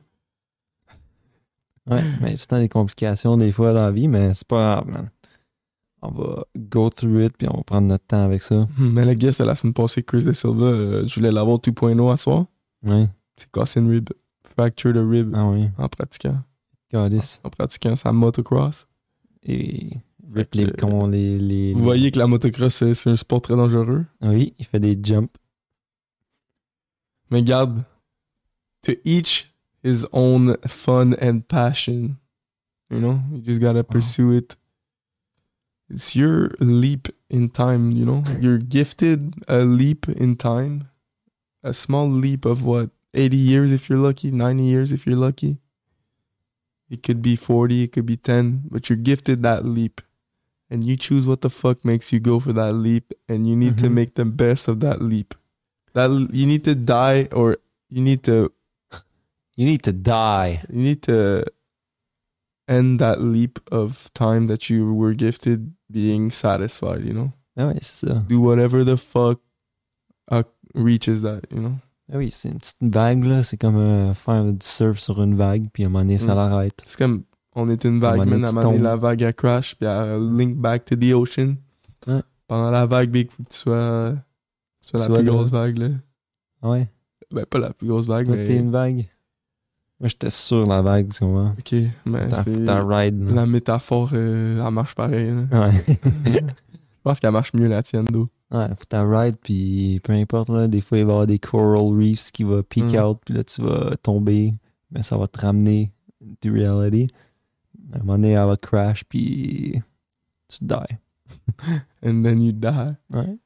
Ouais, 1.89 2.03
mais 2.19 2.29
tout 2.33 2.41
le 2.41 2.45
temps 2.47 2.59
des 2.59 2.69
complications 2.69 3.37
des 3.37 3.51
fois 3.51 3.71
dans 3.73 3.81
la 3.81 3.91
vie, 3.91 4.07
mais 4.07 4.33
c'est 4.33 4.47
pas 4.47 4.81
grave, 4.81 4.87
man. 4.91 5.09
On 6.07 6.11
va 6.11 6.45
go 6.57 6.89
through 6.89 7.25
it, 7.25 7.37
puis 7.37 7.47
on 7.49 7.57
va 7.57 7.63
prendre 7.63 7.87
notre 7.87 8.05
temps 8.05 8.23
avec 8.23 8.41
ça. 8.41 8.67
Mais 8.77 9.05
le 9.05 9.13
guest, 9.13 9.39
la 9.41 9.55
semaine 9.55 9.73
passée, 9.73 10.03
Chris 10.03 10.23
De 10.23 10.33
Silva, 10.33 10.65
euh, 10.65 11.07
je 11.07 11.15
voulais 11.15 11.31
l'avoir 11.31 11.57
2.0 11.59 12.11
à 12.11 12.17
soir. 12.17 12.45
Ouais. 12.83 13.07
C'est 13.37 13.51
cassé 13.51 13.79
une 13.79 13.89
rib. 13.89 14.09
Fracture 14.55 14.93
de 14.93 14.99
rib 14.99 15.33
Ah 15.35 15.47
oui. 15.49 15.67
en 15.77 15.87
pratiquant. 15.89 16.37
Goddess. 16.93 17.41
En 17.43 17.49
pratiquant 17.49 17.95
sa 17.95 18.11
motocross. 18.13 18.87
Et 19.43 19.89
rip 20.33 20.53
les 20.55 20.71
cons, 20.71 21.07
les, 21.07 21.37
les, 21.39 21.73
Vous 21.73 21.83
voyez 21.83 22.11
que 22.11 22.19
la 22.19 22.27
motocross, 22.27 22.73
c'est 22.93 23.09
un 23.09 23.15
sport 23.15 23.41
très 23.41 23.55
dangereux. 23.55 24.05
Oui, 24.21 24.53
il 24.59 24.65
fait 24.65 24.79
des 24.79 24.97
jumps. 25.01 25.31
Mais 27.31 27.43
garde, 27.43 27.83
to 28.83 28.93
each 29.03 29.51
his 29.83 30.05
own 30.11 30.57
fun 30.67 31.13
and 31.21 31.41
passion. 31.47 32.15
You 32.91 32.99
know, 32.99 33.19
you 33.33 33.41
just 33.43 33.59
gotta 33.59 33.83
pursue 33.83 34.31
it. 34.37 34.55
It's 35.89 36.15
your 36.15 36.51
leap 36.59 37.09
in 37.29 37.49
time, 37.49 37.91
you 37.91 38.05
know? 38.05 38.23
You're 38.39 38.57
gifted 38.57 39.35
a 39.47 39.59
leap 39.59 40.07
in 40.09 40.35
time. 40.35 40.89
A 41.63 41.73
small 41.73 42.09
leap 42.09 42.45
of 42.45 42.63
what? 42.63 42.89
80 43.13 43.37
years 43.37 43.71
if 43.71 43.89
you're 43.89 43.99
lucky, 43.99 44.31
90 44.31 44.63
years 44.63 44.91
if 44.91 45.05
you're 45.05 45.15
lucky. 45.15 45.57
It 46.89 47.01
could 47.01 47.21
be 47.21 47.35
40, 47.35 47.83
it 47.83 47.91
could 47.91 48.05
be 48.05 48.17
10, 48.17 48.63
but 48.69 48.89
you're 48.89 48.97
gifted 48.97 49.41
that 49.43 49.65
leap. 49.65 50.01
And 50.69 50.83
you 50.83 50.97
choose 50.97 51.25
what 51.27 51.41
the 51.41 51.49
fuck 51.49 51.85
makes 51.85 52.11
you 52.11 52.19
go 52.19 52.39
for 52.39 52.53
that 52.53 52.73
leap, 52.73 53.13
and 53.29 53.47
you 53.47 53.55
need 53.55 53.77
to 53.79 53.85
Mhm. 53.85 53.93
make 53.93 54.15
the 54.15 54.25
best 54.25 54.67
of 54.67 54.79
that 54.81 55.01
leap. 55.01 55.33
That 55.93 56.09
you 56.33 56.45
need 56.45 56.63
to 56.65 56.75
die, 56.75 57.29
or 57.31 57.57
you 57.89 58.01
need 58.01 58.23
to 58.23 58.51
You 59.55 59.65
need 59.65 59.83
to 59.83 59.93
die. 59.93 60.65
you 60.69 60.81
need 60.81 61.01
to 61.03 61.45
end 62.67 62.97
that 62.97 63.17
leap 63.19 63.59
of 63.71 64.09
time 64.13 64.47
that 64.47 64.69
you 64.69 64.93
were 64.93 65.15
gifted 65.15 65.71
being 65.89 66.31
satisfied. 66.31 67.03
You 67.05 67.13
know, 67.13 67.31
Ah 67.57 67.67
oui, 67.67 67.79
c'est 67.81 68.07
ça. 68.07 68.15
do 68.27 68.39
whatever 68.41 68.83
the 68.85 68.97
fuck 68.97 69.39
uh, 70.31 70.43
reaches 70.73 71.21
that. 71.21 71.41
You 71.51 71.59
know, 71.61 71.73
Ah 72.11 72.17
oui, 72.17 72.29
c'est 72.31 72.49
une 72.49 72.59
petite 72.59 72.77
vague, 72.81 73.23
là. 73.25 73.43
C'est 73.43 73.57
comme 73.57 73.77
euh, 73.77 74.13
faire 74.13 74.43
du 74.43 74.57
surf 74.65 74.99
sur 74.99 75.21
une 75.23 75.35
vague, 75.35 75.67
puis 75.73 75.83
à 75.83 75.87
un 75.87 75.89
moment 75.89 76.03
donné, 76.03 76.17
ça 76.17 76.33
Mm. 76.33 76.37
l'arrête. 76.37 76.83
c'est 76.85 76.97
comme 76.97 77.23
on 77.55 77.69
est 77.69 77.83
une 77.85 77.99
vague, 77.99 78.17
donné, 78.19 78.45
À 78.45 78.49
un 78.49 78.51
moment 78.51 78.71
donné, 78.71 78.79
la 78.83 78.95
vague 78.97 79.23
a 79.23 79.31
crash, 79.33 79.75
puis 79.75 79.87
elle 79.87 80.35
link 80.35 80.57
back 80.57 80.85
to 80.85 80.95
the 80.95 81.13
ocean. 81.13 81.55
Ouais. 82.05 82.21
Pendant 82.47 82.69
la 82.69 82.85
vague, 82.85 83.09
big, 83.09 83.31
faut 83.31 83.41
que 83.43 83.49
tu 83.49 83.57
sois, 83.57 84.13
tu 84.83 84.89
sois 84.89 85.07
la 85.07 85.15
plus 85.15 85.25
grosse 85.25 85.49
vague 85.49 85.77
là. 85.79 85.87
Ah 86.61 86.69
ouais. 86.71 86.87
Ben 87.31 87.45
pas 87.45 87.57
la 87.59 87.73
plus 87.73 87.87
grosse 87.87 88.05
vague, 88.05 88.27
Toi, 88.27 88.35
mais 88.35 88.45
t'es 88.45 88.57
une 88.57 88.69
vague. 88.71 89.07
Moi, 89.99 90.09
j'étais 90.09 90.29
sur 90.29 90.65
la 90.65 90.81
vague, 90.81 91.09
tu 91.13 91.19
comprends? 91.19 91.53
ok, 91.57 91.75
mais 92.05 92.27
Ta, 92.27 92.83
ride. 92.83 93.29
la 93.33 93.45
métaphore, 93.45 94.09
euh, 94.13 94.65
elle 94.65 94.73
marche 94.73 94.93
pareil. 94.95 95.31
là. 95.51 95.67
Ouais. 95.69 95.97
Je 96.25 96.39
pense 97.03 97.19
qu'elle 97.19 97.31
marche 97.31 97.53
mieux 97.53 97.67
la 97.67 97.81
tienne 97.83 98.05
d'eau. 98.05 98.27
ouais, 98.51 98.67
faut 98.69 98.83
ta 98.89 99.03
ride, 99.07 99.35
puis 99.41 100.01
peu 100.03 100.11
importe, 100.13 100.49
là, 100.49 100.67
des 100.67 100.81
fois, 100.81 100.97
il 100.97 101.05
va 101.05 101.11
y 101.11 101.13
avoir 101.13 101.27
des 101.27 101.39
coral 101.39 101.93
reefs 101.97 102.31
qui 102.31 102.43
vont 102.43 102.61
peek 102.63 102.83
Mm. 102.93 102.97
out, 103.03 103.19
puis 103.25 103.33
là, 103.35 103.43
tu 103.43 103.61
vas 103.61 103.95
tomber, 104.01 104.53
mais 104.91 105.01
ça 105.03 105.17
va 105.17 105.27
te 105.27 105.39
ramener 105.39 105.91
to 106.41 106.51
reality. 106.51 107.07
À 107.93 107.97
un 107.97 107.99
moment 107.99 108.13
donné, 108.13 108.31
elle 108.31 108.47
va 108.47 108.57
crash, 108.57 109.03
puis 109.05 109.81
tu 110.49 110.57
die. 110.61 110.75
And 112.05 112.21
then 112.23 112.41
you 112.41 112.51
die. 112.51 112.67
Ouais. 113.13 113.37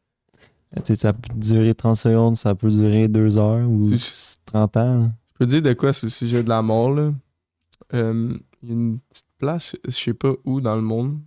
Tu 0.78 0.82
sais, 0.84 0.96
ça 0.96 1.14
peut 1.14 1.34
durer 1.36 1.76
30 1.76 1.96
secondes, 1.98 2.36
ça 2.38 2.56
peut 2.56 2.70
durer 2.70 3.08
2 3.08 3.38
heures 3.38 3.70
ou 3.70 3.90
Tu- 3.92 4.00
30 4.46 4.78
ans. 4.78 5.00
là. 5.04 5.10
Je 5.40 5.46
peux 5.46 5.46
te 5.46 5.50
dire 5.52 5.62
de 5.62 5.74
quoi 5.74 5.94
sur 5.94 6.06
le 6.08 6.12
sujet 6.12 6.44
de 6.44 6.50
la 6.50 6.62
mort, 6.62 6.92
là. 6.94 7.14
Euh, 7.94 8.38
Il 8.62 8.68
y 8.70 8.72
a 8.72 8.76
une 8.76 9.00
petite 9.00 9.26
place, 9.38 9.76
je 9.86 9.92
sais 9.92 10.14
pas 10.14 10.34
où 10.44 10.60
dans 10.60 10.76
le 10.76 10.82
monde. 10.82 11.20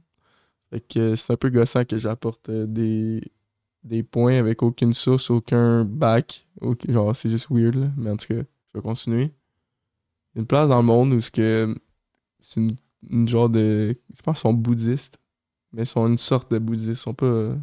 Fait 0.71 0.81
que 0.87 1.17
c'est 1.17 1.33
un 1.33 1.37
peu 1.37 1.49
gossant 1.49 1.85
que 1.87 1.97
j'apporte 1.97 2.49
euh, 2.51 2.67
des, 2.67 3.23
des 3.85 4.03
points 4.03 4.37
avec 4.39 4.63
aucune 4.63 4.93
source, 4.93 5.31
aucun 5.31 5.85
bac. 5.85 6.47
aucun- 6.61 6.93
genre, 6.93 7.17
c'est 7.17 7.31
juste 7.31 7.47
weird, 7.51 7.75
là. 7.75 7.91
Mais 7.97 8.11
en 8.11 8.17
tout 8.19 8.27
cas, 8.29 8.35
je 8.43 8.79
vais 8.79 8.83
continuer. 8.83 9.23
Il 10.35 10.37
y 10.37 10.39
a 10.39 10.41
une 10.41 10.47
place 10.47 10.69
dans 10.69 10.79
le 10.79 10.87
monde 10.87 11.15
où 11.15 11.21
c'est 11.23 11.33
que 11.35 11.75
c'est 12.41 12.61
une, 12.61 12.77
une 13.09 13.29
genre 13.29 13.49
de. 13.49 13.97
Je 14.15 14.23
pense 14.23 14.37
qu'ils 14.39 14.43
sont 14.43 14.55
bouddhistes. 14.55 15.19
Mais 15.73 15.85
ils 15.85 15.87
sont 15.87 16.07
une 16.07 16.19
sorte 16.19 16.51
de 16.53 16.59
bouddhistes. 16.59 16.89
Ils 16.91 16.97
sont 16.97 17.15
pas. 17.15 17.25
euh, 17.27 17.57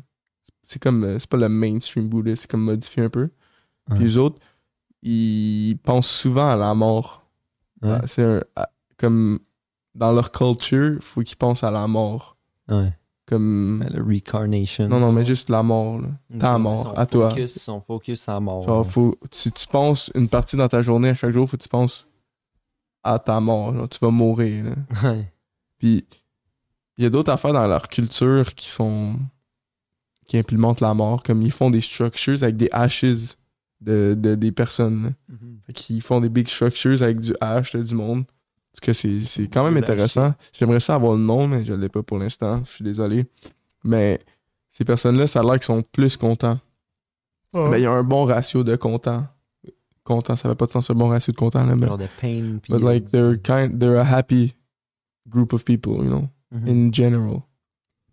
C'est 0.63 0.81
comme. 0.81 1.19
C'est 1.19 1.29
pas 1.29 1.37
le 1.37 1.47
mainstream 1.49 2.09
bouddhiste, 2.09 2.43
c'est 2.43 2.51
comme 2.51 2.63
modifié 2.63 3.03
un 3.03 3.09
peu. 3.09 3.27
Puis 3.85 3.93
Ouais. 3.97 3.99
les 4.03 4.17
autres, 4.17 4.39
ils 5.01 5.77
pensent 5.83 6.09
souvent 6.09 6.49
à 6.49 6.55
la 6.55 6.73
mort. 6.73 7.23
Ouais. 7.81 7.99
C'est 8.07 8.23
un- 8.23 8.43
comme 8.97 9.39
dans 9.95 10.11
leur 10.11 10.31
culture, 10.31 10.97
faut 11.01 11.21
qu'ils 11.21 11.37
pensent 11.37 11.63
à 11.63 11.71
la 11.71 11.87
mort. 11.87 12.35
Ouais. 12.67 12.93
Comme 13.25 13.77
Mais 13.83 13.89
le 13.89 14.01
recarnation. 14.03 14.87
non 14.87 14.99
non 14.99 15.11
mais 15.11 15.23
juste 15.25 15.49
la 15.49 15.61
mort. 15.63 16.01
là. 16.01 16.07
Ta 16.39 16.57
mort, 16.57 16.93
à 16.97 17.05
toi. 17.05 17.29
Focus, 17.29 17.59
son 17.59 17.79
focus 17.79 18.27
à 18.27 18.33
la 18.33 18.39
mort. 18.39 18.63
Genre 18.63 18.85
faut 18.89 19.15
si 19.31 19.51
tu 19.51 19.67
penses 19.67 20.11
une 20.15 20.27
partie 20.27 20.55
dans 20.57 20.67
ta 20.67 20.81
journée 20.81 21.09
à 21.09 21.15
chaque 21.15 21.31
jour, 21.31 21.47
faut 21.49 21.55
que 21.57 21.61
tu 21.63 21.69
penses 21.69 22.07
à 23.03 23.19
ta 23.19 23.39
mort. 23.39 23.73
genre, 23.75 23.87
tu 23.87 23.99
vas 23.99 24.09
mourir. 24.11 24.65
là. 24.65 24.71
Ouais. 25.11 25.31
Puis 25.77 26.05
il 26.97 27.03
y 27.03 27.07
a 27.07 27.09
d'autres 27.09 27.31
affaires 27.31 27.53
dans 27.53 27.67
leur 27.67 27.87
culture 27.87 28.53
qui 28.55 28.69
sont 28.69 29.17
qui 30.27 30.37
implémentent 30.37 30.81
la 30.81 30.93
mort, 30.93 31.23
comme 31.23 31.41
ils 31.41 31.51
font 31.51 31.69
des 31.71 31.81
structures 31.81 32.43
avec 32.43 32.57
des 32.57 32.69
ashes 32.71 33.05
de, 33.82 34.15
de- 34.17 34.36
des 34.36 34.51
personnes. 34.51 35.03
là. 35.03 35.36
Fait 35.65 35.73
qu'ils 35.73 36.01
font 36.01 36.19
des 36.21 36.30
big 36.30 36.47
structures 36.47 37.01
avec 37.01 37.19
du 37.19 37.34
hash 37.39 37.75
du 37.75 37.95
monde. 37.95 38.25
Parce 38.71 38.82
que 38.82 38.93
c'est, 38.93 39.47
quand 39.51 39.63
même 39.63 39.77
intéressant. 39.77 40.34
J'aimerais 40.53 40.80
ça 40.80 40.95
avoir 40.95 41.13
le 41.13 41.21
nom, 41.21 41.47
mais 41.47 41.65
je 41.65 41.73
l'ai 41.73 41.89
pas 41.89 42.03
pour 42.03 42.19
l'instant. 42.19 42.61
Je 42.63 42.69
suis 42.69 42.84
désolé. 42.84 43.25
Mais 43.84 44.19
ces 44.69 44.86
personnes-là, 44.86 45.27
ça 45.27 45.39
a 45.39 45.43
l'air 45.43 45.53
qu'ils 45.53 45.63
sont 45.63 45.82
plus 45.91 46.17
contents. 46.17 46.59
Ben, 47.53 47.77
il 47.77 47.82
y 47.82 47.86
a 47.86 47.91
un 47.91 48.03
bon 48.03 48.25
ratio 48.25 48.63
de 48.63 48.75
contents. 48.75 49.25
Content, 50.03 50.36
ça 50.36 50.49
fait 50.49 50.55
pas 50.55 50.65
de 50.65 50.71
sens 50.71 50.89
un 50.89 50.93
bon 50.95 51.09
ratio 51.09 51.34
de 51.34 51.38
contents, 51.38 51.65
là, 51.65 51.75
mais. 51.75 51.88
Genre 51.88 51.97
de 51.97 52.07
pain. 52.21 52.59
But 52.69 52.82
like 52.82 53.09
they're 53.09 53.38
kind 53.41 53.80
they're 53.80 53.97
a 53.97 54.03
happy 54.03 54.53
group 55.27 55.53
of 55.53 55.63
people, 55.65 56.03
you 56.03 56.09
know, 56.09 56.27
mhm. 56.51 56.67
in 56.67 56.93
general. 56.93 57.41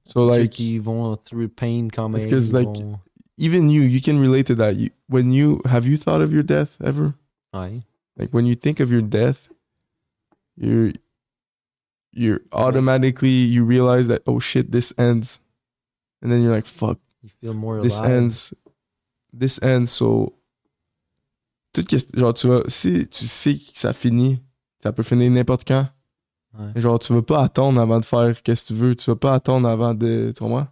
So 0.07 0.29
Ceux 0.29 0.39
like 0.39 0.51
qui 0.53 0.79
vont 0.79 1.17
through 1.17 1.49
pain 1.49 1.89
quand 1.93 2.09
même. 2.09 2.21
Parce 2.21 2.31
que 2.31 2.39
c'est 2.39 2.49
ils 2.49 2.53
like- 2.53 2.67
vont- 2.67 2.99
even 3.39 3.69
you, 3.71 3.83
you 3.83 4.01
can 4.01 4.19
relate 4.19 4.47
to 4.47 4.55
that. 4.57 4.77
You, 4.77 4.91
when 5.09 5.31
you 5.33 5.61
have 5.67 5.87
you 5.87 5.97
thought 5.97 6.21
of 6.23 6.33
your 6.33 6.43
death 6.43 6.77
ever? 6.83 7.15
Ouais. 7.55 7.83
Like 8.17 8.31
when 8.33 8.47
you 8.47 8.55
think 8.55 8.81
of 8.81 8.91
your 8.91 9.03
death, 9.03 9.49
you're 10.57 10.93
you're 12.13 12.41
automatically 12.53 13.29
you 13.45 13.65
realize 13.65 14.09
that 14.09 14.23
oh 14.27 14.41
shit 14.41 14.73
this 14.73 14.93
ends, 14.99 15.39
and 16.23 16.31
then 16.33 16.41
you're 16.43 16.55
like 16.55 16.67
fuck 16.67 16.99
You 17.23 17.29
feel 17.41 17.53
more 17.55 17.83
this 17.83 17.99
alive. 17.99 18.11
ends, 18.13 18.55
this 19.33 19.59
ends. 19.63 19.91
So 19.93 20.33
tout 21.75 21.85
que- 21.87 21.99
genre 22.19 22.33
tu 22.33 22.49
vas 22.49 22.63
si 22.69 23.07
tu 23.07 23.27
sais 23.27 23.59
que 23.59 23.79
ça 23.79 23.93
finit, 23.93 24.41
ça 24.83 24.93
peut 24.93 25.03
finir 25.03 25.31
n'importe 25.31 25.67
quand. 25.67 25.89
Ouais. 26.59 26.81
Genre 26.81 26.99
tu 26.99 27.13
vas 27.13 27.21
pas 27.23 27.43
attendre 27.45 27.79
avant 27.83 28.01
de 28.01 28.05
faire 28.07 28.43
qu'est-ce 28.43 28.63
que 28.63 28.69
tu 28.69 28.75
veux. 28.81 28.97
Tu 28.97 29.11
vas 29.11 29.17
pas 29.17 29.35
attendre 29.35 29.69
avant 29.69 29.93
de 29.93 30.33
tu 30.35 30.43
comprends? 30.43 30.69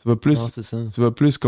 Tu 0.00 0.08
vas 0.08 0.16
plus 0.16 0.38
Non, 0.40 0.48
ça. 0.48 0.84
tu 0.94 1.00
vas 1.00 1.10
plus 1.10 1.38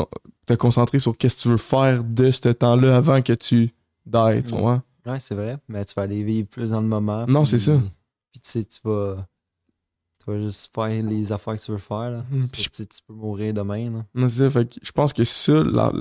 te 0.47 0.55
concentrer 0.55 0.99
sur 0.99 1.17
qu'est-ce 1.17 1.37
que 1.37 1.43
tu 1.43 1.49
veux 1.49 1.57
faire 1.57 2.03
de 2.03 2.31
ce 2.31 2.49
temps-là 2.49 2.97
avant 2.97 3.23
que 3.23 3.33
tu 3.33 3.71
die, 4.07 4.43
tu 4.47 4.55
Mm. 4.55 4.59
vois? 4.59 4.83
Ouais, 5.07 5.21
c'est 5.21 5.35
vrai. 5.35 5.57
Mais 5.69 5.85
tu 5.85 5.95
vas 5.95 6.03
aller 6.03 6.23
vivre 6.25 6.49
plus 6.49 6.71
dans 6.71 6.81
le 6.81 6.87
moment. 6.89 7.27
Non, 7.27 7.45
c'est 7.45 7.59
ça. 7.59 7.79
Puis 8.33 8.41
tu 8.41 8.51
sais, 8.51 8.65
tu 8.65 8.81
vas. 8.85 9.15
Tu 10.25 10.31
vas 10.31 10.39
juste 10.41 10.75
faire 10.75 11.03
les 11.03 11.33
affaires 11.33 11.57
que 11.57 11.63
tu 11.63 11.71
veux 11.73 11.79
faire. 11.79 12.11
Là. 12.11 12.25
Que, 12.31 12.47
tu 12.49 12.69
sais, 12.73 12.85
tu 12.87 12.99
peux 13.07 13.15
mourir 13.15 13.55
demain. 13.55 13.91
Là. 13.91 14.05
Non, 14.15 14.29
c'est 14.29 14.39
ça, 14.45 14.51
fait 14.51 14.67
que 14.69 14.75
je 14.83 14.93
pense 14.93 15.13
que 15.15 15.25
ça, 15.25 15.63
la- 15.65 15.93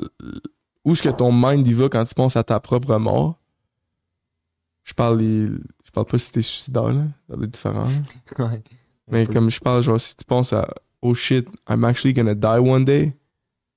où 0.83 0.91
est-ce 0.91 1.03
que 1.03 1.09
ton 1.09 1.31
mind 1.31 1.65
y 1.65 1.73
va 1.73 1.87
quand 1.87 2.03
tu 2.03 2.13
penses 2.15 2.35
à 2.35 2.43
ta 2.43 2.59
propre 2.59 2.97
mort, 2.97 3.39
je 4.83 4.93
parle 4.93 5.19
les, 5.19 5.47
je 5.85 5.91
parle 5.93 6.07
pas 6.07 6.17
si 6.17 6.31
t'es 6.31 6.41
suicidaire, 6.41 6.89
là, 6.89 7.03
ça 7.29 7.35
doit 7.35 7.45
être 7.45 7.51
différent. 7.51 7.85
Ouais. 8.39 8.61
Mais 9.11 9.25
peu. 9.25 9.33
comme 9.33 9.49
je 9.49 9.59
parle, 9.59 9.81
genre, 9.83 9.99
si 10.01 10.15
tu 10.15 10.23
penses 10.25 10.51
à 10.53 10.67
oh 11.01 11.13
shit, 11.13 11.47
I'm 11.67 11.83
actually 11.83 12.13
gonna 12.13 12.35
die 12.35 12.59
one 12.59 12.85
day, 12.85 13.13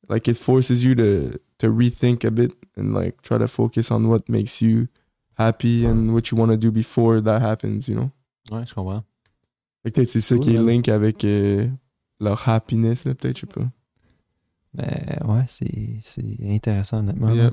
like 0.09 0.29
it 0.29 0.37
forces 0.37 0.85
you 0.85 0.95
to, 0.97 1.39
to 1.59 1.69
rethink 1.73 2.25
a 2.25 2.31
bit 2.31 2.53
and 2.77 2.95
like 2.95 3.23
try 3.23 3.39
to 3.39 3.49
focus 3.49 3.91
on 3.91 4.09
what 4.09 4.29
makes 4.29 4.61
you 4.61 4.89
happy 5.35 5.85
and 5.87 6.13
what 6.15 6.31
you 6.31 6.37
want 6.37 6.51
to 6.51 6.57
do 6.57 6.71
before 6.71 7.21
that 7.21 7.41
happens, 7.43 7.89
you 7.89 7.95
know? 7.95 8.11
Ouais, 8.51 8.67
je 8.67 8.75
comprends. 8.75 9.05
Peut-être 9.85 10.09
c'est 10.09 10.21
ça 10.21 10.37
Cool, 10.37 10.45
qui 10.45 10.55
est 10.55 10.59
link 10.59 10.89
avec 10.89 11.25
euh, 11.25 11.69
leur 12.21 12.49
happiness, 12.49 13.05
peut-être, 13.05 13.37
je 13.37 13.41
sais 13.41 13.47
pas. 13.47 13.71
Mais 14.75 15.19
ouais, 15.25 15.45
c'est 15.49 15.99
c'est 16.01 16.37
intéressant, 16.45 16.99
honnêtement. 16.99 17.31
Yeah. 17.35 17.51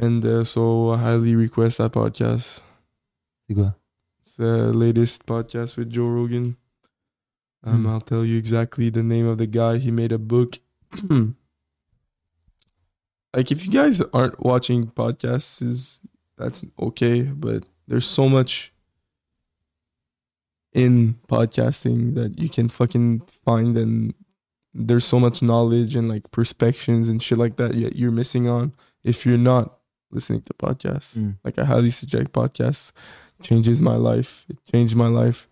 And 0.00 0.24
uh, 0.24 0.44
so 0.44 0.92
I 0.92 0.98
highly 0.98 1.34
request 1.34 1.78
that 1.78 1.90
podcast. 1.90 2.62
C'est 3.46 3.54
quoi? 3.54 3.74
It's 4.22 4.36
the 4.36 4.72
latest 4.72 5.24
podcast 5.26 5.76
with 5.76 5.90
Joe 5.90 6.08
Rogan. 6.08 6.54
Um, 7.64 7.82
Hmm. 7.82 7.88
I'll 7.88 8.00
tell 8.00 8.24
you 8.24 8.38
exactly 8.38 8.90
the 8.90 9.02
name 9.02 9.26
of 9.26 9.38
the 9.38 9.46
guy. 9.46 9.78
He 9.78 9.90
made 9.90 10.12
a 10.12 10.18
book. 10.18 10.58
like, 13.34 13.50
if 13.52 13.64
you 13.66 13.72
guys 13.72 14.00
aren't 14.12 14.44
watching 14.44 14.86
podcasts, 14.86 15.62
is 15.62 16.00
that's 16.36 16.64
okay, 16.80 17.22
but 17.22 17.64
there's 17.86 18.06
so 18.06 18.28
much 18.28 18.72
in 20.72 21.14
podcasting 21.28 22.14
that 22.14 22.38
you 22.38 22.48
can 22.48 22.68
fucking 22.68 23.20
find, 23.20 23.76
and 23.76 24.14
there's 24.72 25.04
so 25.04 25.18
much 25.18 25.42
knowledge 25.42 25.96
and 25.96 26.08
like 26.08 26.30
perspectives 26.30 27.08
and 27.08 27.22
shit 27.22 27.38
like 27.38 27.56
that 27.56 27.74
yet 27.74 27.96
you're 27.96 28.12
missing 28.12 28.46
on 28.48 28.72
if 29.02 29.26
you're 29.26 29.38
not 29.38 29.78
listening 30.10 30.42
to 30.42 30.54
podcasts. 30.54 31.16
Mm. 31.18 31.36
Like 31.42 31.58
I 31.58 31.64
highly 31.64 31.90
suggest 31.90 32.32
podcasts. 32.32 32.92
Changes 33.42 33.80
my 33.80 33.96
life. 33.96 34.44
It 34.48 34.58
changed 34.70 34.94
my 34.94 35.08
life. 35.08 35.48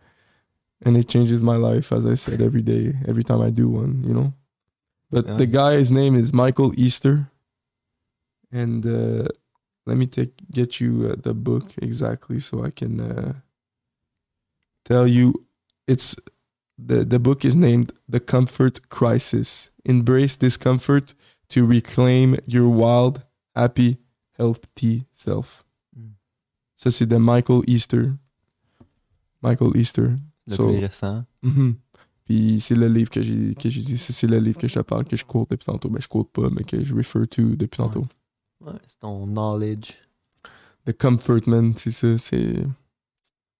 And 0.85 0.97
it 0.97 1.09
changes 1.09 1.43
my 1.43 1.57
life, 1.57 1.91
as 1.91 2.05
I 2.05 2.14
said, 2.16 2.41
every 2.43 2.62
day, 2.62 2.95
every 3.07 3.24
time 3.24 3.41
I 3.41 3.51
do 3.51 3.68
one, 3.68 4.05
you 4.07 4.12
know? 4.12 4.35
But 5.11 5.27
Yeah. 5.27 5.37
the 5.37 5.47
guy's 5.47 5.91
name 5.91 6.14
is 6.14 6.33
Michael 6.33 6.72
Easter. 6.77 7.31
And 8.53 8.85
uh, 8.87 9.29
let 9.87 9.97
me 9.97 10.07
take 10.07 10.33
get 10.51 10.81
you 10.81 11.09
uh, 11.11 11.16
the 11.20 11.35
book 11.35 11.72
exactly 11.81 12.41
so 12.41 12.62
I 12.64 12.70
can 12.70 13.01
uh, 13.01 13.33
tell 14.85 15.07
you. 15.07 15.47
It's 15.87 16.16
the, 16.77 17.05
the 17.05 17.18
book 17.18 17.45
is 17.45 17.55
named 17.57 17.93
The 18.09 18.20
Comfort 18.20 18.89
Crisis. 18.89 19.70
Embrace 19.85 20.37
discomfort 20.37 21.14
to 21.49 21.64
reclaim 21.64 22.37
your 22.47 22.68
wild, 22.68 23.22
happy, 23.55 23.99
healthy 24.37 25.07
self. 25.14 25.64
Mm. 25.97 26.14
Ça, 26.77 26.91
c'est 26.93 27.07
de 27.07 27.18
Michael 27.18 27.62
Easter. 27.68 28.18
Michael 29.41 29.77
Easter. 29.77 30.18
Le 30.47 30.55
So- 30.55 30.68
plus 30.68 30.78
récent. 30.78 31.24
Mhm. 31.42 31.74
Puis 32.24 32.61
c'est 32.61 32.74
le 32.74 32.88
livre 32.88 33.11
que 33.11 33.22
j'ai 33.22 33.55
que 33.55 33.70
j'ai 33.70 33.82
dit. 33.82 33.99
C'est 33.99 34.26
le 34.26 34.38
livre 34.38 34.59
que 34.59 34.66
je 34.68 34.74
te 34.74 34.80
parle, 34.80 35.05
que 35.05 35.16
je 35.16 35.24
quote 35.24 35.51
depuis 35.51 35.64
tantôt. 35.66 35.88
Ben, 35.88 36.01
je 36.01 36.09
quote 36.09 36.30
pas, 36.32 36.51
mais 36.51 36.64
que 36.64 36.82
je 36.82 36.94
refer 36.94 37.26
to 37.28 37.55
depuis 37.57 37.80
Ouais. 37.80 37.86
tantôt. 37.88 38.07
Ouais, 38.64 38.72
c'est 38.86 38.99
ton 39.01 39.26
knowledge. 39.26 39.92
The 40.86 40.92
Comfort 40.97 41.42
Man, 41.49 41.72
c'est 41.76 41.90
ça. 41.92 42.16
C'est 42.18 42.64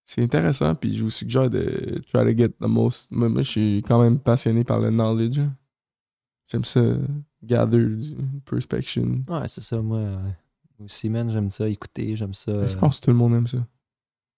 c'est 0.05 0.22
intéressant. 0.22 0.74
Puis 0.74 0.97
je 0.97 1.03
vous 1.05 1.11
suggère 1.11 1.51
de 1.51 2.01
try 2.12 2.24
to 2.24 2.37
get 2.37 2.51
the 2.61 2.66
most. 2.66 3.09
Moi, 3.11 3.28
moi, 3.28 3.43
je 3.43 3.51
suis 3.51 3.82
quand 3.87 4.01
même 4.01 4.18
passionné 4.18 4.64
par 4.64 4.80
le 4.80 4.91
knowledge. 4.91 5.41
J'aime 6.49 6.64
ça, 6.64 6.80
gather 7.43 7.84
du 7.84 8.14
perspection. 8.45 9.24
Ouais, 9.28 9.49
c'est 9.49 9.61
ça, 9.62 9.82
moi 9.82 10.20
aussi, 10.78 11.09
man, 11.09 11.28
j'aime 11.30 11.51
ça 11.51 11.68
écouter, 11.68 12.14
j'aime 12.16 12.34
ça. 12.34 12.51
euh, 12.53 12.68
Je 12.68 12.76
pense 12.78 13.01
que 13.01 13.07
tout 13.07 13.11
le 13.11 13.16
monde 13.16 13.34
aime 13.34 13.47
ça. 13.49 13.66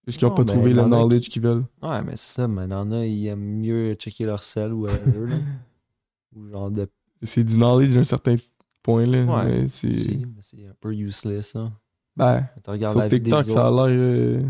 Juste 0.09 0.19
qu'ils 0.19 0.27
n'ont 0.27 0.35
Non, 0.35 0.37
pas 0.37 0.45
trouvé 0.45 0.73
le 0.73 0.83
knowledge 0.85 1.25
qui- 1.25 1.29
qu'ils 1.31 1.43
veulent. 1.43 1.65
Ouais, 1.83 2.03
mais 2.03 2.17
c'est 2.17 2.33
ça, 2.35 2.49
mais 2.49 2.65
il 2.65 2.71
y 2.71 2.75
en 2.75 2.91
a, 2.93 3.05
ils 3.05 3.27
aiment 3.27 3.61
mieux 3.61 3.93
checker 3.95 4.25
leur 4.25 4.43
sel 4.43 4.73
ou 4.73 4.83
whatever, 4.87 5.29
là. 5.29 5.37
Ou 6.35 6.49
genre 6.49 6.71
de. 6.71 6.89
C'est 7.23 7.45
du 7.45 7.57
knowledge 7.57 7.95
d'un 7.95 8.05
certain 8.05 8.37
point, 8.83 9.05
là. 9.07 9.25
Ouais, 9.25 9.45
mais 9.45 9.69
c'est... 9.69 9.89
mais 9.89 10.41
C'est 10.41 10.67
un 10.67 10.75
peu 10.81 10.95
useless, 10.95 11.55
hein. 11.57 11.73
Ben, 12.17 12.47
Tu 12.65 12.71
regardes 12.71 12.95
sur 12.95 13.01
la 13.01 13.09
vie 13.09 13.21
TikTok, 13.23 13.47
des 13.47 13.53
ça 13.53 13.67
a 13.69 13.71
l'air... 13.71 13.87
euh, 13.87 14.43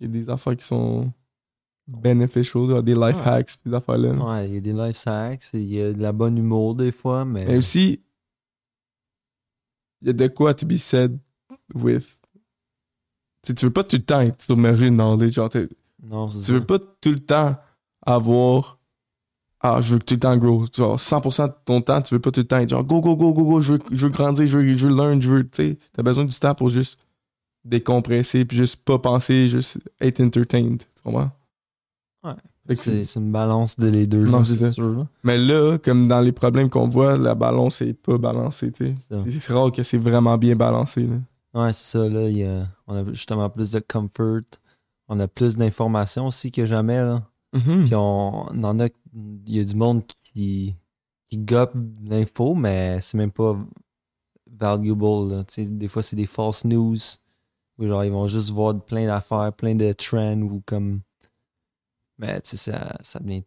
Il 0.00 0.06
y 0.06 0.10
a 0.10 0.22
des 0.24 0.30
affaires 0.30 0.56
qui 0.56 0.64
sont 0.64 1.12
beneficial, 1.86 2.66
là, 2.68 2.82
des 2.82 2.94
life 2.94 3.16
Ouais. 3.18 3.28
hacks, 3.28 3.56
des 3.64 3.72
affaires-là. 3.74 4.12
Ouais, 4.12 4.48
il 4.48 4.54
y 4.54 4.58
a 4.58 4.60
des 4.60 4.72
life 4.72 5.06
hacks, 5.06 5.44
il 5.54 5.72
y 5.72 5.80
a 5.80 5.92
de 5.92 6.00
la 6.02 6.12
bonne 6.12 6.36
humour 6.38 6.74
des 6.74 6.92
fois, 6.92 7.24
mais. 7.24 7.46
Mais 7.46 7.56
aussi, 7.56 8.00
il 10.02 10.08
y 10.08 10.10
a 10.10 10.12
de 10.12 10.26
quoi 10.28 10.54
to 10.54 10.66
be 10.66 10.76
said 10.76 11.18
with... 11.74 12.20
Tu 13.46 13.52
sais, 13.52 13.54
tu 13.54 13.66
veux 13.66 13.72
pas 13.72 13.84
tout 13.84 13.94
le 13.94 14.02
temps 14.02 14.20
être 14.22 14.42
submergé 14.42 14.90
dans 14.90 15.16
knowledge. 15.16 15.34
Genre, 15.34 15.48
non, 16.02 16.26
tu 16.26 16.40
ça. 16.40 16.52
veux 16.52 16.64
pas 16.64 16.80
tout 16.80 17.10
le 17.10 17.20
temps 17.20 17.54
avoir... 18.04 18.78
Ah, 19.60 19.80
je 19.80 19.94
veux 19.94 20.00
que 20.00 20.04
tout 20.04 20.14
le 20.14 20.20
temps 20.20 20.36
gros. 20.36 20.66
Genre, 20.74 20.96
100% 20.96 21.46
de 21.46 21.52
ton 21.64 21.80
temps, 21.80 22.02
tu 22.02 22.14
veux 22.14 22.20
pas 22.20 22.32
tout 22.32 22.40
le 22.40 22.46
temps 22.46 22.58
être 22.58 22.68
genre 22.68 22.82
go, 22.82 23.00
go, 23.00 23.14
go, 23.14 23.32
go, 23.32 23.44
go, 23.44 23.60
je 23.60 23.74
veux, 23.74 23.78
je 23.92 24.06
veux 24.06 24.12
grandir, 24.12 24.48
je 24.48 24.58
veux, 24.58 24.76
je 24.76 24.88
veux 24.88 24.96
learn, 24.96 25.22
je 25.22 25.30
veux... 25.30 25.48
Tu 25.48 25.78
t'as 25.92 26.02
besoin 26.02 26.24
du 26.24 26.36
temps 26.36 26.56
pour 26.56 26.70
juste 26.70 26.98
décompresser, 27.64 28.44
puis 28.44 28.56
juste 28.56 28.82
pas 28.84 28.98
penser, 28.98 29.48
juste 29.48 29.78
être 30.00 30.20
entertained. 30.20 30.80
Tu 30.80 31.02
comprends? 31.04 31.30
Ouais. 32.24 32.74
C'est 32.74 33.14
une 33.14 33.30
balance 33.30 33.78
de 33.78 33.86
les 33.86 34.08
deux. 34.08 34.26
Non, 34.26 34.42
c'est 34.42 34.72
sûr. 34.72 35.06
Mais 35.22 35.38
là, 35.38 35.78
comme 35.78 36.08
dans 36.08 36.20
les 36.20 36.32
problèmes 36.32 36.68
qu'on 36.68 36.88
voit, 36.88 37.16
la 37.16 37.36
balance 37.36 37.80
est 37.80 37.94
pas 37.94 38.18
balancée, 38.18 38.72
C'est 38.80 39.52
rare 39.52 39.70
que 39.70 39.84
c'est 39.84 39.98
vraiment 39.98 40.36
bien 40.36 40.56
balancé, 40.56 41.02
là. 41.02 41.16
Ouais, 41.56 41.72
c'est 41.72 41.98
ça, 41.98 42.08
là. 42.08 42.28
il 42.28 42.38
y 42.38 42.44
a- 42.44 42.66
on 42.86 42.94
a 42.96 43.04
justement 43.12 43.48
plus 43.50 43.70
de 43.70 43.80
comfort. 43.80 44.42
On 45.08 45.18
a 45.20 45.28
plus 45.28 45.56
d'informations 45.56 46.26
aussi 46.26 46.50
que 46.52 46.66
jamais, 46.66 46.98
là. 47.00 47.28
Puis 47.86 47.94
on, 47.94 48.46
on 48.52 48.64
en 48.64 48.80
a. 48.80 48.88
Il 49.14 49.56
y 49.56 49.60
a 49.60 49.64
du 49.64 49.74
monde 49.74 50.02
qui, 50.24 50.74
qui 51.30 51.38
gobe 51.38 51.72
l'info, 52.04 52.54
mais 52.54 53.00
c'est 53.00 53.16
même 53.16 53.30
pas 53.32 53.56
valuable, 54.50 55.28
là. 55.30 55.44
Tu 55.44 55.54
sais, 55.64 55.64
des 55.70 55.88
fois, 55.88 56.02
c'est 56.02 56.16
des 56.16 56.26
false 56.26 56.64
news. 56.64 56.96
Ou 57.78 57.86
genre, 57.86 58.04
ils 58.04 58.12
vont 58.12 58.26
juste 58.26 58.50
voir 58.50 58.78
plein 58.84 59.06
d'affaires, 59.06 59.52
plein 59.52 59.74
de 59.74 59.92
trends 59.92 60.40
ou 60.42 60.62
comme. 60.66 61.00
Mais 62.18 62.40
tu 62.40 62.50
sais, 62.50 62.56
ça, 62.72 62.96
ça 63.02 63.18
devient 63.20 63.44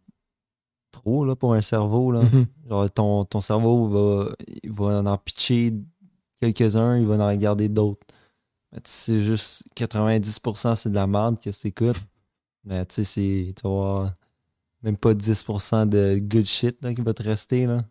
trop, 0.92 1.26
là, 1.26 1.36
pour 1.36 1.54
un 1.54 1.62
cerveau, 1.62 2.12
là. 2.12 2.24
Mhm. 2.24 2.48
Genre, 2.70 2.92
ton, 2.92 3.26
ton 3.26 3.42
cerveau 3.42 3.88
va, 3.88 4.32
il 4.64 4.72
va 4.72 5.00
en 5.04 5.18
pitcher 5.18 5.74
quelques-uns, 6.42 6.98
il 6.98 7.06
va 7.08 7.16
en 7.16 7.28
regarder 7.28 7.70
d'autres. 7.70 8.06
Mais 8.72 8.80
c'est 8.84 9.24
juste 9.24 9.64
90% 9.76 10.76
c'est 10.76 10.90
de 10.90 10.96
la 10.96 11.08
merde 11.08 11.40
que 11.42 11.50
tu 11.50 11.68
écoutes. 11.68 11.98
Mais 12.64 12.86
tu 12.86 12.96
sais, 12.96 13.04
c'est. 13.04 13.54
Tu 13.56 13.68
avoir 13.68 14.14
même 14.84 14.98
pas 14.98 15.14
10% 15.14 15.90
de 15.90 16.20
good 16.22 16.46
shit 16.46 16.82
là, 16.84 16.94
qui 16.94 17.02
va 17.02 17.14
te 17.14 17.24
rester, 17.24 17.66
là. 17.66 17.84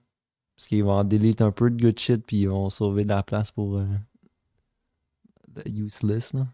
Parce 0.57 0.67
qu'ils 0.69 0.85
vont 0.85 0.93
en 0.93 1.05
delete 1.05 1.41
un 1.43 1.53
peu 1.53 1.71
de 1.71 1.81
good 1.81 1.99
shit, 1.99 2.25
puis 2.27 2.43
ils 2.43 2.49
vont 2.49 2.71
sauver 2.71 3.05
de 3.05 3.09
la 3.09 3.23
place 3.23 3.51
pour. 3.51 3.79
euh, 3.79 3.87
le 5.65 5.71
useless, 5.71 6.33
là. 6.33 6.47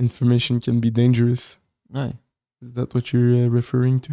Information 0.00 0.60
can 0.60 0.74
be 0.74 0.90
dangerous. 0.90 1.58
Ouais. 1.92 2.12
Is 2.62 2.72
that 2.74 2.94
what 2.94 3.12
you're 3.12 3.34
uh, 3.34 3.48
referring 3.48 4.00
to? 4.00 4.12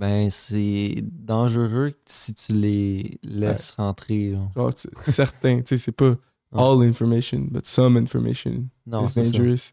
Ben, 0.00 0.30
c'est 0.30 1.02
dangereux 1.02 1.92
si 2.06 2.32
tu 2.32 2.54
les 2.54 3.18
laisses 3.22 3.72
rentrer. 3.72 4.32
Genre, 4.56 4.72
certains, 5.02 5.58
tu 5.60 5.66
sais, 5.66 5.78
c'est 5.78 5.92
pas 5.92 6.16
all 6.52 6.82
information, 6.82 7.46
but 7.50 7.66
some 7.66 7.98
information 7.98 8.70
Non, 8.86 9.04
is 9.04 9.10
ça. 9.12 9.20
dangerous. 9.22 9.72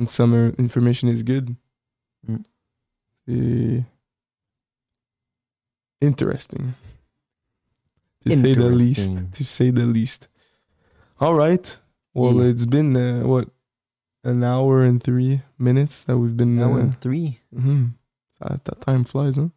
And 0.00 0.06
some 0.08 0.54
information 0.58 1.08
is 1.08 1.22
good. 1.22 1.54
Mm. 2.26 2.44
C'est 3.26 3.84
interesting. 6.00 6.74
To 8.24 8.30
say 8.30 8.54
the 8.54 8.70
least. 8.70 9.10
To 9.32 9.44
say 9.44 9.70
the 9.70 9.86
least. 9.86 10.28
All 11.20 11.34
right. 11.34 11.78
Well, 12.14 12.34
Yeah. 12.36 12.50
it's 12.50 12.66
been 12.66 12.96
uh, 12.96 13.26
what 13.26 13.48
an 14.24 14.42
hour 14.44 14.82
and 14.82 15.02
three 15.02 15.42
minutes 15.58 16.04
that 16.04 16.16
we've 16.18 16.36
been. 16.36 16.56
Now 16.56 16.74
Uh, 16.74 16.78
in 16.78 16.92
three. 16.92 17.40
that, 17.52 18.64
that 18.64 18.80
time 18.80 19.04
flies, 19.04 19.36
huh? 19.36 19.48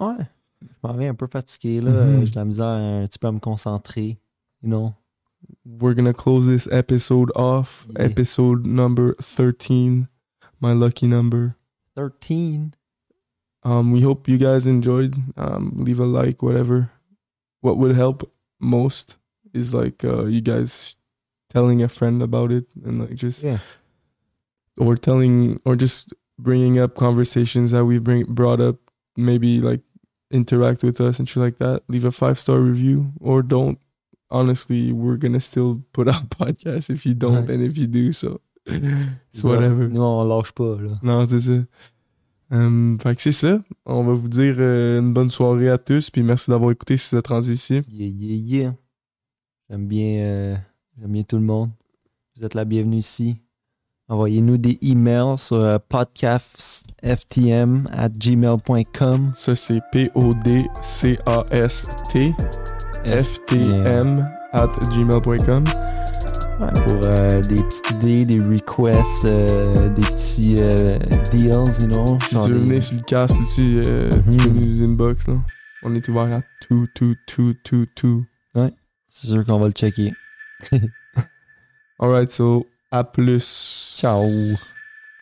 Ouais. 0.00 0.24
Je 0.62 0.66
m'en 0.82 0.94
viens 0.94 1.10
un 1.10 1.14
peu 1.14 1.26
fatigué, 1.26 1.80
là. 1.80 1.90
Mhm. 2.04 2.24
J'ai 2.24 2.30
de 2.32 2.36
la 2.36 2.44
misère 2.44 2.66
un 2.66 3.06
petit 3.06 3.18
peu 3.18 3.28
à 3.28 3.32
me 3.32 3.38
concentrer. 3.38 4.18
You 4.62 4.68
know? 4.68 4.94
We're 5.64 5.94
gonna 5.94 6.12
close 6.12 6.46
this 6.46 6.68
episode 6.70 7.30
off. 7.34 7.86
Yeah. 7.96 8.06
Episode 8.06 8.66
number 8.66 9.14
thirteen, 9.20 10.08
my 10.60 10.72
lucky 10.74 11.06
number. 11.06 11.54
13. 11.96 12.72
Um, 13.62 13.90
we 13.92 14.00
hope 14.02 14.28
you 14.28 14.38
guys 14.38 14.66
enjoyed. 14.66 15.16
Um, 15.36 15.72
leave 15.76 15.98
a 16.00 16.04
like, 16.06 16.42
whatever. 16.42 16.90
What 17.62 17.76
would 17.78 17.94
help 17.94 18.30
most 18.58 19.16
is 19.52 19.74
like 19.74 20.04
uh, 20.04 20.24
you 20.26 20.40
guys 20.40 20.96
telling 21.50 21.82
a 21.82 21.88
friend 21.88 22.22
about 22.22 22.52
it 22.52 22.66
and 22.84 23.00
like 23.00 23.14
just 23.16 23.42
Yeah. 23.42 23.58
or 24.78 24.94
telling 24.96 25.60
or 25.64 25.74
just 25.76 26.14
bringing 26.38 26.78
up 26.78 26.94
conversations 26.94 27.72
that 27.72 27.84
we've 27.84 28.04
bring 28.04 28.24
brought 28.26 28.60
up. 28.60 28.76
Maybe 29.16 29.60
like 29.60 29.80
interact 30.30 30.82
with 30.82 31.00
us 31.00 31.18
and 31.18 31.26
shit 31.28 31.42
like 31.42 31.58
that. 31.58 31.82
Leave 31.88 32.04
a 32.04 32.10
five 32.10 32.38
star 32.38 32.60
review 32.60 33.12
or 33.20 33.42
don't. 33.42 33.78
Honestly, 34.30 34.92
we're 34.92 35.16
gonna 35.16 35.40
still 35.40 35.80
put 35.92 36.08
out 36.08 36.28
podcasts 36.38 36.88
if 36.90 37.04
you 37.04 37.14
don't 37.14 37.46
Ouais. 37.46 37.54
and 37.54 37.62
if 37.64 37.76
you 37.76 37.86
do. 37.88 38.12
So 38.12 38.40
it's 38.66 39.42
whatever. 39.42 39.88
Nous, 39.88 40.00
on 40.02 40.24
lâche 40.24 40.52
pas, 40.52 40.76
là. 40.80 40.98
Non, 41.02 41.26
c'est 41.26 41.40
ça. 41.40 41.64
Euh, 42.52 42.98
fait 42.98 43.14
que 43.16 43.22
c'est 43.22 43.32
ça. 43.32 43.62
On 43.86 44.04
va 44.04 44.12
vous 44.12 44.28
dire 44.28 44.56
euh, 44.58 45.00
une 45.00 45.12
bonne 45.12 45.30
soirée 45.30 45.68
à 45.68 45.78
tous. 45.78 46.10
Puis 46.10 46.22
merci 46.22 46.50
d'avoir 46.50 46.70
écouté 46.70 46.96
si 46.96 47.14
vous 47.14 47.18
êtes 47.18 47.26
rendu 47.28 47.52
ici. 47.52 47.82
Yeah, 47.90 48.08
yeah, 48.08 48.36
yeah. 48.62 48.74
J'aime 49.68 49.86
bien, 49.86 50.24
euh, 50.24 50.56
j'aime 50.98 51.12
bien 51.12 51.22
tout 51.22 51.36
le 51.36 51.42
monde. 51.44 51.70
vous 52.36 52.44
êtes 52.44 52.54
la 52.54 52.64
bienvenue 52.64 52.96
ici. 52.98 53.36
Envoyez-nous 54.10 54.58
des 54.58 54.76
emails 54.82 55.38
sur 55.38 55.56
euh, 55.58 55.78
podcastftm 55.88 57.86
at 57.92 58.08
gmail.com. 58.08 59.32
Ça, 59.36 59.54
c'est 59.54 59.80
P-O-D-C-A-S-T 59.92 61.14
F-T-M 63.06 64.28
at 64.52 64.66
gmail.com. 64.90 65.64
Ouais, 66.60 66.72
pour 66.86 67.00
euh, 67.06 67.40
des 67.42 67.54
petites 67.62 67.90
idées, 67.92 68.24
des 68.26 68.40
requests, 68.40 69.24
euh, 69.26 69.88
des 69.90 70.02
petits 70.02 70.56
euh, 70.58 70.98
deals, 71.30 71.52
you 71.80 71.86
know. 71.86 72.18
Si 72.20 72.30
tu 72.34 72.40
veux 72.40 72.48
des- 72.48 72.54
venir 72.64 72.82
sur 72.82 72.96
le 72.96 73.02
cast 73.02 73.36
aussi, 73.40 73.80
euh, 73.86 74.10
Mhm. 74.26 74.36
tu 74.36 74.44
peux 74.48 74.50
nous 74.50 74.84
inbox, 74.84 75.28
là. 75.28 75.34
On 75.84 75.94
est 75.94 76.06
ouvert 76.08 76.32
à 76.34 76.42
tout, 76.66 76.86
tout, 76.96 77.14
tout, 77.28 77.54
tout, 77.64 77.86
tout. 77.94 78.24
C'est 79.08 79.28
sûr 79.28 79.44
qu'on 79.46 79.58
va 79.60 79.66
le 79.68 79.72
checker. 79.72 80.12
Alright, 82.00 82.30
so, 82.32 82.66
à 82.90 83.04
plus. 83.04 83.94
Ciao. 83.96 84.56